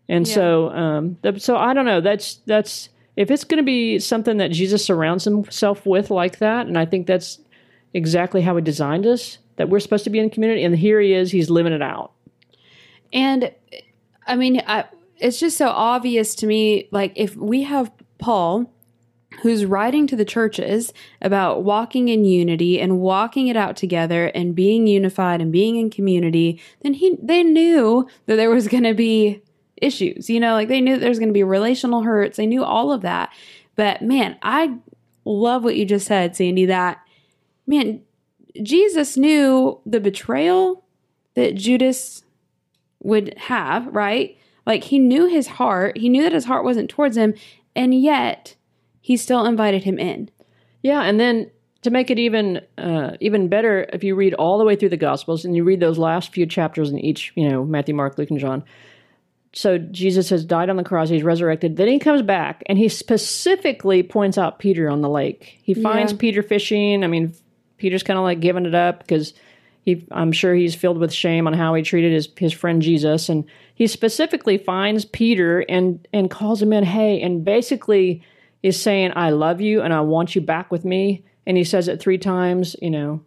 And 0.08 0.28
so, 0.28 0.70
um, 0.70 1.18
th- 1.24 1.42
so 1.42 1.58
I 1.58 1.74
don't 1.74 1.86
know. 1.86 2.02
That's 2.02 2.36
that's 2.46 2.90
if 3.16 3.32
it's 3.32 3.46
going 3.46 3.58
to 3.58 3.64
be 3.64 3.98
something 3.98 4.38
that 4.38 4.52
Jesus 4.52 4.86
surrounds 4.86 5.24
himself 5.24 5.88
with 5.88 6.12
like 6.12 6.38
that, 6.38 6.68
and 6.68 6.78
I 6.78 6.86
think 6.86 7.08
that's 7.08 7.40
exactly 7.94 8.42
how 8.42 8.56
he 8.56 8.62
designed 8.62 9.06
us. 9.06 9.38
That 9.58 9.70
we're 9.70 9.80
supposed 9.80 10.06
to 10.06 10.10
be 10.10 10.20
in 10.20 10.30
community, 10.30 10.64
and 10.64 10.76
here 10.76 11.00
he 11.00 11.14
is. 11.14 11.32
He's 11.32 11.50
living 11.50 11.74
it 11.74 11.82
out. 11.82 12.14
And 13.14 13.54
I 14.26 14.36
mean, 14.36 14.62
I, 14.66 14.86
it's 15.18 15.40
just 15.40 15.58
so 15.58 15.68
obvious 15.68 16.36
to 16.36 16.48
me. 16.48 16.88
Like, 16.92 17.14
if 17.16 17.36
we 17.36 17.64
have 17.64 17.92
Paul, 18.18 18.74
who's 19.42 19.66
writing 19.66 20.08
to 20.08 20.16
the 20.16 20.26
churches 20.26 20.94
about 21.22 21.64
walking 21.64 22.10
in 22.10 22.26
unity 22.26 22.80
and 22.80 23.00
walking 23.00 23.48
it 23.48 23.56
out 23.56 23.76
together 23.76 24.28
and 24.28 24.56
being 24.56 24.88
unified 24.88 25.42
and 25.42 25.52
being 25.52 25.76
in 25.76 25.90
community, 25.90 26.60
then 26.82 26.94
he 26.94 27.18
they 27.22 27.44
knew 27.44 28.08
that 28.26 28.36
there 28.36 28.50
was 28.50 28.68
going 28.68 28.84
to 28.84 28.94
be 28.94 29.42
issues. 29.78 30.30
You 30.30 30.40
know, 30.40 30.54
like 30.54 30.68
they 30.68 30.82
knew 30.82 30.98
there 30.98 31.10
was 31.10 31.20
going 31.20 31.30
to 31.30 31.34
be 31.34 31.44
relational 31.44 32.04
hurts. 32.04 32.38
They 32.38 32.48
knew 32.48 32.64
all 32.64 32.92
of 32.92 33.02
that. 33.02 33.32
But 33.76 34.02
man, 34.02 34.38
I 34.42 34.78
love 35.26 35.64
what 35.64 35.76
you 35.76 35.86
just 35.86 36.08
said, 36.08 36.36
Sandy. 36.36 36.66
That 36.66 37.00
man, 37.66 38.02
Jesus 38.62 39.18
knew 39.18 39.80
the 39.86 40.00
betrayal 40.00 40.84
that 41.36 41.56
Judas 41.56 42.24
would 43.02 43.38
have, 43.38 43.88
right? 43.88 44.38
Like 44.66 44.84
he 44.86 45.00
knew 45.00 45.28
his 45.28 45.48
heart. 45.48 45.98
He 45.98 46.10
knew 46.10 46.24
that 46.24 46.34
his 46.34 46.46
heart 46.46 46.64
wasn't 46.64 46.90
towards 46.90 47.18
him, 47.18 47.34
and 47.76 48.00
yet 48.00 48.56
he 49.00 49.18
still 49.18 49.46
invited 49.46 49.84
him 49.84 49.98
in. 49.98 50.30
Yeah, 50.84 51.02
and 51.02 51.20
then 51.20 51.50
to 51.82 51.90
make 51.90 52.12
it 52.12 52.20
even 52.20 52.62
uh, 52.78 53.18
even 53.20 53.48
better, 53.48 53.88
if 53.92 54.04
you 54.04 54.16
read 54.16 54.34
all 54.36 54.58
the 54.58 54.66
way 54.66 54.76
through 54.76 54.90
the 54.90 54.98
Gospels 54.98 55.46
and 55.46 55.56
you 55.56 55.64
read 55.64 55.80
those 55.80 55.98
last 55.98 56.32
few 56.34 56.46
chapters 56.46 56.90
in 56.92 57.00
each, 57.00 57.32
you 57.36 57.50
know, 57.50 57.64
Matthew, 57.64 57.96
Mark, 57.96 58.18
Luke, 58.18 58.30
and 58.30 58.40
John. 58.40 58.64
So 59.54 59.78
Jesus 59.78 60.30
has 60.30 60.46
died 60.46 60.70
on 60.70 60.78
the 60.78 60.84
cross; 60.84 61.10
he's 61.10 61.24
resurrected. 61.24 61.78
Then 61.78 61.88
he 61.88 62.00
comes 62.00 62.22
back, 62.22 62.64
and 62.68 62.78
he 62.78 62.88
specifically 62.88 64.04
points 64.04 64.38
out 64.38 64.60
Peter 64.60 64.90
on 64.90 65.02
the 65.02 65.10
lake. 65.10 65.60
He 65.64 65.74
finds 65.74 66.12
Yeah. 66.14 66.20
Peter 66.20 66.44
fishing. 66.44 67.04
I 67.04 67.08
mean, 67.08 67.34
Peter's 67.82 68.04
kind 68.04 68.18
of 68.20 68.24
like 68.24 68.40
giving 68.40 68.68
it 68.68 68.76
up 68.76 69.00
because 69.00 69.34
he, 69.84 70.06
I'm 70.12 70.32
sure 70.32 70.54
he's 70.54 70.76
filled 70.76 71.00
with 71.00 71.12
shame 71.12 71.48
on 71.48 71.54
how 71.54 71.74
he 71.74 71.82
treated 71.82 72.14
his 72.14 72.30
his 72.38 72.54
friend 72.54 72.80
Jesus, 72.82 73.28
and 73.28 73.44
he 73.74 73.88
specifically 73.88 74.60
finds 74.60 75.04
Peter 75.06 75.62
and 75.68 76.08
and 76.14 76.30
calls 76.30 76.62
him 76.62 76.72
in, 76.72 76.84
hey, 76.84 77.20
and 77.22 77.44
basically 77.44 78.22
is 78.62 78.80
saying, 78.80 79.12
"I 79.16 79.32
love 79.32 79.60
you 79.60 79.82
and 79.82 79.92
I 79.92 80.02
want 80.02 80.36
you 80.36 80.42
back 80.42 80.72
with 80.72 80.86
me." 80.86 81.24
And 81.48 81.58
he 81.58 81.64
says 81.64 81.88
it 81.88 82.00
three 82.00 82.20
times. 82.20 82.76
You 82.80 82.92
know, 82.92 83.22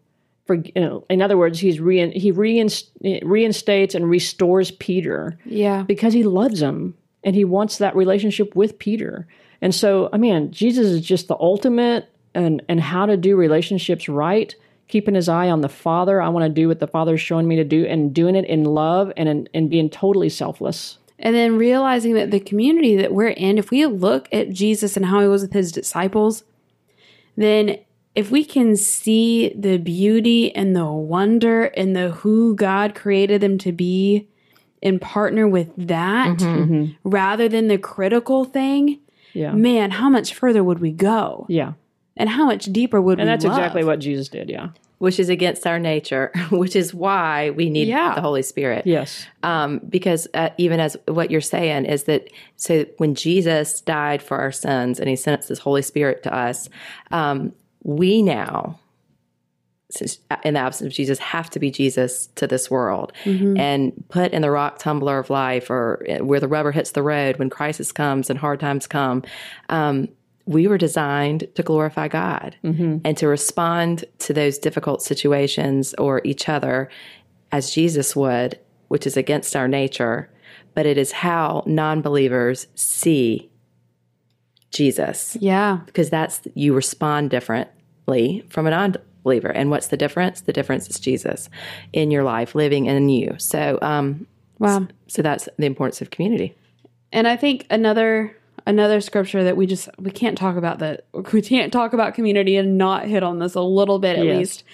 for 0.47 0.55
you 0.55 0.73
know, 0.77 1.05
in 1.11 1.21
other 1.21 1.37
words, 1.37 1.59
he's 1.59 1.81
rein, 1.81 2.13
he 2.13 2.31
reinst, 2.31 2.91
reinstates 3.03 3.97
and 3.97 4.09
restores 4.09 4.71
Peter 4.71 5.37
Yeah. 5.45 5.83
because 5.83 6.13
he 6.15 6.23
loves 6.23 6.63
him 6.63 6.95
and 7.25 7.35
he 7.35 7.45
wants 7.45 7.79
that 7.79 7.97
relationship 7.97 8.55
with 8.55 8.79
Peter. 8.79 9.27
And 9.61 9.75
so, 9.75 10.09
I 10.13 10.19
mean, 10.19 10.53
Jesus 10.53 10.87
is 10.87 11.01
just 11.01 11.27
the 11.27 11.37
ultimate 11.41 12.09
and 12.35 12.63
and 12.69 12.81
how 12.81 13.07
to 13.07 13.17
do 13.17 13.37
relationships 13.37 14.09
right. 14.09 14.55
Keeping 14.87 15.15
his 15.15 15.31
eye 15.31 15.49
on 15.49 15.63
the 15.63 15.69
Father, 15.69 16.21
I 16.21 16.29
want 16.29 16.45
to 16.45 16.51
do 16.51 16.69
what 16.69 16.79
the 16.79 16.87
Father's 16.87 17.21
showing 17.21 17.49
me 17.49 17.57
to 17.57 17.65
do, 17.65 17.87
and 17.87 18.15
doing 18.15 18.37
it 18.37 18.45
in 18.45 18.65
love 18.65 19.13
and 19.17 19.29
in, 19.29 19.49
and 19.55 19.71
being 19.71 19.89
totally 19.89 20.29
selfless. 20.29 20.99
And 21.19 21.35
then 21.35 21.57
realizing 21.57 22.15
that 22.15 22.31
the 22.31 22.41
community 22.41 22.97
that 22.97 23.13
we're 23.15 23.29
in, 23.29 23.57
if 23.57 23.71
we 23.71 23.87
look 23.87 24.29
at 24.31 24.51
Jesus 24.51 24.97
and 24.97 25.07
how 25.07 25.21
he 25.21 25.27
was 25.27 25.43
with 25.43 25.53
his 25.55 25.73
disciples, 25.73 26.45
then 27.37 27.79
if 28.15 28.31
we 28.31 28.45
can 28.45 28.77
see 28.77 29.53
the 29.57 29.79
beauty 29.79 30.55
and 30.55 30.77
the 30.77 30.85
wonder 30.85 31.65
and 31.65 31.97
the 31.97 32.11
who 32.11 32.55
God 32.55 32.95
created 32.95 33.41
them 33.41 33.59
to 33.59 33.73
be 33.73 34.29
and 34.83 35.01
partner 35.01 35.49
with 35.49 35.73
that 35.77 36.39
mm-hmm. 36.39 36.93
rather 37.09 37.49
than 37.49 37.69
the 37.69 37.79
critical 37.79 38.45
thing, 38.45 39.01
Yeah, 39.33 39.53
man, 39.53 39.93
how 39.93 40.11
much 40.11 40.35
further 40.35 40.63
would 40.63 40.81
we 40.81 40.93
go? 40.93 41.47
yeah, 41.49 41.73
And 42.17 42.29
how 42.29 42.45
much 42.47 42.67
deeper 42.67 43.01
would 43.01 43.19
and 43.19 43.29
we 43.29 43.33
that's 43.33 43.45
love? 43.45 43.59
exactly 43.59 43.85
what 43.85 43.99
Jesus 43.99 44.29
did. 44.29 44.49
Yeah. 44.49 44.69
which 44.99 45.19
is 45.19 45.29
against 45.29 45.67
our 45.67 45.79
nature, 45.81 46.31
which 46.51 46.77
is 46.77 46.95
why 46.95 47.51
we 47.51 47.69
need 47.69 47.89
Yeah. 47.89 48.15
the 48.15 48.21
Holy 48.21 48.43
Spirit. 48.43 48.87
Yes. 48.87 49.27
Um, 49.43 49.81
because 49.89 50.29
uh, 50.35 50.51
even 50.57 50.79
as 50.81 50.97
what 51.09 51.31
you're 51.31 51.41
saying 51.41 51.85
is 51.87 52.05
that 52.05 52.29
so 52.57 52.87
when 52.99 53.15
Jesus 53.17 53.81
died 53.81 54.23
for 54.23 54.39
our 54.39 54.53
sins 54.53 55.01
and 55.01 55.09
He 55.09 55.17
sent 55.17 55.41
us 55.41 55.49
His 55.49 55.59
Holy 55.59 55.83
Spirit 55.83 56.23
to 56.23 56.35
us, 56.35 56.69
um, 57.11 57.53
we 57.83 58.23
now, 58.23 58.79
since 59.91 60.19
uh, 60.31 60.37
in 60.45 60.55
the 60.55 60.61
absence 60.61 60.87
of 60.87 60.93
Jesus, 60.93 61.19
have 61.19 61.51
to 61.51 61.59
be 61.59 61.71
Jesus 61.71 62.29
to 62.37 62.47
this 62.47 62.71
world 62.71 63.13
and 63.25 63.93
put 64.09 64.33
in 64.33 64.41
the 64.43 64.51
rock 64.51 64.79
tumbler 64.79 65.19
of 65.19 65.29
life 65.31 65.69
or 65.71 66.05
uh, 66.09 66.25
where 66.25 66.41
the 66.41 66.49
rubber 66.49 66.73
hits 66.73 66.93
the 66.93 67.03
road 67.03 67.39
when 67.39 67.51
crisis 67.51 67.93
comes 67.93 68.31
and 68.31 68.39
hard 68.39 68.61
times 68.61 68.87
come. 68.87 69.23
Um, 69.69 70.09
we 70.47 70.67
were 70.67 70.77
designed 70.79 71.49
to 71.55 71.63
glorify 71.63 72.07
God 72.09 72.57
and 72.63 73.17
to 73.17 73.27
respond 73.29 74.05
to 74.19 74.33
those 74.35 74.59
difficult 74.59 75.01
situations 75.03 75.95
or 75.95 76.21
each 76.25 76.49
other 76.49 76.91
as 77.51 77.71
Jesus 77.71 78.15
would, 78.15 78.59
which 78.89 79.07
is 79.07 79.17
against 79.17 79.57
our 79.57 79.69
nature, 79.69 80.31
but 80.75 80.85
it 80.87 80.99
is 80.99 81.13
how 81.13 81.63
non 81.67 82.03
believers 82.03 82.67
see 82.75 83.49
Jesus 84.71 85.37
Yeah. 85.41 85.79
because 85.87 86.11
that's 86.11 86.41
you 86.55 86.75
respond 86.75 87.31
differently 87.31 88.45
from 88.51 88.67
a 88.67 88.71
non-believer. 88.71 89.49
And 89.51 89.71
what's 89.71 89.87
the 89.89 89.97
difference? 89.97 90.43
The 90.43 90.53
difference 90.53 90.89
is 90.89 90.99
Jesus 90.99 91.49
in 91.93 92.11
your 92.11 92.25
life, 92.25 92.55
living 92.55 92.87
in 92.87 93.09
you. 93.09 93.35
So, 93.39 93.79
um, 93.83 94.27
Wow. 94.59 94.89
so 95.07 95.23
that's 95.23 95.49
the 95.59 95.67
importance 95.67 96.01
of 96.03 96.11
community. 96.11 96.55
And 97.13 97.29
I 97.29 97.37
think 97.37 97.67
another 97.71 98.37
another 98.67 99.01
scripture 99.01 99.45
that 99.45 99.57
we 99.57 99.67
just 99.67 99.89
we 99.99 100.11
can't 100.11 100.39
talk 100.39 100.57
about 100.57 100.79
that 100.79 101.05
we 101.33 101.43
can't 101.43 101.73
talk 101.73 101.93
about 101.93 102.15
community 102.15 102.57
and 102.57 102.79
not 102.79 103.07
hit 103.07 103.23
on 103.23 103.39
this 103.39 103.55
a 103.55 103.61
little 103.61 103.99
bit 103.99 104.19
at 104.19 104.25
Yes. 104.25 104.37
least. 104.39 104.65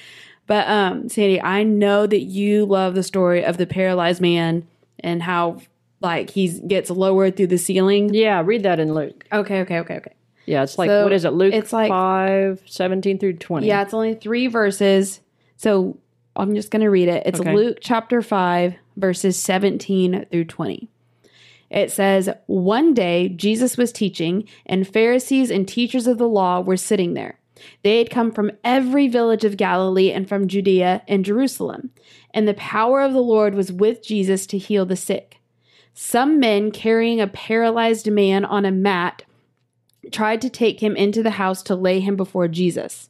But 0.47 0.68
um 0.68 1.09
Sandy, 1.09 1.41
I 1.41 1.62
know 1.62 2.07
that 2.07 2.20
you 2.20 2.64
love 2.66 2.95
the 2.95 3.03
story 3.03 3.45
of 3.45 3.57
the 3.57 3.66
paralyzed 3.66 4.20
man 4.20 4.66
and 5.01 5.22
how 5.22 5.59
like 6.01 6.30
he 6.30 6.49
gets 6.61 6.88
lowered 6.91 7.36
through 7.36 7.49
the 7.49 7.59
ceiling. 7.59 8.12
Yeah. 8.14 8.43
Read 8.45 8.62
that 8.62 8.80
in 8.80 8.95
Luke. 8.95 9.24
Okay, 9.32 9.61
okay, 9.61 9.78
okay, 9.80 9.97
okay. 9.97 10.12
Yeah. 10.47 10.62
It's 10.62 10.78
like 10.78 10.88
So, 10.88 11.05
what 11.05 11.12
is 11.12 11.24
it? 11.24 11.30
Luke 11.32 11.53
it's 11.55 11.72
like- 11.72 11.91
5, 11.91 12.62
17 12.66 13.18
through 13.18 13.34
twenty. 13.34 13.66
Yeah, 13.68 13.82
it's 13.82 13.93
only 13.95 14.14
3 14.14 14.47
verses. 14.49 15.20
So 15.57 15.99
I'm 16.34 16.55
just 16.55 16.70
going 16.70 16.80
to 16.82 16.88
read 16.91 17.09
it. 17.09 17.24
It's 17.26 17.38
Okay. 17.41 17.55
Luke 17.55 17.78
chapter 17.80 18.22
5, 18.22 18.74
verses 18.97 19.36
17 19.36 20.26
through 20.32 20.45
20. 20.47 20.88
It 21.70 21.92
says, 21.92 22.28
One 22.46 22.94
day 22.94 23.28
Jesus 23.28 23.76
was 23.76 23.92
teaching, 23.92 24.48
and 24.66 24.88
Pharisees 24.88 25.50
and 25.50 25.66
teachers 25.66 26.06
of 26.06 26.18
the 26.18 26.28
law 26.28 26.60
were 26.60 26.76
sitting 26.76 27.14
there. 27.14 27.38
They 27.82 27.98
had 27.98 28.10
come 28.10 28.32
from 28.32 28.52
every 28.64 29.06
village 29.06 29.44
of 29.44 29.56
Galilee 29.56 30.10
and 30.10 30.28
from 30.28 30.48
Judea 30.48 31.02
and 31.06 31.24
Jerusalem, 31.24 31.90
and 32.32 32.48
the 32.48 32.54
power 32.54 33.02
of 33.02 33.12
the 33.12 33.22
Lord 33.22 33.54
was 33.54 33.72
with 33.72 34.02
Jesus 34.02 34.46
to 34.48 34.58
heal 34.58 34.86
the 34.86 34.96
sick. 34.96 35.38
Some 35.92 36.40
men 36.40 36.70
carrying 36.70 37.20
a 37.20 37.26
paralyzed 37.26 38.10
man 38.10 38.44
on 38.44 38.64
a 38.64 38.70
mat 38.70 39.24
tried 40.10 40.40
to 40.40 40.48
take 40.48 40.80
him 40.82 40.96
into 40.96 41.22
the 41.22 41.32
house 41.32 41.62
to 41.64 41.74
lay 41.74 42.00
him 42.00 42.16
before 42.16 42.48
Jesus. 42.48 43.09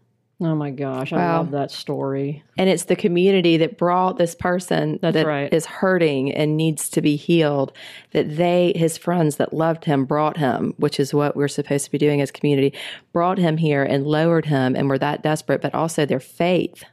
Oh 0.43 0.55
my 0.55 0.71
gosh, 0.71 1.13
I 1.13 1.17
Wow. 1.17 1.37
love 1.37 1.51
that 1.51 1.69
story. 1.69 2.43
And 2.57 2.67
it's 2.67 2.85
the 2.85 2.95
community 2.95 3.57
that 3.57 3.77
brought 3.77 4.17
this 4.17 4.33
person 4.33 4.97
That's 5.01 5.13
that 5.13 5.27
right. 5.27 5.53
is 5.53 5.67
hurting 5.67 6.31
and 6.33 6.57
needs 6.57 6.89
to 6.89 7.01
be 7.01 7.15
healed. 7.15 7.71
That 8.13 8.37
they, 8.37 8.73
his 8.75 8.97
friends 8.97 9.35
that 9.35 9.53
loved 9.53 9.85
him, 9.85 10.05
brought 10.05 10.37
him, 10.37 10.73
which 10.77 10.99
is 10.99 11.13
what 11.13 11.35
we're 11.35 11.47
supposed 11.47 11.85
to 11.85 11.91
be 11.91 11.99
doing 11.99 12.21
as 12.21 12.31
community, 12.31 12.73
brought 13.13 13.37
him 13.37 13.57
here 13.57 13.83
and 13.83 14.07
lowered 14.07 14.45
him, 14.47 14.75
and 14.75 14.89
were 14.89 14.97
that 14.97 15.21
desperate. 15.21 15.61
But 15.61 15.75
also 15.75 16.07
their 16.07 16.19
faith 16.19 16.83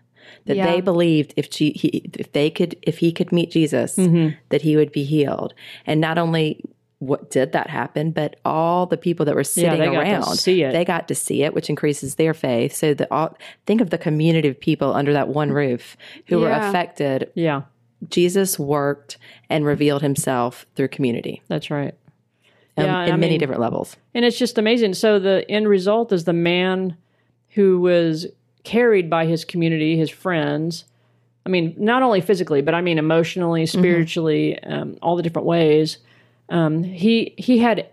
that 0.44 0.56
Yeah. 0.56 0.66
they 0.70 0.80
believed 0.82 1.32
if 1.38 1.48
G- 1.50 1.72
he, 1.72 1.88
if 2.18 2.32
they 2.32 2.50
could 2.50 2.76
if 2.82 2.98
he 2.98 3.12
could 3.12 3.32
meet 3.32 3.50
Jesus, 3.50 3.96
mm-hmm. 3.96 4.36
that 4.50 4.60
he 4.62 4.76
would 4.76 4.92
be 4.92 5.04
healed. 5.04 5.54
And 5.86 6.02
not 6.02 6.18
only 6.18 6.62
what 7.00 7.30
did 7.30 7.52
that 7.52 7.70
happen, 7.70 8.10
but 8.10 8.36
all 8.44 8.86
the 8.86 8.96
people 8.96 9.24
that 9.26 9.34
were 9.34 9.44
sitting 9.44 9.78
to 9.80 9.92
around, 9.92 10.24
see 10.36 10.62
it. 10.62 10.72
they 10.72 10.84
got 10.84 11.06
to 11.08 11.14
see 11.14 11.44
it, 11.44 11.54
which 11.54 11.68
increases 11.70 12.16
their 12.16 12.34
faith. 12.34 12.74
So 12.74 12.92
the 12.94 13.06
all, 13.12 13.36
think 13.66 13.80
of 13.80 13.90
the 13.90 13.98
community 13.98 14.48
of 14.48 14.58
people 14.58 14.92
under 14.94 15.12
that 15.12 15.28
one 15.28 15.52
roof 15.52 15.96
who 16.26 16.40
were 16.40 16.50
affected. 16.50 17.30
Yeah, 17.34 17.62
Jesus 18.10 18.58
worked 18.58 19.16
and 19.48 19.64
revealed 19.64 20.02
himself 20.02 20.66
through 20.74 20.88
community 20.88 21.42
that's 21.48 21.70
right. 21.70 21.94
um, 22.76 22.84
Yeah, 22.84 23.04
in 23.04 23.12
I 23.12 23.16
many 23.16 23.32
mean- 23.32 23.40
different 23.40 23.60
levels. 23.60 23.96
And 24.14 24.24
it's 24.24 24.38
just 24.38 24.58
amazing. 24.58 24.94
So 24.94 25.18
the 25.20 25.48
end 25.48 25.68
result 25.68 26.12
is 26.12 26.24
the 26.24 26.32
man 26.32 26.96
who 27.50 27.80
was 27.80 28.26
carried 28.64 29.08
by 29.08 29.24
his 29.26 29.44
community, 29.44 29.96
his 29.96 30.10
friends. 30.10 30.84
I 31.46 31.48
mean, 31.48 31.74
not 31.78 32.02
only 32.02 32.20
physically, 32.20 32.60
but 32.60 32.74
I 32.74 32.80
mean 32.82 32.98
emotionally, 32.98 33.66
spiritually, 33.66 34.60
um, 34.64 34.98
all 35.00 35.14
the 35.16 35.22
different 35.22 35.46
ways. 35.46 35.98
Um, 36.48 36.82
he 36.82 37.34
he 37.36 37.58
had 37.58 37.88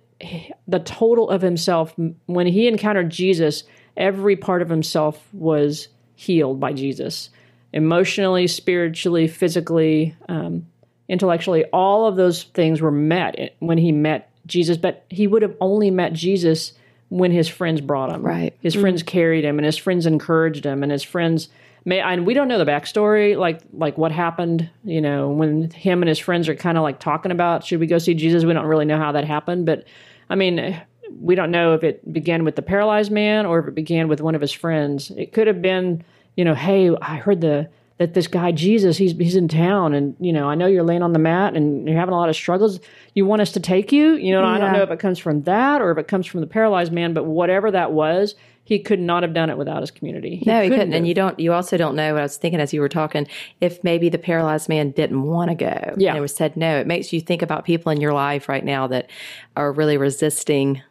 the 0.68 0.80
total 0.80 1.30
of 1.30 1.41
himself 1.41 1.93
when 2.26 2.47
he 2.47 2.68
encountered 2.68 3.10
Jesus. 3.10 3.64
Every 3.97 4.36
part 4.36 4.62
of 4.62 4.70
himself 4.70 5.26
was 5.34 5.88
healed 6.16 6.60
by 6.60 6.74
Jesus, 6.74 7.30
emotionally, 7.74 8.47
spiritually, 8.47 9.28
physically, 9.28 10.16
um, 10.28 10.68
intellectually. 11.08 11.66
All 11.66 12.08
of 12.08 12.16
those 12.16 12.43
things 12.43 12.82
were 12.82 12.91
met 12.91 13.56
when 13.60 13.78
he 13.78 13.91
met 13.91 14.32
Jesus. 14.45 14.78
But 14.78 15.06
he 15.10 15.28
would 15.28 15.41
have 15.41 15.56
only 15.60 15.91
met 15.91 16.14
Jesus 16.14 16.74
when 17.10 17.32
his 17.32 17.47
friends 17.47 17.82
brought 17.82 18.10
him. 18.10 18.24
Right. 18.24 18.53
His 18.62 18.76
friends 18.76 19.03
carried 19.03 19.45
him, 19.45 19.60
and 19.60 19.66
his 19.66 19.78
friends 19.78 20.06
encouraged 20.06 20.66
him, 20.66 20.84
and 20.84 20.91
his 20.91 21.03
friends. 21.03 21.49
May, 21.88 22.00
and 22.00 22.26
we 22.26 22.34
don't 22.34 22.48
know 22.48 22.58
the 22.58 22.66
backstory, 22.66 23.38
like 23.38 23.62
like 23.72 23.98
what 23.98 24.12
happened. 24.12 24.70
You 24.84 25.02
know, 25.02 25.30
when 25.30 25.70
him 25.70 26.02
and 26.02 26.10
his 26.10 26.20
friends 26.20 26.50
are 26.50 26.56
kind 26.56 26.78
of 26.78 26.84
like 26.84 27.00
talking 27.00 27.32
about 27.32 27.64
should 27.64 27.80
we 27.80 27.88
go 27.88 28.00
see 28.00 28.16
Jesus? 28.16 28.44
We 28.44 28.54
don't 28.54 28.66
really 28.66 28.86
know 28.86 28.98
how 28.98 29.12
that 29.12 29.26
happened, 29.26 29.66
but 29.66 29.86
I 30.30 30.36
mean, 30.36 30.82
we 31.22 31.36
don't 31.36 31.52
know 31.52 31.74
if 31.74 31.84
it 31.84 32.12
began 32.12 32.44
with 32.44 32.56
the 32.56 32.62
paralyzed 32.62 33.12
man 33.12 33.46
or 33.46 33.60
if 33.60 33.68
it 33.68 33.76
began 33.76 34.08
with 34.08 34.22
one 34.22 34.36
of 34.36 34.42
his 34.42 34.52
friends. 34.52 35.12
It 35.12 35.32
could 35.32 35.48
have 35.48 35.62
been, 35.62 36.04
you 36.36 36.44
know, 36.44 36.56
hey, 36.56 36.90
I 37.02 37.18
heard 37.18 37.42
the 37.42 37.70
that 37.98 38.14
this 38.14 38.28
guy 38.28 38.52
Jesus, 38.52 38.98
he's 38.98 39.14
he's 39.14 39.36
in 39.36 39.48
town, 39.48 39.94
and 39.94 40.16
you 40.20 40.34
know, 40.34 40.50
I 40.50 40.56
know 40.56 40.66
you're 40.66 40.84
laying 40.84 41.04
on 41.04 41.14
the 41.14 41.20
mat 41.20 41.56
and 41.56 41.88
you're 41.88 41.98
having 41.98 42.14
a 42.14 42.18
lot 42.18 42.30
of 42.30 42.36
struggles. 42.36 42.80
You 43.14 43.26
want 43.26 43.42
us 43.42 43.54
to 43.54 43.60
take 43.60 43.92
you? 43.92 44.16
You 44.16 44.34
know, 44.34 44.44
I 44.44 44.58
don't 44.58 44.74
know 44.74 44.82
if 44.82 44.92
it 44.92 45.00
comes 45.00 45.18
from 45.18 45.44
that 45.44 45.82
or 45.82 45.92
if 45.92 45.98
it 45.98 46.08
comes 46.08 46.26
from 46.26 46.42
the 46.42 46.48
paralyzed 46.48 46.92
man, 46.92 47.14
but 47.14 47.26
whatever 47.26 47.72
that 47.72 47.94
was, 47.94 48.36
he 48.68 48.80
could 48.80 48.99
not 48.99 49.24
have 49.24 49.34
done 49.34 49.49
it 49.49 49.57
without 49.57 49.80
his 49.82 49.91
community. 49.91 50.43
no, 50.45 50.61
he 50.61 50.70
couldn't. 50.70 50.91
have. 50.91 50.97
And 50.97 51.07
you 51.07 51.13
don't. 51.13 51.39
You 51.39 51.53
also 51.53 51.78
don't 51.78 51.95
know. 51.95 52.13
What 52.13 52.20
I 52.20 52.24
was 52.24 52.36
thinking 52.38 52.59
as 52.59 52.74
you 52.74 52.82
were 52.82 52.89
talking, 52.89 53.28
if 53.61 53.82
maybe 53.84 54.09
the 54.09 54.18
paralyzed 54.18 54.68
man 54.68 54.91
didn't 54.91 55.22
want 55.24 55.49
to 55.51 55.55
go, 55.55 55.93
Yeah. 55.97 56.09
and 56.09 56.18
it 56.18 56.22
was 56.22 56.36
said 56.36 56.57
no. 56.57 56.78
It 56.80 56.88
makes 56.88 57.13
you 57.13 57.22
think 57.22 57.41
about 57.41 57.63
people 57.63 57.91
in 57.91 58.01
your 58.01 58.11
life 58.13 58.49
right 58.49 58.66
now 58.66 58.88
that 58.88 59.09
are 59.55 59.72
really 59.72 59.97
resisting 59.97 60.82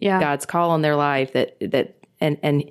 Yeah. 0.00 0.18
God's 0.18 0.46
call 0.46 0.70
on 0.70 0.82
their 0.82 0.96
life. 0.96 1.32
That 1.34 1.56
that 1.60 1.94
and 2.20 2.38
and 2.42 2.64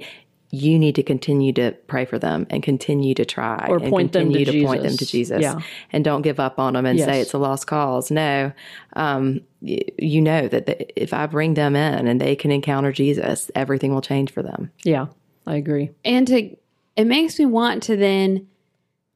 you 0.49 0.79
need 0.79 0.95
to 0.95 1.03
continue 1.03 1.51
to 1.53 1.71
pray 1.87 2.05
for 2.05 2.17
them 2.17 2.47
and 2.49 2.63
continue 2.63 3.13
to 3.13 3.25
try 3.25 3.65
Or 3.69 3.77
and 3.77 3.89
point 3.89 4.13
them 4.13 4.31
to 4.31 4.37
continue 4.45 4.65
point 4.65 4.81
them 4.83 4.91
to 4.93 5.05
Jesus. 5.05 5.11
Jesus 5.11 5.41
Yeah. 5.41 5.59
and 5.91 6.05
don't 6.05 6.21
give 6.21 6.39
up 6.39 6.57
on 6.57 6.73
them 6.73 6.85
and 6.85 6.97
say 6.99 7.19
it's 7.19 7.33
a 7.33 7.37
lost 7.37 7.67
cause. 7.67 8.09
No, 8.09 8.53
um, 8.95 9.41
y- 9.61 9.81
you 9.97 10.21
know 10.21 10.47
that 10.47 10.65
the, 10.65 11.01
if 11.01 11.13
I 11.13 11.25
bring 11.25 11.55
them 11.55 11.75
in 11.75 12.07
and 12.07 12.21
they 12.21 12.35
can 12.37 12.51
encounter 12.51 12.91
Jesus, 12.93 13.51
everything 13.55 13.93
will 13.93 14.01
change 14.01 14.31
for 14.31 14.41
them. 14.41 14.71
Yeah, 14.83 15.07
I 15.45 15.55
agree. 15.55 15.91
and 16.05 16.25
to 16.27 16.55
it 16.95 17.05
makes 17.05 17.37
me 17.37 17.45
want 17.45 17.83
to 17.83 17.97
then 17.97 18.47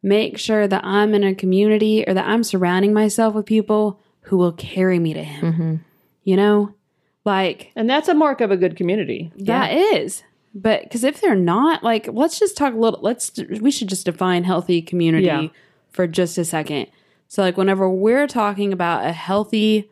make 0.03 0.37
sure 0.37 0.67
that 0.67 0.83
I'm 0.83 1.13
in 1.13 1.23
a 1.23 1.33
community 1.33 2.03
or 2.07 2.13
that 2.13 2.27
I'm 2.27 2.43
surrounding 2.43 2.93
myself 2.93 3.33
with 3.35 3.45
people 3.45 3.99
who 4.21 4.37
will 4.37 4.51
carry 4.51 4.99
me 4.99 5.13
to 5.13 5.23
him. 5.23 5.83
You 6.23 6.35
know? 6.35 6.73
Like 7.25 7.71
And 7.75 7.89
that's 7.89 8.07
a 8.07 8.13
mark 8.13 8.41
of 8.41 8.51
a 8.51 8.57
good 8.57 8.75
community. 8.75 9.31
that 9.37 9.71
is. 9.71 10.23
But 10.53 10.89
cuz 10.91 11.03
if 11.03 11.21
they're 11.21 11.35
not, 11.35 11.83
like 11.83 12.07
let's 12.11 12.37
just 12.39 12.57
talk 12.57 12.73
a 12.73 12.77
little 12.77 12.99
let's 13.01 13.31
we 13.61 13.71
should 13.71 13.87
just 13.89 14.05
define 14.05 14.43
healthy 14.43 14.81
community 14.81 15.25
Yeah. 15.25 15.47
for 15.91 16.07
just 16.07 16.37
a 16.37 16.45
second. 16.45 16.87
So 17.27 17.41
like 17.41 17.55
whenever 17.57 17.89
we're 17.89 18.27
talking 18.27 18.73
about 18.73 19.05
a 19.05 19.13
healthy 19.13 19.89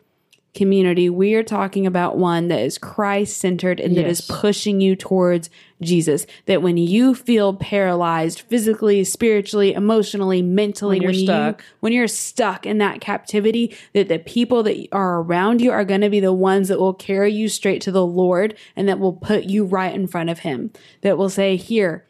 community, 0.54 1.10
we 1.10 1.36
are 1.36 1.44
talking 1.44 1.86
about 1.86 2.18
one 2.18 2.48
that 2.48 2.60
is 2.60 2.78
Christ 2.78 3.38
centered 3.38 3.80
and 3.80 3.96
that 3.96 4.08
is 4.08 4.22
pushing 4.22 4.82
you 4.82 4.96
towards 4.96 5.50
Jesus. 5.82 6.26
That 6.48 6.62
when 6.62 6.78
you 6.78 7.14
feel 7.14 7.54
paralyzed 7.54 8.42
physically, 8.42 9.04
spiritually, 9.04 9.74
emotionally, 9.74 10.42
mentally, 10.42 10.98
When 10.98 11.04
you're 11.04 11.12
you 11.12 11.26
stuck. 11.26 11.64
when 11.80 11.94
you're 11.94 12.08
stuck 12.08 12.66
in 12.66 12.80
that 12.80 13.00
captivity, 13.00 13.76
that 13.94 14.08
the 14.08 14.20
people 14.20 14.64
that 14.64 14.88
are 14.92 15.22
around 15.22 15.62
you 15.62 15.72
are 15.72 15.86
going 15.86 16.02
to 16.02 16.10
be 16.10 16.20
the 16.20 16.34
ones 16.34 16.68
that 16.68 16.80
will 16.80 16.94
carry 16.94 17.32
you 17.32 17.48
straight 17.48 17.82
to 17.84 17.92
the 17.92 18.06
Lord 18.06 18.58
and 18.76 18.88
that 18.90 19.00
will 19.00 19.14
put 19.14 19.46
you 19.46 19.66
right 19.66 19.94
in 19.94 20.08
front 20.08 20.30
of 20.30 20.40
Him. 20.40 20.72
That 21.02 21.18
will 21.18 21.30
say, 21.30 21.56
Here, 21.56 22.06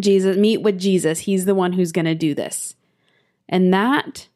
Jesus, 0.00 0.36
meet 0.36 0.62
with 0.62 0.78
Jesus. 0.78 1.20
He's 1.20 1.44
the 1.44 1.54
one 1.54 1.74
who's 1.74 1.92
going 1.92 2.04
to 2.06 2.14
do 2.14 2.34
this. 2.34 2.74
And 3.48 3.72
that, 3.72 4.28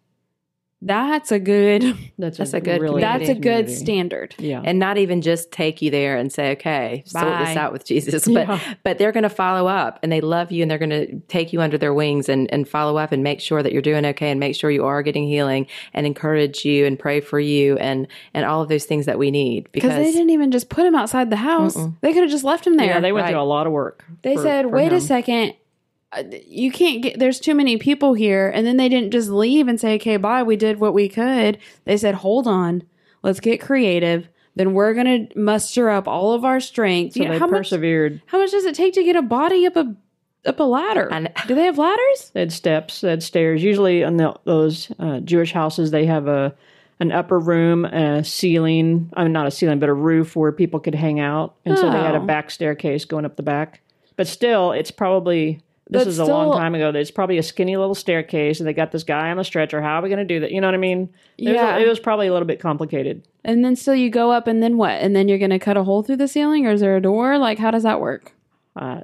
that's 0.84 1.30
a 1.30 1.38
good, 1.38 1.82
That's, 2.18 2.38
That's 2.38 2.52
a 2.54 2.60
good 2.60 2.80
really 2.80 3.00
that's 3.00 3.28
a 3.28 3.34
good 3.34 3.40
community. 3.66 3.74
standard. 3.74 4.34
Yeah. 4.38 4.60
and 4.64 4.78
not 4.78 4.98
even 4.98 5.22
just 5.22 5.50
take 5.52 5.80
you 5.80 5.90
there 5.90 6.16
and 6.16 6.32
say, 6.32 6.52
"Okay, 6.52 7.04
sort 7.06 7.24
this 7.38 7.56
out 7.56 7.72
with 7.72 7.84
Jesus," 7.84 8.24
but 8.26 8.46
Yeah. 8.48 8.74
but 8.84 8.98
they're 8.98 9.12
going 9.12 9.22
to 9.22 9.28
follow 9.30 9.66
up 9.68 9.98
and 10.02 10.10
they 10.12 10.20
love 10.20 10.50
you 10.52 10.62
and 10.62 10.70
they're 10.70 10.78
going 10.78 10.90
to 10.90 11.20
take 11.28 11.52
you 11.52 11.60
under 11.60 11.78
their 11.78 11.94
wings 11.94 12.28
and 12.28 12.52
and 12.52 12.68
follow 12.68 12.96
up 12.96 13.12
and 13.12 13.22
make 13.22 13.40
sure 13.40 13.62
that 13.62 13.72
you're 13.72 13.80
doing 13.82 14.04
okay 14.06 14.30
and 14.30 14.38
make 14.40 14.54
sure 14.56 14.70
you 14.70 14.84
are 14.84 15.02
getting 15.02 15.24
healing 15.26 15.66
and 15.94 16.06
encourage 16.06 16.64
you 16.64 16.84
and 16.86 16.98
pray 16.98 17.20
for 17.20 17.38
you 17.40 17.76
and 17.78 18.06
and 18.34 18.44
all 18.44 18.60
of 18.62 18.68
those 18.68 18.84
things 18.84 19.06
that 19.06 19.18
we 19.18 19.30
need 19.30 19.68
Because 19.72 19.90
because 19.90 20.04
they 20.04 20.12
didn't 20.12 20.30
even 20.30 20.50
just 20.50 20.68
put 20.68 20.84
him 20.86 20.94
outside 20.94 21.30
the 21.30 21.36
house. 21.36 21.76
They 22.00 22.12
could 22.12 22.22
have 22.22 22.30
just 22.30 22.44
left 22.44 22.66
him 22.66 22.76
there. 22.76 22.86
yeah, 22.86 23.00
they 23.00 23.12
went 23.12 23.24
right. 23.24 23.30
through 23.30 23.40
a 23.40 23.42
lot 23.42 23.66
of 23.66 23.72
work. 23.72 24.04
They 24.22 24.34
for- 24.36 24.42
said, 24.42 24.62
for 24.64 24.70
"Wait 24.70 24.92
him. 24.92 24.98
a 24.98 25.00
second, 25.00 25.54
you 26.46 26.70
can't 26.70 27.02
get. 27.02 27.18
There's 27.18 27.40
too 27.40 27.54
many 27.54 27.76
people 27.78 28.14
here." 28.14 28.48
And 28.54 28.66
then 28.66 28.76
they 28.76 28.88
didn't 28.88 29.10
just 29.12 29.28
leave 29.30 29.68
and 29.68 29.80
say, 29.80 29.94
"Okay, 29.96 30.16
bye. 30.16 30.42
We 30.42 30.56
did 30.56 30.78
what 30.80 30.94
we 30.94 31.08
could." 31.08 31.58
They 31.84 31.96
said, 31.96 32.16
"Hold 32.16 32.46
on, 32.46 32.82
let's 33.22 33.40
get 33.40 33.60
creative. 33.60 34.28
Then 34.54 34.74
we're 34.74 34.92
gonna 34.94 35.28
muster 35.34 35.88
up 35.88 36.06
all 36.06 36.32
of 36.32 36.44
our 36.44 36.60
strength." 36.60 37.14
So 37.14 37.22
You 37.22 37.28
know, 37.30 37.38
how 37.38 37.46
much? 37.46 37.58
persevered. 37.58 38.20
How 38.26 38.38
much 38.38 38.50
does 38.50 38.64
it 38.64 38.74
take 38.74 38.94
to 38.94 39.02
get 39.04 39.16
a 39.16 39.22
body 39.22 39.66
up 39.66 39.76
a 39.76 39.94
up 40.44 40.58
a 40.60 40.64
ladder? 40.64 41.08
Do 41.46 41.54
they 41.54 41.64
have 41.64 41.78
ladders? 41.78 42.30
They 42.34 42.40
had 42.40 42.52
steps, 42.52 43.00
they 43.00 43.10
had 43.10 43.22
stairs. 43.22 43.62
Usually 43.62 44.02
in 44.02 44.16
the, 44.16 44.34
those 44.44 44.90
uh, 44.98 45.20
Jewish 45.20 45.52
houses, 45.52 45.90
they 45.92 46.04
have 46.06 46.26
a 46.28 46.54
an 47.00 47.10
upper 47.12 47.38
room, 47.38 47.84
a 47.84 48.22
ceiling. 48.22 49.10
I 49.14 49.22
mean, 49.24 49.32
not 49.32 49.46
a 49.46 49.50
ceiling, 49.50 49.78
but 49.80 49.88
a 49.88 49.94
roof 49.94 50.36
where 50.36 50.52
people 50.52 50.78
could 50.78 50.94
hang 50.94 51.18
out. 51.18 51.54
And 51.64 51.76
so 51.78 51.90
they 51.90 51.98
had 51.98 52.14
a 52.14 52.18
Oh. 52.20 52.26
back 52.26 52.50
staircase 52.50 53.04
going 53.04 53.24
up 53.24 53.34
the 53.36 53.42
back. 53.42 53.80
But 54.16 54.26
still, 54.28 54.70
it's 54.72 54.90
probably 54.92 55.60
this 55.92 56.06
is 56.06 56.18
a 56.18 56.24
long 56.24 56.52
time 56.58 56.74
ago. 56.74 56.90
It's 56.90 57.10
probably 57.10 57.38
a 57.38 57.42
skinny 57.42 57.76
little 57.76 57.94
staircase, 57.94 58.60
and 58.60 58.68
they 58.68 58.72
got 58.72 58.92
this 58.92 59.04
guy 59.04 59.30
on 59.30 59.36
the 59.36 59.44
stretcher. 59.44 59.80
How 59.80 59.98
are 59.98 60.02
we 60.02 60.08
going 60.08 60.18
to 60.18 60.24
do 60.24 60.40
that? 60.40 60.50
You 60.52 60.60
know 60.60 60.66
what 60.68 60.74
I 60.74 60.78
mean? 60.78 61.08
It 61.38 61.44
was 61.48 61.50
a- 61.52 61.54
Yeah. 61.54 61.78
it 61.78 61.88
was 61.88 61.98
probably 62.00 62.26
a 62.26 62.32
little 62.32 62.46
bit 62.48 62.60
complicated. 62.60 63.22
And 63.44 63.64
then 63.64 63.76
still 63.76 63.94
you 63.94 64.10
go 64.10 64.30
up 64.32 64.46
and 64.46 64.62
then 64.62 64.76
what? 64.76 64.92
And 65.00 65.14
then 65.16 65.28
you're 65.28 65.38
going 65.38 65.50
to 65.50 65.58
cut 65.58 65.76
a 65.76 65.84
hole 65.84 66.02
through 66.02 66.16
the 66.16 66.28
ceiling 66.28 66.66
or 66.66 66.70
is 66.72 66.80
there 66.80 66.96
a 66.96 67.00
door? 67.00 67.38
Like 67.38 67.58
how 67.58 67.70
does 67.70 67.82
that 67.82 68.00
work? 68.00 68.32
Uh, 68.76 69.00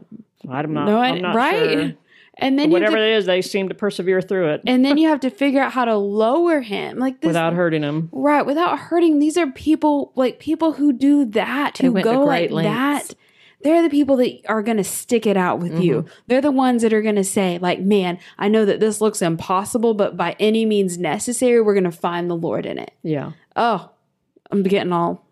I'm 0.49 0.72
not. 0.72 0.86
no, 0.86 0.99
I, 0.99 1.09
I'm 1.09 1.22
not 1.22 1.34
right. 1.34 1.72
sure. 1.72 1.93
And 2.41 2.57
then 2.57 2.70
Whatever 2.70 2.99
to, 2.99 3.03
it 3.03 3.16
is, 3.16 3.26
they 3.26 3.43
seem 3.43 3.68
to 3.68 3.74
persevere 3.74 4.20
through 4.22 4.51
it 4.51 4.61
and 4.64 4.84
then 4.84 4.97
you 4.97 5.09
have 5.12 5.18
to 5.20 5.28
figure 5.28 5.61
out 5.61 5.72
how 5.72 5.84
to 5.84 5.97
lower 5.97 6.61
him. 6.61 6.97
Like 7.01 7.20
this 7.20 7.26
without 7.30 7.53
hurting 7.55 7.82
him. 7.82 8.09
right, 8.12 8.47
without 8.47 8.78
hurting. 8.78 9.18
These 9.18 9.36
are 9.36 9.49
people 9.51 10.12
like 10.14 10.39
people 10.39 10.74
who 10.74 10.93
do 10.93 11.24
that, 11.24 11.78
who 11.78 12.01
go 12.01 12.22
like 12.22 12.53
lengths. 12.53 13.09
that. 13.09 13.16
They're 13.63 13.83
the 13.83 13.91
people 13.91 14.17
that 14.17 14.41
are 14.49 14.63
going 14.63 14.77
to 14.77 14.85
stick 14.85 15.27
it 15.27 15.37
out 15.37 15.59
with 15.59 15.81
you. 15.81 16.03
Mm-hmm. 16.03 16.13
They're 16.29 16.41
the 16.41 16.53
ones 16.53 16.83
that 16.83 16.93
are 16.93 17.03
going 17.03 17.17
to 17.17 17.25
say, 17.25 17.59
like, 17.59 17.81
man, 17.81 18.19
I 18.39 18.49
know 18.49 18.65
that 18.65 18.79
this 18.79 19.01
looks 19.01 19.21
impossible, 19.21 19.95
but 19.95 20.17
by 20.17 20.37
any 20.39 20.65
means 20.65 20.97
necessary, 20.97 21.61
we're 21.61 21.75
going 21.75 21.85
to 21.85 21.91
find 21.91 22.31
the 22.31 22.37
Lord 22.37 22.67
in 22.67 22.79
it. 22.79 22.93
Yeah. 23.03 23.33
Oh, 23.57 23.91
I'm 24.53 24.63
getting 24.63 24.93
all, 24.93 25.27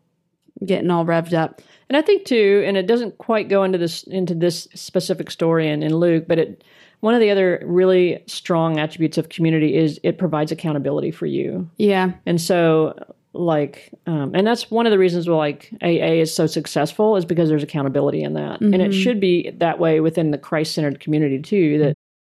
getting 0.65 0.91
all 0.91 1.05
revved 1.05 1.35
up. 1.35 1.63
And 1.89 1.97
I 1.97 2.03
think 2.03 2.25
too, 2.25 2.65
and 2.67 2.77
it 2.77 2.87
doesn't 2.87 3.19
quite 3.19 3.49
go 3.49 3.63
into 3.63 3.79
this 3.79 4.03
into 4.03 4.35
this 4.35 4.67
specific 4.75 5.31
story 5.31 5.69
in, 5.69 5.83
in 5.85 5.95
Luke, 5.95 6.25
but 6.27 6.39
it 6.39 6.65
one 7.01 7.15
of 7.15 7.21
the 7.21 7.31
other 7.31 7.63
really 7.65 8.23
strong 8.27 8.79
attributes 8.79 9.19
of 9.19 9.29
community 9.29 9.77
is 9.77 10.01
it 10.03 10.19
provides 10.19 10.51
accountability 10.51 11.11
for 11.11 11.27
you. 11.27 11.71
Yeah. 11.77 12.13
And 12.25 12.41
so 12.41 12.99
like 13.39 13.93
um, 14.07 14.35
and 14.35 14.47
that's 14.47 14.71
one 14.71 14.87
of 14.87 14.91
the 14.91 14.99
reasons 14.99 15.29
why 15.29 15.37
like 15.37 15.71
AA 15.83 16.21
is 16.21 16.35
so 16.35 16.47
successful 16.47 17.17
is 17.17 17.25
because 17.25 17.49
there's 17.49 17.63
accountability 17.63 18.23
in 18.23 18.35
that. 18.35 18.61
And 18.61 18.83
it 18.83 18.93
should 18.93 19.21
be 19.21 19.51
that 19.59 19.79
way 19.79 20.01
within 20.01 20.31
the 20.31 20.39
Christ-centered 20.39 21.01
community 21.01 21.41
too 21.41 21.79
that 21.79 21.95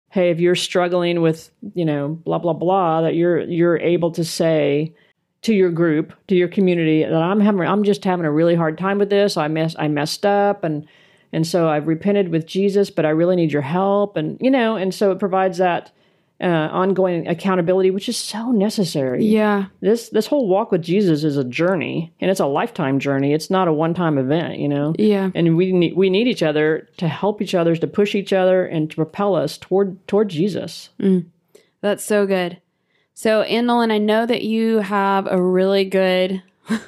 hey, 0.09 0.31
if 0.31 0.39
you're 0.39 0.55
struggling 0.55 1.21
with, 1.21 1.51
you 1.73 1.85
know, 1.85 2.09
blah 2.09 2.39
blah 2.39 2.53
blah 2.53 3.01
that 3.01 3.15
you're 3.15 3.41
you're 3.41 3.77
able 3.77 4.11
to 4.11 4.23
say 4.23 4.93
to 5.43 5.53
your 5.53 5.69
group, 5.69 6.13
to 6.27 6.35
your 6.35 6.47
community 6.47 7.03
that 7.03 7.13
I'm 7.13 7.39
having 7.39 7.61
I'm 7.61 7.83
just 7.83 8.03
having 8.03 8.25
a 8.25 8.31
really 8.31 8.55
hard 8.55 8.77
time 8.77 8.97
with 8.97 9.09
this. 9.09 9.37
I 9.37 9.47
mess 9.47 9.75
I 9.77 9.87
messed 9.87 10.25
up 10.25 10.63
and 10.63 10.87
and 11.33 11.45
so 11.45 11.69
I've 11.69 11.87
repented 11.87 12.29
with 12.29 12.45
Jesus, 12.47 12.89
but 12.89 13.05
I 13.05 13.09
really 13.09 13.35
need 13.35 13.51
your 13.51 13.61
help 13.61 14.17
and 14.17 14.37
you 14.41 14.51
know, 14.51 14.75
and 14.75 14.93
so 14.93 15.11
it 15.11 15.19
provides 15.19 15.57
that 15.57 15.91
uh, 16.39 16.45
ongoing 16.45 17.27
accountability 17.27 17.89
which 17.89 18.07
is 18.07 18.17
so 18.17 18.51
necessary. 18.51 19.25
Yeah. 19.25 19.65
This 19.81 20.09
this 20.09 20.27
whole 20.27 20.47
walk 20.47 20.71
with 20.71 20.83
Jesus 20.83 21.23
is 21.23 21.37
a 21.37 21.43
journey 21.43 22.13
and 22.19 22.29
it's 22.29 22.39
a 22.39 22.45
lifetime 22.45 22.99
journey. 22.99 23.33
It's 23.33 23.49
not 23.49 23.67
a 23.67 23.73
one-time 23.73 24.17
event, 24.17 24.59
you 24.59 24.67
know. 24.67 24.93
Yeah. 24.97 25.31
And 25.33 25.57
we 25.57 25.71
need 25.71 25.95
we 25.95 26.09
need 26.09 26.27
each 26.27 26.43
other 26.43 26.87
to 26.97 27.07
help 27.07 27.41
each 27.41 27.55
other, 27.55 27.75
to 27.75 27.87
push 27.87 28.13
each 28.13 28.33
other 28.33 28.65
and 28.65 28.89
to 28.89 28.95
propel 28.95 29.35
us 29.35 29.57
toward 29.57 30.07
toward 30.07 30.29
Jesus. 30.29 30.89
That's 31.81 32.03
so 32.03 32.25
good. 32.25 32.61
So, 33.13 33.41
Anne 33.41 33.65
Nolen, 33.65 33.89
I 33.89 33.97
know 33.97 34.27
that 34.27 34.43
you 34.43 34.77
have 34.77 35.25
a 35.25 35.41
really 35.41 35.85
good 35.85 36.43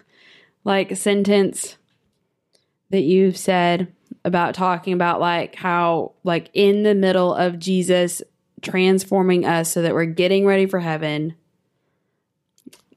like 0.64 0.96
sentence 0.96 1.78
that 2.92 3.02
you've 3.02 3.38
said 3.38 3.92
about 4.24 4.54
talking 4.54 4.94
about 4.94 5.20
like 5.20 5.56
how 5.56 6.12
like 6.24 6.52
in 6.54 6.84
the 6.84 6.94
middle 6.94 7.34
of 7.34 7.58
Jesus 7.58 8.22
transforming 8.62 9.46
us 9.46 9.72
so 9.72 9.82
that 9.82 9.94
we're 9.94 10.06
getting 10.06 10.46
ready 10.46 10.66
for 10.66 10.80
heaven. 10.80 11.36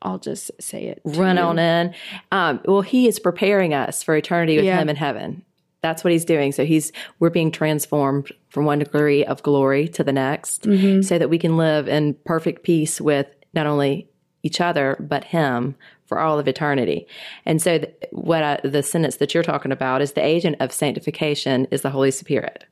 I'll 0.00 0.18
just 0.18 0.50
say 0.60 0.86
it. 0.86 1.00
Run 1.04 1.36
you. 1.36 1.42
on 1.42 1.58
in. 1.58 1.94
Um, 2.32 2.60
well, 2.64 2.80
he 2.80 3.06
is 3.06 3.18
preparing 3.20 3.72
us 3.72 4.02
for 4.02 4.16
eternity 4.16 4.56
with 4.56 4.64
Yeah. 4.64 4.80
him 4.80 4.88
in 4.88 4.96
heaven. 4.96 5.44
That's 5.80 6.02
what 6.04 6.12
he's 6.12 6.24
doing. 6.24 6.52
So 6.52 6.64
he's 6.64 6.92
we're 7.18 7.30
being 7.30 7.50
transformed 7.50 8.32
from 8.48 8.64
one 8.64 8.78
degree 8.80 9.24
of 9.24 9.42
glory 9.42 9.88
to 9.88 10.04
the 10.04 10.12
next, 10.12 10.64
so 10.64 11.18
that 11.18 11.28
we 11.30 11.38
can 11.38 11.56
live 11.56 11.88
in 11.88 12.14
perfect 12.24 12.62
peace 12.62 13.00
with 13.00 13.26
not 13.54 13.66
only 13.66 14.08
each 14.44 14.60
other 14.60 14.96
but 15.00 15.24
him 15.24 15.74
for 16.06 16.18
all 16.20 16.38
of 16.38 16.46
eternity. 16.46 17.06
And 17.46 17.60
so, 17.62 17.78
th- 17.78 17.94
what 18.12 18.42
I, 18.42 18.60
the 18.64 18.82
sentence 18.82 19.16
that 19.16 19.34
you're 19.34 19.42
talking 19.42 19.72
about 19.72 20.02
is 20.02 20.12
the 20.12 20.24
agent 20.24 20.56
of 20.60 20.72
sanctification 20.72 21.66
is 21.70 21.82
the 21.82 21.90
Holy 21.90 22.10
Spirit. 22.10 22.64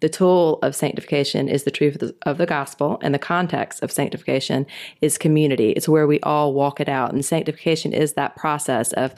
The 0.00 0.08
tool 0.08 0.58
of 0.62 0.74
sanctification 0.74 1.48
is 1.48 1.64
the 1.64 1.70
truth 1.70 1.94
of 1.94 2.00
the, 2.00 2.16
of 2.22 2.38
the 2.38 2.46
gospel, 2.46 2.98
and 3.02 3.14
the 3.14 3.18
context 3.18 3.82
of 3.82 3.92
sanctification 3.92 4.66
is 5.00 5.18
community. 5.18 5.70
It's 5.70 5.88
where 5.88 6.06
we 6.06 6.20
all 6.20 6.52
walk 6.52 6.80
it 6.80 6.88
out. 6.88 7.12
And 7.12 7.24
sanctification 7.24 7.92
is 7.92 8.14
that 8.14 8.36
process 8.36 8.92
of 8.92 9.14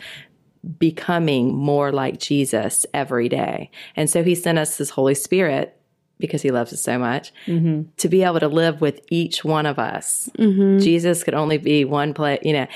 becoming 0.78 1.54
more 1.54 1.92
like 1.92 2.20
Jesus 2.20 2.86
every 2.94 3.28
day. 3.28 3.70
And 3.96 4.08
so 4.08 4.22
he 4.22 4.34
sent 4.34 4.58
us 4.58 4.78
his 4.78 4.90
Holy 4.90 5.14
Spirit 5.14 5.76
because 6.18 6.40
he 6.40 6.52
loves 6.52 6.72
us 6.72 6.80
so 6.80 6.98
much 6.98 7.32
mm-hmm. 7.46 7.82
to 7.96 8.08
be 8.08 8.22
able 8.22 8.38
to 8.38 8.48
live 8.48 8.80
with 8.80 9.00
each 9.10 9.44
one 9.44 9.66
of 9.66 9.78
us. 9.78 10.30
Mm-hmm. 10.38 10.78
Jesus 10.78 11.24
could 11.24 11.34
only 11.34 11.58
be 11.58 11.84
one 11.84 12.14
place, 12.14 12.38
you 12.42 12.52
know, 12.52 12.66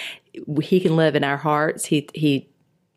he 0.61 0.81
can 0.81 0.97
live 0.97 1.15
in 1.15 1.25
our 1.25 1.37
hearts. 1.37 1.87
He, 1.87 2.09
he, 2.13 2.49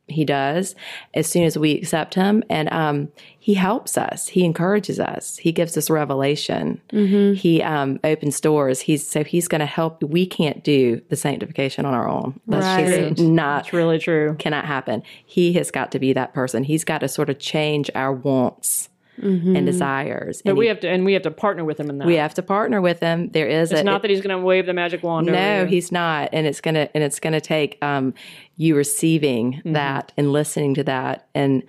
he 0.10 0.26
does 0.26 0.76
as 1.14 1.28
soon 1.28 1.44
as 1.44 1.58
we 1.58 1.74
accept 1.78 2.16
him. 2.16 2.44
And 2.50 2.72
um, 2.72 3.10
he 3.40 3.54
helps 3.54 3.98
us. 3.98 4.28
He 4.28 4.44
encourages 4.46 5.00
us. 5.00 5.38
He 5.38 5.52
gives 5.52 5.76
us 5.78 5.90
revelation. 5.90 6.82
He 6.92 7.62
um, 7.64 8.00
opens 8.04 8.40
doors. 8.42 8.82
He's 8.82 9.08
so 9.08 9.24
he's 9.24 9.48
going 9.48 9.60
to 9.60 9.66
help. 9.66 10.04
We 10.04 10.26
can't 10.26 10.64
do 10.64 11.02
the 11.10 11.16
sanctification 11.16 11.86
on 11.86 11.94
our 11.94 12.08
own. 12.08 12.40
That's 12.48 12.66
Right. 12.66 13.10
just 13.16 13.22
not 13.22 13.66
It's 13.66 13.74
really 13.74 14.00
true. 14.00 14.36
cannot 14.40 14.66
happen. 14.66 15.04
He 15.26 15.54
has 15.54 15.72
got 15.72 15.92
to 15.94 16.00
be 16.00 16.14
that 16.14 16.34
person. 16.34 16.64
He's 16.64 16.84
got 16.84 17.00
to 17.00 17.08
sort 17.08 17.30
of 17.30 17.40
change 17.40 17.90
our 17.96 18.12
wants 18.14 18.90
and 19.22 19.66
desires. 19.66 20.42
But 20.42 20.52
and 20.52 20.58
we 20.58 20.66
he- 20.66 20.70
have 20.70 20.80
to 20.82 20.90
and 20.90 21.06
we 21.06 21.14
have 21.14 21.24
to 21.24 21.32
partner 21.32 21.66
with 21.66 21.80
him 21.80 21.90
in 21.90 21.98
that. 22.00 22.08
we 22.08 22.16
have 22.16 22.34
to 22.36 22.42
partner 22.42 22.82
with 22.82 23.00
him. 23.00 23.30
There 23.30 23.48
is 23.48 23.72
it's 23.72 23.82
a, 23.82 23.84
not 23.84 24.02
that 24.02 24.12
he's 24.12 24.22
going 24.22 24.38
to 24.38 24.44
wave 24.44 24.66
the 24.66 24.74
magic 24.74 25.04
wand 25.04 25.28
no, 25.28 25.66
he's 25.66 25.92
not, 25.92 26.30
and 26.34 26.48
it's 26.48 26.62
gonna 26.62 26.90
and 26.94 27.04
it's 27.04 27.20
gonna 27.20 27.42
take 27.42 27.78
um, 27.84 28.14
you 28.58 28.76
receiving 28.76 29.54
Mm-hmm. 29.54 29.74
that 29.74 30.12
and 30.18 30.32
listening 30.32 30.74
to 30.76 30.84
that 30.84 31.28
and 31.36 31.64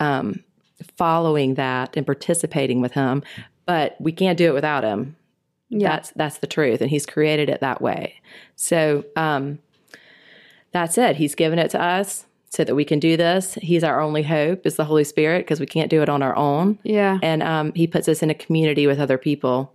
um, 0.00 0.42
following 0.96 1.54
that 1.54 1.96
and 1.96 2.06
participating 2.06 2.80
with 2.80 2.92
him. 2.92 3.22
But 3.66 3.96
we 4.00 4.12
can't 4.12 4.38
do 4.38 4.48
it 4.48 4.54
without 4.54 4.84
him. 4.84 5.16
Yeah. 5.68 5.88
That's 5.88 6.10
that's 6.12 6.38
the 6.38 6.46
truth, 6.46 6.80
and 6.80 6.88
he's 6.90 7.06
created 7.06 7.48
it 7.48 7.60
that 7.60 7.82
way. 7.82 8.20
So 8.54 9.04
um, 9.16 9.58
that's 10.72 10.96
it. 10.98 11.16
He's 11.16 11.34
given 11.34 11.58
it 11.58 11.70
to 11.70 11.80
us 11.82 12.26
so 12.56 12.64
that 12.64 12.74
we 12.74 12.86
can 12.86 12.98
do 12.98 13.18
this. 13.18 13.58
He's 13.60 13.84
our 13.84 14.00
only 14.00 14.22
hope 14.22 14.64
is 14.64 14.76
the 14.76 14.84
Holy 14.86 15.04
Spirit 15.04 15.40
because 15.40 15.60
we 15.60 15.66
can't 15.66 15.90
do 15.90 16.00
it 16.00 16.08
on 16.08 16.22
our 16.22 16.34
own. 16.34 16.78
Yeah. 16.84 17.18
And 17.22 17.42
um, 17.42 17.72
he 17.74 17.86
puts 17.86 18.08
us 18.08 18.22
in 18.22 18.30
a 18.30 18.34
community 18.34 18.86
with 18.86 18.98
other 18.98 19.18
people 19.18 19.74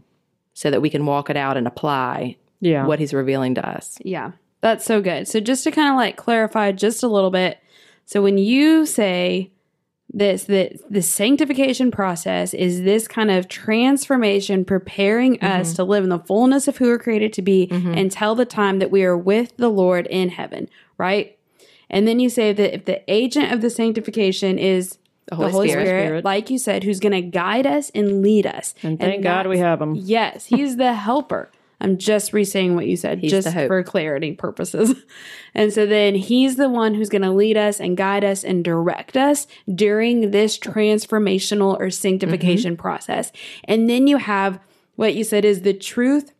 so 0.55 0.71
that 0.71 0.81
we 0.81 0.89
can 0.89 1.05
walk 1.05 1.29
it 1.29 1.37
out 1.37 1.57
and 1.57 1.67
apply 1.67 2.37
yeah. 2.59 2.87
what 2.87 2.99
he's 2.99 3.13
revealing 3.13 3.53
to 3.55 3.69
us. 3.69 3.99
Yeah, 4.03 4.31
that's 4.61 4.83
so 4.83 4.99
good. 4.99 5.27
So 5.27 5.39
just 5.39 5.63
to 5.65 5.71
kind 5.71 5.89
of 5.89 5.95
like 5.95 6.17
clarify 6.17 6.71
just 6.71 7.03
a 7.03 7.07
little 7.07 7.29
bit. 7.29 7.59
So 8.05 8.23
when 8.23 8.39
you 8.39 8.87
say 8.87 9.51
this 10.13 10.45
that 10.45 10.73
the 10.89 11.01
sanctification 11.01 11.91
process 11.91 12.53
is 12.53 12.81
this 12.81 13.07
kind 13.07 13.31
of 13.31 13.47
transformation 13.47 14.65
preparing 14.65 15.41
us 15.41 15.73
to 15.75 15.83
live 15.83 16.03
in 16.03 16.09
the 16.09 16.19
fullness 16.19 16.67
of 16.67 16.77
who 16.77 16.87
we're 16.87 16.99
created 16.99 17.31
to 17.33 17.41
be 17.41 17.69
until 17.71 18.35
the 18.35 18.45
time 18.45 18.79
that 18.79 18.91
we 18.91 19.05
are 19.05 19.15
with 19.15 19.55
the 19.55 19.69
Lord 19.69 20.07
in 20.07 20.29
heaven, 20.29 20.67
right? 20.97 21.37
And 21.91 22.07
then 22.07 22.19
you 22.19 22.29
say 22.29 22.51
that 22.53 22.73
if 22.73 22.85
the 22.85 23.03
agent 23.11 23.51
of 23.51 23.61
the 23.61 23.69
sanctification 23.69 24.57
is 24.57 24.97
the 25.27 25.35
Holy, 25.35 25.51
Holy 25.51 25.69
Spirit, 25.69 25.85
Spirit. 25.85 26.05
Spirit. 26.07 26.25
like 26.25 26.49
you 26.49 26.57
said, 26.57 26.83
who's 26.83 26.99
going 26.99 27.11
to 27.11 27.21
guide 27.21 27.67
us 27.67 27.91
and 27.93 28.23
lead 28.23 28.47
us. 28.47 28.73
and 28.81 28.99
thank 28.99 29.21
God 29.21 29.45
we 29.47 29.59
have 29.59 29.79
him. 29.79 29.93
Yes, 29.95 30.45
he's 30.47 30.77
the 30.77 30.93
helper. 30.93 31.51
I'm 31.79 31.97
just 31.97 32.31
re-saying 32.31 32.75
what 32.75 32.85
you 32.85 32.95
said, 32.95 33.17
He's 33.19 33.31
just 33.31 33.51
for 33.51 33.81
clarity 33.81 34.33
purposes. 34.33 34.93
and 35.55 35.73
so 35.73 35.87
then 35.87 36.13
he's 36.13 36.55
the 36.55 36.69
one 36.69 36.93
who's 36.93 37.09
going 37.09 37.23
to 37.23 37.31
lead 37.31 37.57
us 37.57 37.79
and 37.79 37.97
guide 37.97 38.23
us 38.23 38.43
and 38.43 38.63
direct 38.63 39.17
us 39.17 39.47
during 39.73 40.29
this 40.29 40.59
transformational 40.59 41.79
or 41.79 41.89
sanctification 41.89 42.73
Mm-hmm. 42.73 42.81
process. 42.81 43.31
And 43.63 43.89
then 43.89 44.05
you 44.05 44.17
have 44.17 44.59
what 44.95 45.15
you 45.15 45.23
said 45.23 45.43
is 45.43 45.61
the 45.63 45.73
truth 45.73 46.31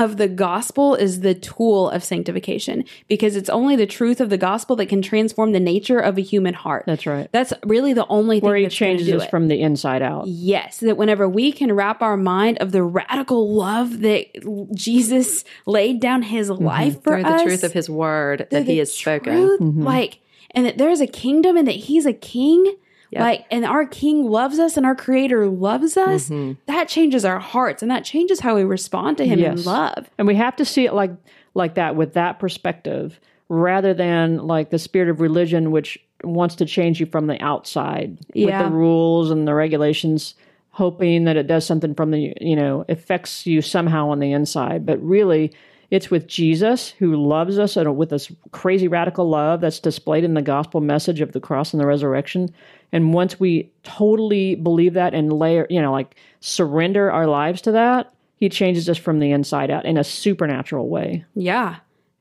of 0.00 0.16
the 0.16 0.28
gospel 0.28 0.94
is 0.94 1.20
the 1.20 1.34
tool 1.34 1.90
of 1.90 2.02
sanctification 2.02 2.84
because 3.06 3.36
it's 3.36 3.50
only 3.50 3.76
the 3.76 3.86
truth 3.86 4.18
of 4.20 4.30
the 4.30 4.38
gospel 4.38 4.74
that 4.76 4.86
can 4.86 5.02
transform 5.02 5.52
the 5.52 5.60
nature 5.60 5.98
of 5.98 6.16
a 6.16 6.22
human 6.22 6.54
heart. 6.54 6.84
That's 6.86 7.06
right. 7.06 7.28
That's 7.32 7.52
really 7.64 7.92
the 7.92 8.06
only 8.06 8.40
thing 8.40 8.48
Where 8.48 8.56
he 8.56 8.66
changes 8.68 9.06
do 9.06 9.18
us 9.18 9.24
it. 9.24 9.30
from 9.30 9.48
the 9.48 9.60
inside 9.60 10.00
out. 10.00 10.26
Yes, 10.26 10.78
that 10.78 10.96
whenever 10.96 11.28
we 11.28 11.52
can 11.52 11.72
wrap 11.74 12.00
our 12.00 12.16
mind 12.16 12.56
of 12.58 12.72
the 12.72 12.82
radical 12.82 13.54
love 13.54 14.00
that 14.00 14.26
Jesus 14.74 15.44
laid 15.66 16.00
down 16.00 16.22
his 16.22 16.50
mm-hmm. 16.50 16.64
life 16.64 17.02
for 17.02 17.20
Through 17.20 17.30
us, 17.30 17.42
the 17.42 17.46
truth 17.46 17.64
of 17.64 17.72
his 17.72 17.90
word 17.90 18.48
that 18.50 18.60
he 18.60 18.72
the 18.72 18.78
has 18.78 18.94
spoken. 18.94 19.34
truth, 19.34 19.60
mm-hmm. 19.60 19.82
like, 19.82 20.20
and 20.52 20.64
that 20.64 20.78
there's 20.78 21.02
a 21.02 21.06
kingdom 21.06 21.58
and 21.58 21.68
that 21.68 21.72
he's 21.72 22.06
a 22.06 22.14
king, 22.14 22.74
Yep. 23.10 23.20
like, 23.20 23.44
and 23.50 23.64
our 23.64 23.86
king 23.86 24.24
loves 24.24 24.58
us 24.58 24.76
and 24.76 24.86
our 24.86 24.94
creator 24.94 25.48
loves 25.48 25.96
us. 25.96 26.28
Mm-hmm. 26.28 26.60
That 26.66 26.88
changes 26.88 27.24
our 27.24 27.40
hearts 27.40 27.82
and 27.82 27.90
that 27.90 28.04
changes 28.04 28.40
how 28.40 28.54
we 28.54 28.62
respond 28.64 29.16
to 29.18 29.26
him 29.26 29.40
in 29.40 29.64
love. 29.64 30.08
And 30.16 30.28
we 30.28 30.36
have 30.36 30.54
to 30.56 30.64
see 30.64 30.86
it 30.86 30.92
like 30.94 31.10
like 31.54 31.74
that 31.74 31.96
with 31.96 32.14
that 32.14 32.38
perspective 32.38 33.18
rather 33.48 33.92
than 33.92 34.36
like 34.38 34.70
the 34.70 34.78
spirit 34.78 35.08
of 35.08 35.20
religion 35.20 35.72
which 35.72 35.98
wants 36.22 36.54
to 36.56 36.64
change 36.66 37.00
you 37.00 37.06
from 37.06 37.26
the 37.26 37.40
outside 37.42 38.18
Yeah. 38.32 38.62
with 38.62 38.70
the 38.70 38.76
rules 38.76 39.30
and 39.32 39.46
the 39.48 39.54
regulations. 39.54 40.34
hoping 40.72 41.24
that 41.24 41.36
it 41.36 41.48
does 41.48 41.66
something 41.66 41.94
from 41.96 42.12
the, 42.12 42.32
you 42.40 42.54
know, 42.54 42.84
affects 42.88 43.44
you 43.44 43.60
somehow 43.60 44.08
on 44.08 44.20
the 44.20 44.30
inside. 44.32 44.86
But 44.86 45.02
really, 45.02 45.52
it's 45.90 46.12
with 46.12 46.28
Jesus 46.28 46.90
who 47.00 47.16
loves 47.16 47.58
us 47.58 47.76
and 47.76 47.96
with 47.96 48.10
this 48.10 48.30
crazy 48.52 48.86
radical 48.86 49.28
love 49.28 49.60
that's 49.60 49.80
displayed 49.80 50.22
in 50.22 50.34
the 50.34 50.40
gospel 50.42 50.80
message 50.80 51.20
of 51.20 51.32
the 51.32 51.40
cross 51.40 51.72
and 51.74 51.80
the 51.80 51.86
resurrection. 51.86 52.54
And 52.92 53.14
once 53.14 53.38
we 53.38 53.70
totally 53.82 54.54
believe 54.56 54.94
that 54.94 55.14
and 55.14 55.32
layer, 55.32 55.66
you 55.70 55.80
know, 55.80 55.92
like 55.92 56.16
surrender 56.40 57.10
our 57.10 57.26
lives 57.26 57.60
to 57.62 57.72
that, 57.72 58.12
he 58.36 58.48
changes 58.48 58.88
us 58.88 58.98
from 58.98 59.20
the 59.20 59.32
inside 59.32 59.70
out 59.70 59.84
in 59.84 59.96
a 59.96 60.04
supernatural 60.04 60.88
way. 60.88 61.24
Yeah. 61.34 61.76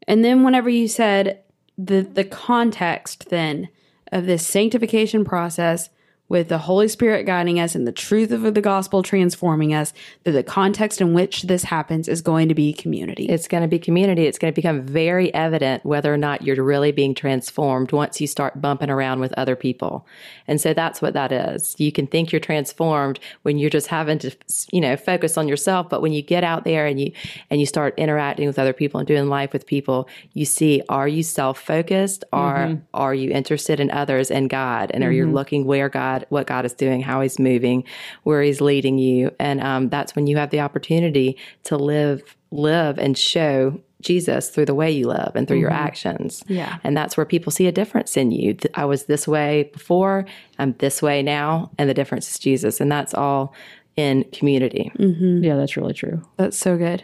And 0.08 0.24
then 0.24 0.44
whenever 0.44 0.70
you 0.70 0.88
said 0.88 1.42
the 1.78 2.02
the 2.02 2.26
context 2.26 3.30
then 3.30 3.70
of 4.12 4.26
this 4.26 4.46
sanctification 4.46 5.24
process 5.24 5.90
with 6.30 6.48
the 6.48 6.60
Holy 6.60 6.88
Spirit 6.88 7.26
guiding 7.26 7.60
us 7.60 7.76
and 7.76 7.88
the 7.88 7.92
truth 7.92 8.32
of 8.32 8.54
the 8.54 8.62
gospel 8.62 9.02
transforming 9.02 9.74
us, 9.74 9.92
that 10.24 10.32
the 10.32 10.44
context 10.44 11.02
in 11.02 11.14
which 11.14 11.44
this 11.44 11.64
happens 11.64 12.08
is 12.08 12.22
going 12.22 12.48
to 12.48 12.56
be 12.56 12.72
community. 12.72 13.26
It's 13.28 13.48
going 13.48 13.64
to 13.64 13.68
be 13.68 13.80
community. 13.80 14.26
It's 14.26 14.38
going 14.38 14.54
to 14.54 14.56
become 14.56 14.84
very 14.84 15.34
evident 15.34 15.84
whether 15.84 16.14
or 16.14 16.18
not 16.18 16.44
you're 16.44 16.64
really 16.64 16.92
being 16.92 17.16
transformed 17.16 17.92
once 17.92 18.22
you 18.22 18.28
start 18.28 18.62
bumping 18.62 18.92
around 18.92 19.20
with 19.20 19.34
other 19.34 19.56
people. 19.56 20.06
And 20.48 20.62
so 20.62 20.74
that's 20.74 21.02
what 21.02 21.14
that 21.14 21.32
is. 21.32 21.76
You 21.80 21.92
can 21.92 22.06
think 22.06 22.32
you're 22.32 22.40
transformed 22.40 23.20
when 23.42 23.58
you're 23.58 23.70
just 23.72 23.88
having 23.88 24.20
to, 24.20 24.36
you 24.72 24.82
know, 24.82 24.96
focus 24.96 25.36
on 25.36 25.48
yourself, 25.48 25.90
but 25.90 26.02
when 26.02 26.14
you 26.14 26.22
get 26.22 26.44
out 26.44 26.64
there 26.64 26.86
and 26.86 27.00
you 27.00 27.12
and 27.50 27.60
you 27.60 27.66
start 27.66 27.96
interacting 27.98 28.46
with 28.46 28.60
other 28.60 28.74
people 28.74 29.00
and 29.00 29.08
doing 29.08 29.28
life 29.28 29.52
with 29.52 29.66
people, 29.66 30.08
you 30.34 30.46
see 30.46 30.84
are 30.90 31.08
you 31.08 31.24
self-focused 31.24 32.24
or 32.32 32.54
mm-hmm. 32.54 32.84
are 32.94 33.16
you 33.16 33.32
interested 33.32 33.80
in 33.80 33.90
others 33.90 34.30
and 34.30 34.50
God 34.50 34.92
and 34.94 35.04
are 35.04 35.08
mm-hmm. 35.08 35.16
you 35.16 35.32
looking 35.32 35.66
where 35.66 35.90
God 35.90 36.19
God, 36.20 36.26
what 36.30 36.48
God 36.48 36.66
is 36.66 36.74
doing, 36.74 37.02
how 37.02 37.22
He's 37.22 37.40
moving, 37.40 37.84
where 38.24 38.42
He's 38.42 38.62
leading 38.62 38.98
you, 38.98 39.32
and 39.40 39.62
um, 39.62 39.90
that's 39.90 40.16
when 40.16 40.28
you 40.28 40.38
have 40.38 40.50
the 40.50 40.60
opportunity 40.60 41.38
to 41.66 41.78
live, 41.78 42.36
live, 42.52 42.98
and 42.98 43.18
show 43.18 43.80
Jesus 44.02 44.50
through 44.50 44.66
the 44.66 44.76
way 44.76 44.90
you 44.90 45.08
live 45.08 45.32
and 45.36 45.48
through 45.48 45.58
mm-hmm. 45.58 45.64
your 45.64 45.72
actions. 45.72 46.44
Yeah. 46.48 46.78
And 46.84 46.96
that's 46.96 47.18
where 47.18 47.26
people 47.26 47.52
see 47.52 47.68
a 47.68 47.72
difference 47.72 48.16
in 48.16 48.32
you. 48.32 48.58
I 48.74 48.86
was 48.86 49.06
this 49.06 49.28
way 49.28 49.70
before, 49.74 50.26
I'm 50.58 50.74
this 50.80 51.02
way 51.02 51.22
now, 51.22 51.72
and 51.78 51.90
the 51.90 51.94
difference 51.94 52.32
is 52.32 52.40
Jesus. 52.40 52.80
And 52.80 52.90
that's 52.90 53.14
all 53.14 53.54
in 53.98 54.24
community. 54.32 54.92
Mm-hmm. 54.98 55.44
Yeah, 55.44 55.58
that's 55.58 55.76
really 55.76 55.94
true. 55.94 56.26
That's 56.38 56.58
so 56.58 56.78
good. 56.78 57.04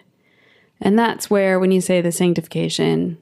And 0.79 0.97
that's 0.97 1.29
where, 1.29 1.59
when 1.59 1.71
you 1.71 1.81
say 1.81 1.99
the 1.99 2.13
sanctification, 2.13 3.17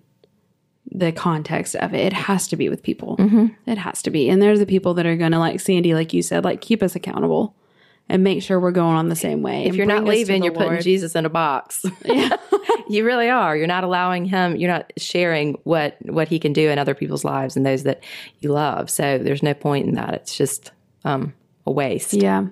the 0.91 1.11
context 1.11 1.75
of 1.75 1.93
it. 1.93 2.05
It 2.05 2.13
has 2.13 2.47
to 2.49 2.55
be 2.55 2.69
with 2.69 2.83
people. 2.83 3.17
Mm-hmm. 3.17 3.47
It 3.69 3.77
has 3.77 4.01
to 4.03 4.11
be. 4.11 4.29
And 4.29 4.41
there's 4.41 4.59
the 4.59 4.65
people 4.65 4.93
that 4.95 5.05
are 5.05 5.15
going 5.15 5.31
to, 5.31 5.39
like 5.39 5.59
Sandy, 5.59 5.93
like 5.93 6.13
you 6.13 6.21
said, 6.21 6.43
like 6.43 6.61
keep 6.61 6.83
us 6.83 6.95
accountable 6.95 7.55
and 8.09 8.23
make 8.23 8.43
sure 8.43 8.59
we're 8.59 8.71
going 8.71 8.95
on 8.95 9.09
the 9.09 9.15
same 9.15 9.41
way. 9.41 9.65
If 9.65 9.75
you're 9.75 9.85
not 9.85 10.03
leaving, 10.03 10.43
you're 10.43 10.53
Lord. 10.53 10.67
putting 10.67 10.83
Jesus 10.83 11.15
in 11.15 11.25
a 11.25 11.29
box. 11.29 11.85
Yeah. 12.05 12.35
you 12.89 13.05
really 13.05 13.29
are. 13.29 13.55
You're 13.55 13.67
not 13.67 13.83
allowing 13.83 14.25
him, 14.25 14.55
you're 14.55 14.71
not 14.71 14.91
sharing 14.97 15.53
what 15.63 15.97
what 16.01 16.27
he 16.27 16.39
can 16.39 16.53
do 16.53 16.69
in 16.69 16.79
other 16.79 16.93
people's 16.93 17.23
lives 17.23 17.55
and 17.55 17.65
those 17.65 17.83
that 17.83 18.03
you 18.39 18.51
love. 18.51 18.89
So 18.89 19.17
there's 19.17 19.43
no 19.43 19.53
point 19.53 19.87
in 19.87 19.95
that. 19.95 20.13
It's 20.13 20.37
just 20.37 20.71
um, 21.05 21.33
a 21.65 21.71
waste. 21.71 22.13
Yeah. 22.13 22.47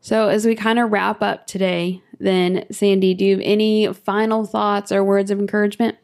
So 0.00 0.28
as 0.28 0.46
we 0.46 0.54
kind 0.54 0.78
of 0.78 0.90
wrap 0.90 1.22
up 1.22 1.46
today, 1.46 2.02
then 2.18 2.64
Sandy, 2.70 3.14
do 3.14 3.24
you 3.24 3.36
have 3.36 3.44
any 3.44 3.92
final 3.92 4.46
thoughts 4.46 4.92
or 4.92 5.04
words 5.04 5.30
of 5.30 5.38
encouragement? 5.38 5.98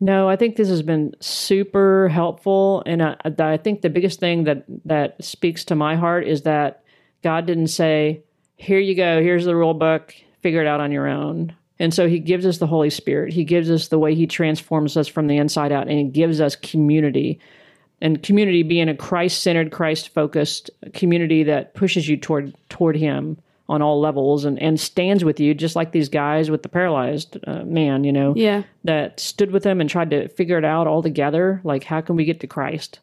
No, 0.00 0.28
I 0.28 0.36
think 0.36 0.56
this 0.56 0.68
has 0.68 0.82
been 0.82 1.14
super 1.20 2.08
helpful, 2.08 2.82
and 2.86 3.02
I, 3.02 3.16
I, 3.24 3.56
think 3.56 3.80
the 3.80 3.90
biggest 3.90 4.20
thing 4.20 4.44
that 4.44 4.64
that 4.84 5.22
speaks 5.22 5.64
to 5.66 5.74
my 5.74 5.96
heart 5.96 6.26
is 6.26 6.42
that 6.42 6.84
God 7.24 7.46
didn't 7.46 7.68
say, 7.68 8.22
"Here 8.56 8.78
you 8.78 8.94
go, 8.94 9.20
here's 9.20 9.44
the 9.44 9.56
rule 9.56 9.74
book, 9.74 10.14
figure 10.40 10.60
it 10.60 10.68
out 10.68 10.80
on 10.80 10.92
your 10.92 11.08
own." 11.08 11.52
And 11.80 11.92
so 11.92 12.08
He 12.08 12.20
gives 12.20 12.46
us 12.46 12.58
the 12.58 12.66
Holy 12.66 12.90
Spirit. 12.90 13.32
He 13.32 13.44
gives 13.44 13.70
us 13.70 13.88
the 13.88 13.98
way 13.98 14.14
He 14.14 14.26
transforms 14.26 14.96
us 14.96 15.08
from 15.08 15.26
the 15.26 15.36
inside 15.36 15.72
out, 15.72 15.88
and 15.88 15.98
He 15.98 16.04
gives 16.04 16.40
us 16.40 16.54
community. 16.54 17.40
And 18.00 18.22
community 18.22 18.62
being 18.62 18.88
a 18.88 18.96
Christ-centered, 18.96 19.72
Christ-focused 19.72 20.70
community 20.94 21.42
that 21.42 21.74
pushes 21.74 22.08
you 22.08 22.16
toward 22.16 22.54
toward 22.68 22.96
Him 22.96 23.36
on 23.68 23.82
all 23.82 24.00
levels 24.00 24.44
and, 24.44 24.60
and 24.62 24.80
stands 24.80 25.24
with 25.24 25.38
you, 25.38 25.54
just 25.54 25.76
like 25.76 25.92
these 25.92 26.08
guys 26.08 26.50
with 26.50 26.62
the 26.62 26.68
paralyzed 26.68 27.36
uh, 27.46 27.64
man, 27.64 28.02
you 28.02 28.12
know, 28.12 28.32
yeah, 28.34 28.62
that 28.84 29.20
stood 29.20 29.50
with 29.50 29.64
him 29.64 29.80
and 29.80 29.90
tried 29.90 30.10
to 30.10 30.28
figure 30.28 30.56
it 30.56 30.64
out 30.64 30.86
all 30.86 31.02
together. 31.02 31.60
Like, 31.64 31.84
how 31.84 32.00
can 32.00 32.16
we 32.16 32.24
get 32.24 32.40
to 32.40 32.46
Christ? 32.46 33.00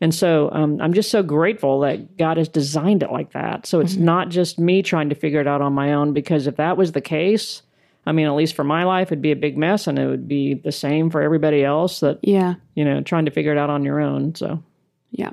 And 0.00 0.14
so 0.14 0.50
um, 0.52 0.80
I'm 0.80 0.92
just 0.92 1.10
so 1.10 1.22
grateful 1.22 1.80
that 1.80 2.16
God 2.16 2.36
has 2.36 2.48
designed 2.48 3.02
it 3.02 3.10
like 3.10 3.32
that. 3.32 3.66
So 3.66 3.80
it's 3.80 3.94
mm-hmm. 3.94 4.04
not 4.04 4.28
just 4.28 4.58
me 4.58 4.82
trying 4.82 5.08
to 5.08 5.14
figure 5.14 5.40
it 5.40 5.46
out 5.46 5.60
on 5.60 5.72
my 5.72 5.92
own, 5.92 6.12
because 6.12 6.46
if 6.46 6.56
that 6.56 6.76
was 6.76 6.92
the 6.92 7.00
case, 7.00 7.62
I 8.06 8.12
mean, 8.12 8.26
at 8.26 8.34
least 8.34 8.54
for 8.54 8.64
my 8.64 8.84
life, 8.84 9.08
it'd 9.08 9.22
be 9.22 9.32
a 9.32 9.36
big 9.36 9.58
mess 9.58 9.86
and 9.86 9.98
it 9.98 10.06
would 10.06 10.28
be 10.28 10.54
the 10.54 10.72
same 10.72 11.10
for 11.10 11.20
everybody 11.20 11.64
else 11.64 12.00
that, 12.00 12.20
yeah, 12.22 12.54
you 12.74 12.84
know, 12.84 13.02
trying 13.02 13.26
to 13.26 13.30
figure 13.30 13.52
it 13.52 13.58
out 13.58 13.70
on 13.70 13.84
your 13.84 14.00
own. 14.00 14.34
So, 14.34 14.62
yeah. 15.10 15.30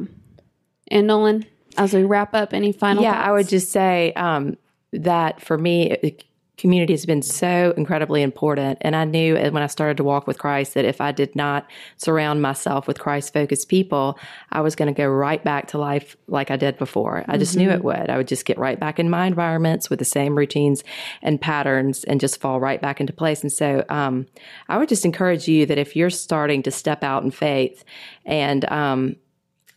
Anne 0.89 1.07
Nolen, 1.07 1.45
as 1.77 1.93
we 1.93 2.03
wrap 2.03 2.33
up, 2.33 2.53
any 2.53 2.71
final 2.71 3.01
Yeah, 3.01 3.13
thoughts? 3.13 3.27
I 3.27 3.31
would 3.31 3.47
just 3.47 3.71
say, 3.71 4.13
um, 4.13 4.57
that 5.03 5.41
for 5.41 5.57
me, 5.57 5.91
it, 5.91 6.23
community 6.57 6.93
has 6.93 7.05
been 7.05 7.21
so 7.21 7.73
incredibly 7.75 8.21
important. 8.21 8.77
And 8.81 8.95
I 8.95 9.05
knew 9.05 9.35
when 9.35 9.57
I 9.57 9.67
started 9.67 9.97
to 9.97 10.03
walk 10.03 10.25
with 10.25 10.39
Christ 10.39 10.73
that 10.75 10.85
if 10.85 11.01
I 11.01 11.11
did 11.11 11.35
not 11.35 11.69
surround 11.97 12.41
myself 12.41 12.87
with 12.87 12.99
Christ 12.99 13.33
focused 13.33 13.67
people, 13.67 14.17
I 14.51 14.61
was 14.61 14.75
going 14.75 14.93
to 14.93 14.97
go 14.97 15.07
right 15.07 15.43
back 15.43 15.67
to 15.69 15.77
life 15.77 16.15
like 16.27 16.51
I 16.51 16.55
did 16.55 16.77
before. 16.77 17.25
I 17.27 17.37
just 17.37 17.57
mm-hmm. 17.57 17.67
knew 17.67 17.73
it 17.73 17.83
would. 17.83 18.09
I 18.09 18.17
would 18.17 18.27
just 18.27 18.45
get 18.45 18.57
right 18.57 18.79
back 18.79 18.99
in 18.99 19.09
my 19.09 19.27
environments 19.27 19.89
with 19.89 19.99
the 19.99 20.05
same 20.05 20.37
routines 20.37 20.83
and 21.21 21.41
patterns 21.41 22.03
and 22.05 22.21
just 22.21 22.39
fall 22.39 22.59
right 22.59 22.81
back 22.81 23.01
into 23.01 23.13
place. 23.13 23.41
And 23.41 23.51
so 23.51 23.83
um, 23.89 24.25
I 24.69 24.77
would 24.77 24.89
just 24.89 25.05
encourage 25.05 25.47
you 25.47 25.65
that 25.65 25.77
if 25.77 25.95
you're 25.95 26.09
starting 26.09 26.63
to 26.63 26.71
step 26.71 27.03
out 27.03 27.23
in 27.23 27.31
faith 27.31 27.83
and 28.25 28.63
um, 28.71 29.17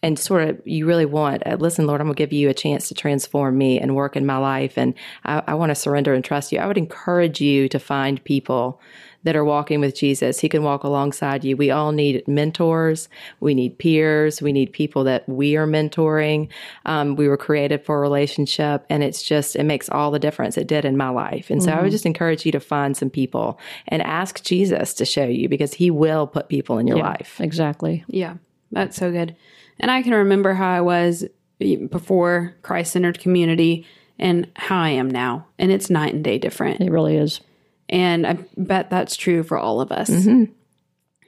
and 0.02 0.18
sort 0.18 0.48
of 0.48 0.60
you 0.64 0.86
really 0.86 1.06
want 1.06 1.42
uh, 1.46 1.56
listen 1.58 1.86
lord 1.86 2.00
i'm 2.00 2.06
going 2.06 2.14
to 2.14 2.18
give 2.18 2.32
you 2.32 2.48
a 2.48 2.54
chance 2.54 2.88
to 2.88 2.94
transform 2.94 3.56
me 3.58 3.78
and 3.80 3.94
work 3.96 4.16
in 4.16 4.24
my 4.26 4.36
life 4.36 4.76
and 4.76 4.94
I, 5.24 5.42
I 5.48 5.54
want 5.54 5.70
to 5.70 5.74
surrender 5.74 6.14
and 6.14 6.24
trust 6.24 6.52
you. 6.52 6.58
I 6.58 6.66
would 6.66 6.78
encourage 6.78 7.40
you 7.40 7.68
to 7.68 7.78
find 7.78 8.22
people 8.24 8.80
that 9.24 9.34
are 9.34 9.44
walking 9.44 9.80
with 9.80 9.96
jesus. 9.96 10.38
He 10.38 10.48
can 10.48 10.62
walk 10.62 10.84
alongside 10.84 11.44
you. 11.44 11.56
We 11.56 11.70
all 11.70 11.92
need 11.92 12.26
mentors. 12.28 13.08
We 13.40 13.52
need 13.52 13.78
peers. 13.78 14.40
We 14.40 14.52
need 14.52 14.72
people 14.72 15.04
that 15.04 15.28
we 15.28 15.56
are 15.56 15.66
mentoring. 15.66 16.48
Um, 16.86 17.16
we 17.16 17.28
were 17.28 17.36
created 17.36 17.84
for 17.84 17.98
a 17.98 18.00
relationship 18.00 18.86
and 18.88 19.02
it's 19.02 19.22
just 19.22 19.56
it 19.56 19.64
makes 19.64 19.88
all 19.88 20.10
the 20.10 20.20
difference. 20.20 20.56
It 20.56 20.68
did 20.68 20.84
in 20.84 20.96
my 20.96 21.08
life. 21.08 21.50
And 21.50 21.62
so 21.62 21.68
mm-hmm. 21.68 21.78
i 21.78 21.82
would 21.82 21.88
mm-hmm. 21.88 21.92
just 21.92 22.06
encourage 22.06 22.46
you 22.46 22.52
to 22.52 22.60
find 22.60 22.96
some 22.96 23.10
people 23.10 23.58
and 23.88 24.02
ask 24.02 24.42
jesus 24.44 24.94
to 24.94 25.04
show 25.04 25.26
you 25.26 25.48
because 25.48 25.74
he 25.74 25.90
will 25.90 26.26
put 26.26 26.48
people 26.48 26.78
in 26.78 26.86
your 26.86 26.98
yeah, 26.98 27.08
life. 27.08 27.40
exactly. 27.40 28.04
Yeah 28.08 28.34
that's 28.70 28.96
so 28.96 29.10
good 29.10 29.34
and 29.80 29.90
I 29.90 30.02
can 30.02 30.12
remember 30.12 30.54
how 30.54 30.68
I 30.68 30.80
was 30.80 31.24
before 31.58 32.56
Christ 32.62 32.92
centered 32.92 33.18
community 33.18 33.86
and 34.18 34.50
how 34.56 34.80
I 34.80 34.90
am 34.90 35.10
now. 35.10 35.46
And 35.58 35.70
it's 35.70 35.90
night 35.90 36.14
and 36.14 36.24
day 36.24 36.38
different. 36.38 36.80
It 36.80 36.90
really 36.90 37.16
is. 37.16 37.40
And 37.88 38.26
I 38.26 38.38
bet 38.56 38.90
that's 38.90 39.16
true 39.16 39.42
for 39.42 39.58
all 39.58 39.80
of 39.80 39.92
us. 39.92 40.10
Mm-hmm. 40.10 40.52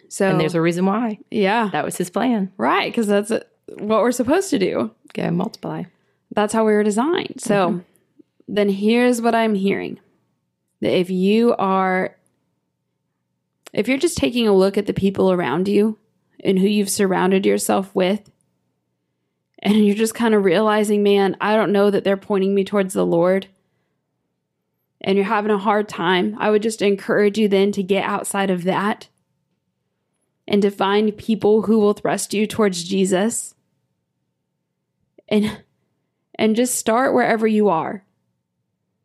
So, 0.08 0.28
and 0.28 0.40
there's 0.40 0.54
a 0.54 0.60
reason 0.60 0.86
why. 0.86 1.18
Yeah. 1.30 1.70
That 1.72 1.84
was 1.84 1.96
his 1.96 2.10
plan. 2.10 2.52
Right. 2.56 2.90
Because 2.90 3.06
that's 3.06 3.30
what 3.30 4.02
we're 4.02 4.12
supposed 4.12 4.50
to 4.50 4.58
do 4.58 4.90
go 5.14 5.30
multiply. 5.30 5.84
That's 6.32 6.52
how 6.52 6.64
we 6.64 6.72
were 6.72 6.84
designed. 6.84 7.40
So, 7.40 7.68
mm-hmm. 7.68 7.78
then 8.48 8.68
here's 8.68 9.20
what 9.20 9.34
I'm 9.34 9.54
hearing 9.54 9.98
that 10.80 10.96
if 10.96 11.10
you 11.10 11.54
are, 11.56 12.16
if 13.72 13.88
you're 13.88 13.98
just 13.98 14.18
taking 14.18 14.46
a 14.48 14.52
look 14.52 14.78
at 14.78 14.86
the 14.86 14.92
people 14.92 15.32
around 15.32 15.68
you 15.68 15.98
and 16.42 16.58
who 16.58 16.66
you've 16.66 16.90
surrounded 16.90 17.44
yourself 17.44 17.94
with, 17.94 18.30
and 19.60 19.86
you're 19.86 19.94
just 19.94 20.14
kind 20.14 20.34
of 20.34 20.44
realizing, 20.44 21.02
man, 21.02 21.36
I 21.40 21.56
don't 21.56 21.72
know 21.72 21.90
that 21.90 22.04
they're 22.04 22.16
pointing 22.16 22.54
me 22.54 22.64
towards 22.64 22.94
the 22.94 23.06
Lord, 23.06 23.46
and 25.00 25.16
you're 25.16 25.24
having 25.24 25.50
a 25.50 25.58
hard 25.58 25.88
time, 25.88 26.36
I 26.38 26.50
would 26.50 26.62
just 26.62 26.82
encourage 26.82 27.38
you 27.38 27.48
then 27.48 27.72
to 27.72 27.82
get 27.82 28.04
outside 28.04 28.50
of 28.50 28.64
that 28.64 29.08
and 30.46 30.60
to 30.62 30.70
find 30.70 31.16
people 31.16 31.62
who 31.62 31.78
will 31.78 31.94
thrust 31.94 32.34
you 32.34 32.46
towards 32.46 32.84
Jesus. 32.84 33.54
And 35.28 35.62
and 36.34 36.56
just 36.56 36.74
start 36.74 37.14
wherever 37.14 37.46
you 37.46 37.68
are. 37.68 38.04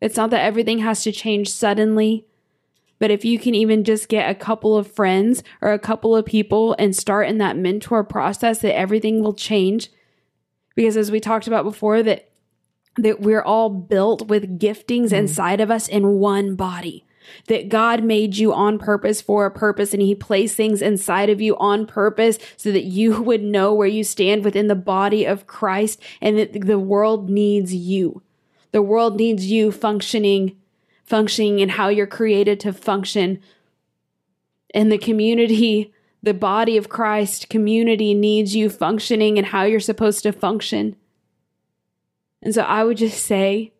It's 0.00 0.16
not 0.16 0.30
that 0.30 0.44
everything 0.44 0.78
has 0.78 1.02
to 1.02 1.12
change 1.12 1.50
suddenly, 1.50 2.26
but 2.98 3.10
if 3.10 3.24
you 3.24 3.38
can 3.38 3.54
even 3.54 3.84
just 3.84 4.08
get 4.08 4.30
a 4.30 4.34
couple 4.34 4.76
of 4.76 4.90
friends 4.90 5.42
or 5.60 5.72
a 5.72 5.78
couple 5.78 6.16
of 6.16 6.24
people 6.24 6.74
and 6.78 6.96
start 6.96 7.28
in 7.28 7.38
that 7.38 7.56
mentor 7.56 8.02
process, 8.02 8.60
that 8.60 8.76
everything 8.76 9.22
will 9.22 9.34
change 9.34 9.90
because 10.76 10.96
as 10.96 11.10
we 11.10 11.18
talked 11.18 11.48
about 11.48 11.64
before 11.64 12.04
that 12.04 12.28
that 12.98 13.20
we're 13.20 13.42
all 13.42 13.68
built 13.68 14.28
with 14.28 14.58
giftings 14.58 15.08
mm 15.08 15.16
inside 15.16 15.60
of 15.60 15.70
us 15.70 15.88
in 15.88 16.18
one 16.18 16.54
body 16.54 17.04
that 17.48 17.68
God 17.68 18.04
made 18.04 18.36
you 18.36 18.52
on 18.52 18.78
purpose 18.78 19.20
for 19.20 19.46
a 19.46 19.50
purpose 19.50 19.92
and 19.92 20.02
he 20.02 20.14
placed 20.14 20.56
things 20.56 20.82
inside 20.82 21.30
of 21.30 21.40
you 21.40 21.56
on 21.56 21.86
purpose 21.86 22.38
so 22.56 22.72
that 22.72 22.84
you 22.84 23.20
would 23.22 23.42
know 23.42 23.74
where 23.74 23.88
you 23.88 24.04
stand 24.04 24.44
within 24.44 24.68
the 24.68 24.74
body 24.74 25.24
of 25.24 25.46
Christ 25.46 26.00
and 26.20 26.38
that 26.38 26.66
the 26.66 26.78
world 26.78 27.28
needs 27.28 27.74
you. 27.74 28.22
The 28.72 28.82
world 28.82 29.16
needs 29.16 29.46
you 29.46 29.72
functioning, 29.72 30.56
functioning 31.04 31.60
in 31.60 31.70
how 31.70 31.88
you're 31.88 32.06
created 32.06 32.60
to 32.60 32.72
function. 32.72 33.40
And 34.74 34.92
the 34.92 34.98
community, 34.98 35.92
the 36.22 36.34
body 36.34 36.76
of 36.76 36.88
Christ 36.88 37.48
community 37.48 38.14
needs 38.14 38.56
you 38.56 38.68
functioning 38.68 39.38
and 39.38 39.46
how 39.46 39.62
you're 39.62 39.80
supposed 39.80 40.22
to 40.22 40.32
function. 40.32 40.96
And 42.42 42.54
so 42.54 42.62
I 42.62 42.84
would 42.84 42.96
just 42.96 43.24
say 43.24 43.72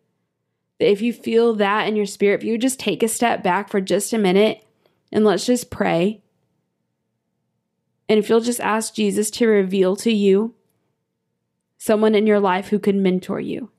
that 0.79 0.89
if 0.89 1.01
you 1.01 1.13
feel 1.13 1.53
that 1.55 1.87
in 1.87 1.95
your 1.95 2.05
spirit, 2.05 2.41
if 2.41 2.43
you 2.43 2.57
just 2.57 2.79
take 2.79 3.03
a 3.03 3.07
step 3.07 3.43
back 3.43 3.69
for 3.69 3.81
just 3.81 4.13
a 4.13 4.17
minute 4.17 4.63
and 5.11 5.25
let's 5.25 5.45
just 5.45 5.69
pray. 5.69 6.21
And 8.09 8.19
if 8.19 8.29
you'll 8.29 8.39
just 8.39 8.61
ask 8.61 8.93
Jesus 8.93 9.29
to 9.31 9.47
reveal 9.47 9.95
to 9.97 10.11
you 10.11 10.55
someone 11.77 12.15
in 12.15 12.27
your 12.27 12.39
life 12.39 12.69
who 12.69 12.79
could 12.79 12.95
mentor 12.95 13.39
you, 13.39 13.71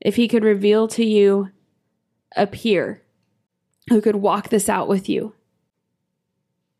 if 0.00 0.16
he 0.16 0.28
could 0.28 0.44
reveal 0.44 0.88
to 0.88 1.04
you 1.04 1.50
a 2.36 2.46
peer 2.46 3.02
who 3.88 4.00
could 4.00 4.16
walk 4.16 4.48
this 4.48 4.68
out 4.68 4.88
with 4.88 5.08
you. 5.08 5.34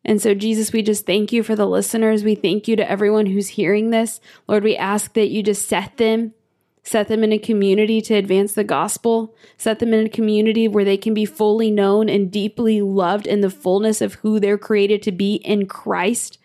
And 0.04 0.20
so, 0.20 0.34
Jesus, 0.34 0.72
we 0.72 0.82
just 0.82 1.06
thank 1.06 1.32
you 1.32 1.42
for 1.42 1.54
the 1.54 1.66
listeners. 1.66 2.24
We 2.24 2.34
thank 2.34 2.66
you 2.66 2.74
to 2.76 2.90
everyone 2.90 3.26
who's 3.26 3.48
hearing 3.48 3.90
this. 3.90 4.20
Lord, 4.48 4.64
we 4.64 4.76
ask 4.76 5.14
that 5.14 5.30
you 5.30 5.42
just 5.42 5.68
set 5.68 5.96
them 5.96 6.34
set 6.82 7.08
them 7.08 7.22
in 7.22 7.32
a 7.32 7.38
community 7.38 8.00
to 8.02 8.14
advance 8.14 8.52
the 8.52 8.64
gospel, 8.64 9.34
set 9.56 9.78
them 9.78 9.94
in 9.94 10.06
a 10.06 10.10
community 10.10 10.66
where 10.66 10.84
they 10.84 10.96
can 10.96 11.14
be 11.14 11.24
fully 11.24 11.70
known 11.70 12.08
and 12.08 12.30
deeply 12.30 12.82
loved 12.82 13.26
in 13.26 13.40
the 13.40 13.50
fullness 13.50 14.00
of 14.00 14.14
who 14.14 14.40
they're 14.40 14.58
created 14.58 15.02
to 15.02 15.12
be 15.12 15.36
in 15.36 15.66
Christ. 15.66 16.38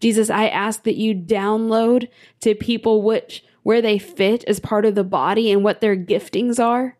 Jesus, 0.00 0.30
I 0.30 0.48
ask 0.48 0.82
that 0.84 0.96
you 0.96 1.14
download 1.14 2.08
to 2.40 2.54
people 2.54 3.02
which 3.02 3.44
where 3.62 3.80
they 3.80 3.98
fit 3.98 4.44
as 4.44 4.60
part 4.60 4.84
of 4.84 4.94
the 4.94 5.04
body 5.04 5.50
and 5.50 5.64
what 5.64 5.80
their 5.80 5.96
giftings 5.96 6.62
are. 6.62 6.98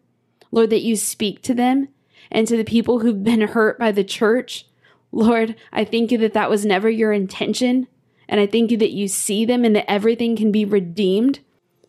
Lord, 0.50 0.70
that 0.70 0.82
you 0.82 0.96
speak 0.96 1.42
to 1.42 1.54
them 1.54 1.88
and 2.30 2.48
to 2.48 2.56
the 2.56 2.64
people 2.64 3.00
who've 3.00 3.22
been 3.22 3.42
hurt 3.42 3.78
by 3.78 3.92
the 3.92 4.04
church. 4.04 4.66
Lord, 5.14 5.54
I 5.72 5.84
thank 5.84 6.10
you 6.10 6.18
that 6.18 6.34
that 6.34 6.50
was 6.50 6.66
never 6.66 6.90
your 6.90 7.12
intention. 7.12 7.86
And 8.28 8.40
I 8.40 8.46
thank 8.46 8.70
you 8.70 8.76
that 8.78 8.90
you 8.90 9.06
see 9.06 9.44
them 9.44 9.64
and 9.64 9.76
that 9.76 9.90
everything 9.90 10.34
can 10.34 10.50
be 10.50 10.64
redeemed. 10.64 11.40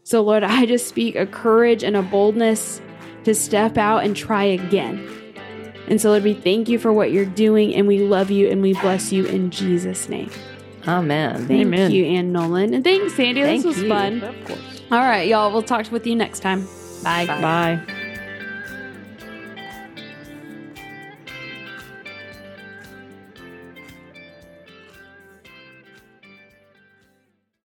So, 0.03 0.21
Lord, 0.21 0.43
I 0.43 0.65
just 0.65 0.87
speak 0.87 1.15
a 1.15 1.25
courage 1.25 1.83
and 1.83 1.95
a 1.95 2.03
boldness 2.03 2.81
to 3.23 3.33
step 3.33 3.77
out 3.77 4.03
and 4.03 4.15
try 4.15 4.43
again. 4.43 5.09
And 5.87 5.99
so, 5.99 6.09
Lord, 6.11 6.23
we 6.23 6.33
thank 6.33 6.69
you 6.69 6.77
for 6.77 6.93
what 6.93 7.11
you're 7.11 7.25
doing 7.25 7.73
and 7.73 7.87
we 7.87 7.99
love 7.99 8.29
you 8.29 8.47
and 8.49 8.61
we 8.61 8.73
bless 8.73 9.11
you 9.11 9.25
in 9.25 9.49
Jesus' 9.49 10.07
name. 10.07 10.29
Amen. 10.87 11.47
Thank 11.47 11.61
Amen. 11.61 11.91
you, 11.91 12.05
Anne 12.05 12.31
Nolen. 12.31 12.75
And 12.75 12.83
thanks, 12.83 13.15
Sandy. 13.15 13.41
Thank 13.41 13.63
this 13.63 13.75
was 13.75 13.81
you. 13.83 13.89
fun. 13.89 14.21
Of 14.21 14.45
course. 14.45 14.81
All 14.91 14.99
right, 14.99 15.27
y'all. 15.27 15.51
We'll 15.51 15.63
talk 15.63 15.91
with 15.91 16.05
you 16.05 16.15
next 16.15 16.41
time. 16.41 16.67
Bye. 17.03 17.25
Bye. 17.25 17.41
Bye. 17.41 18.01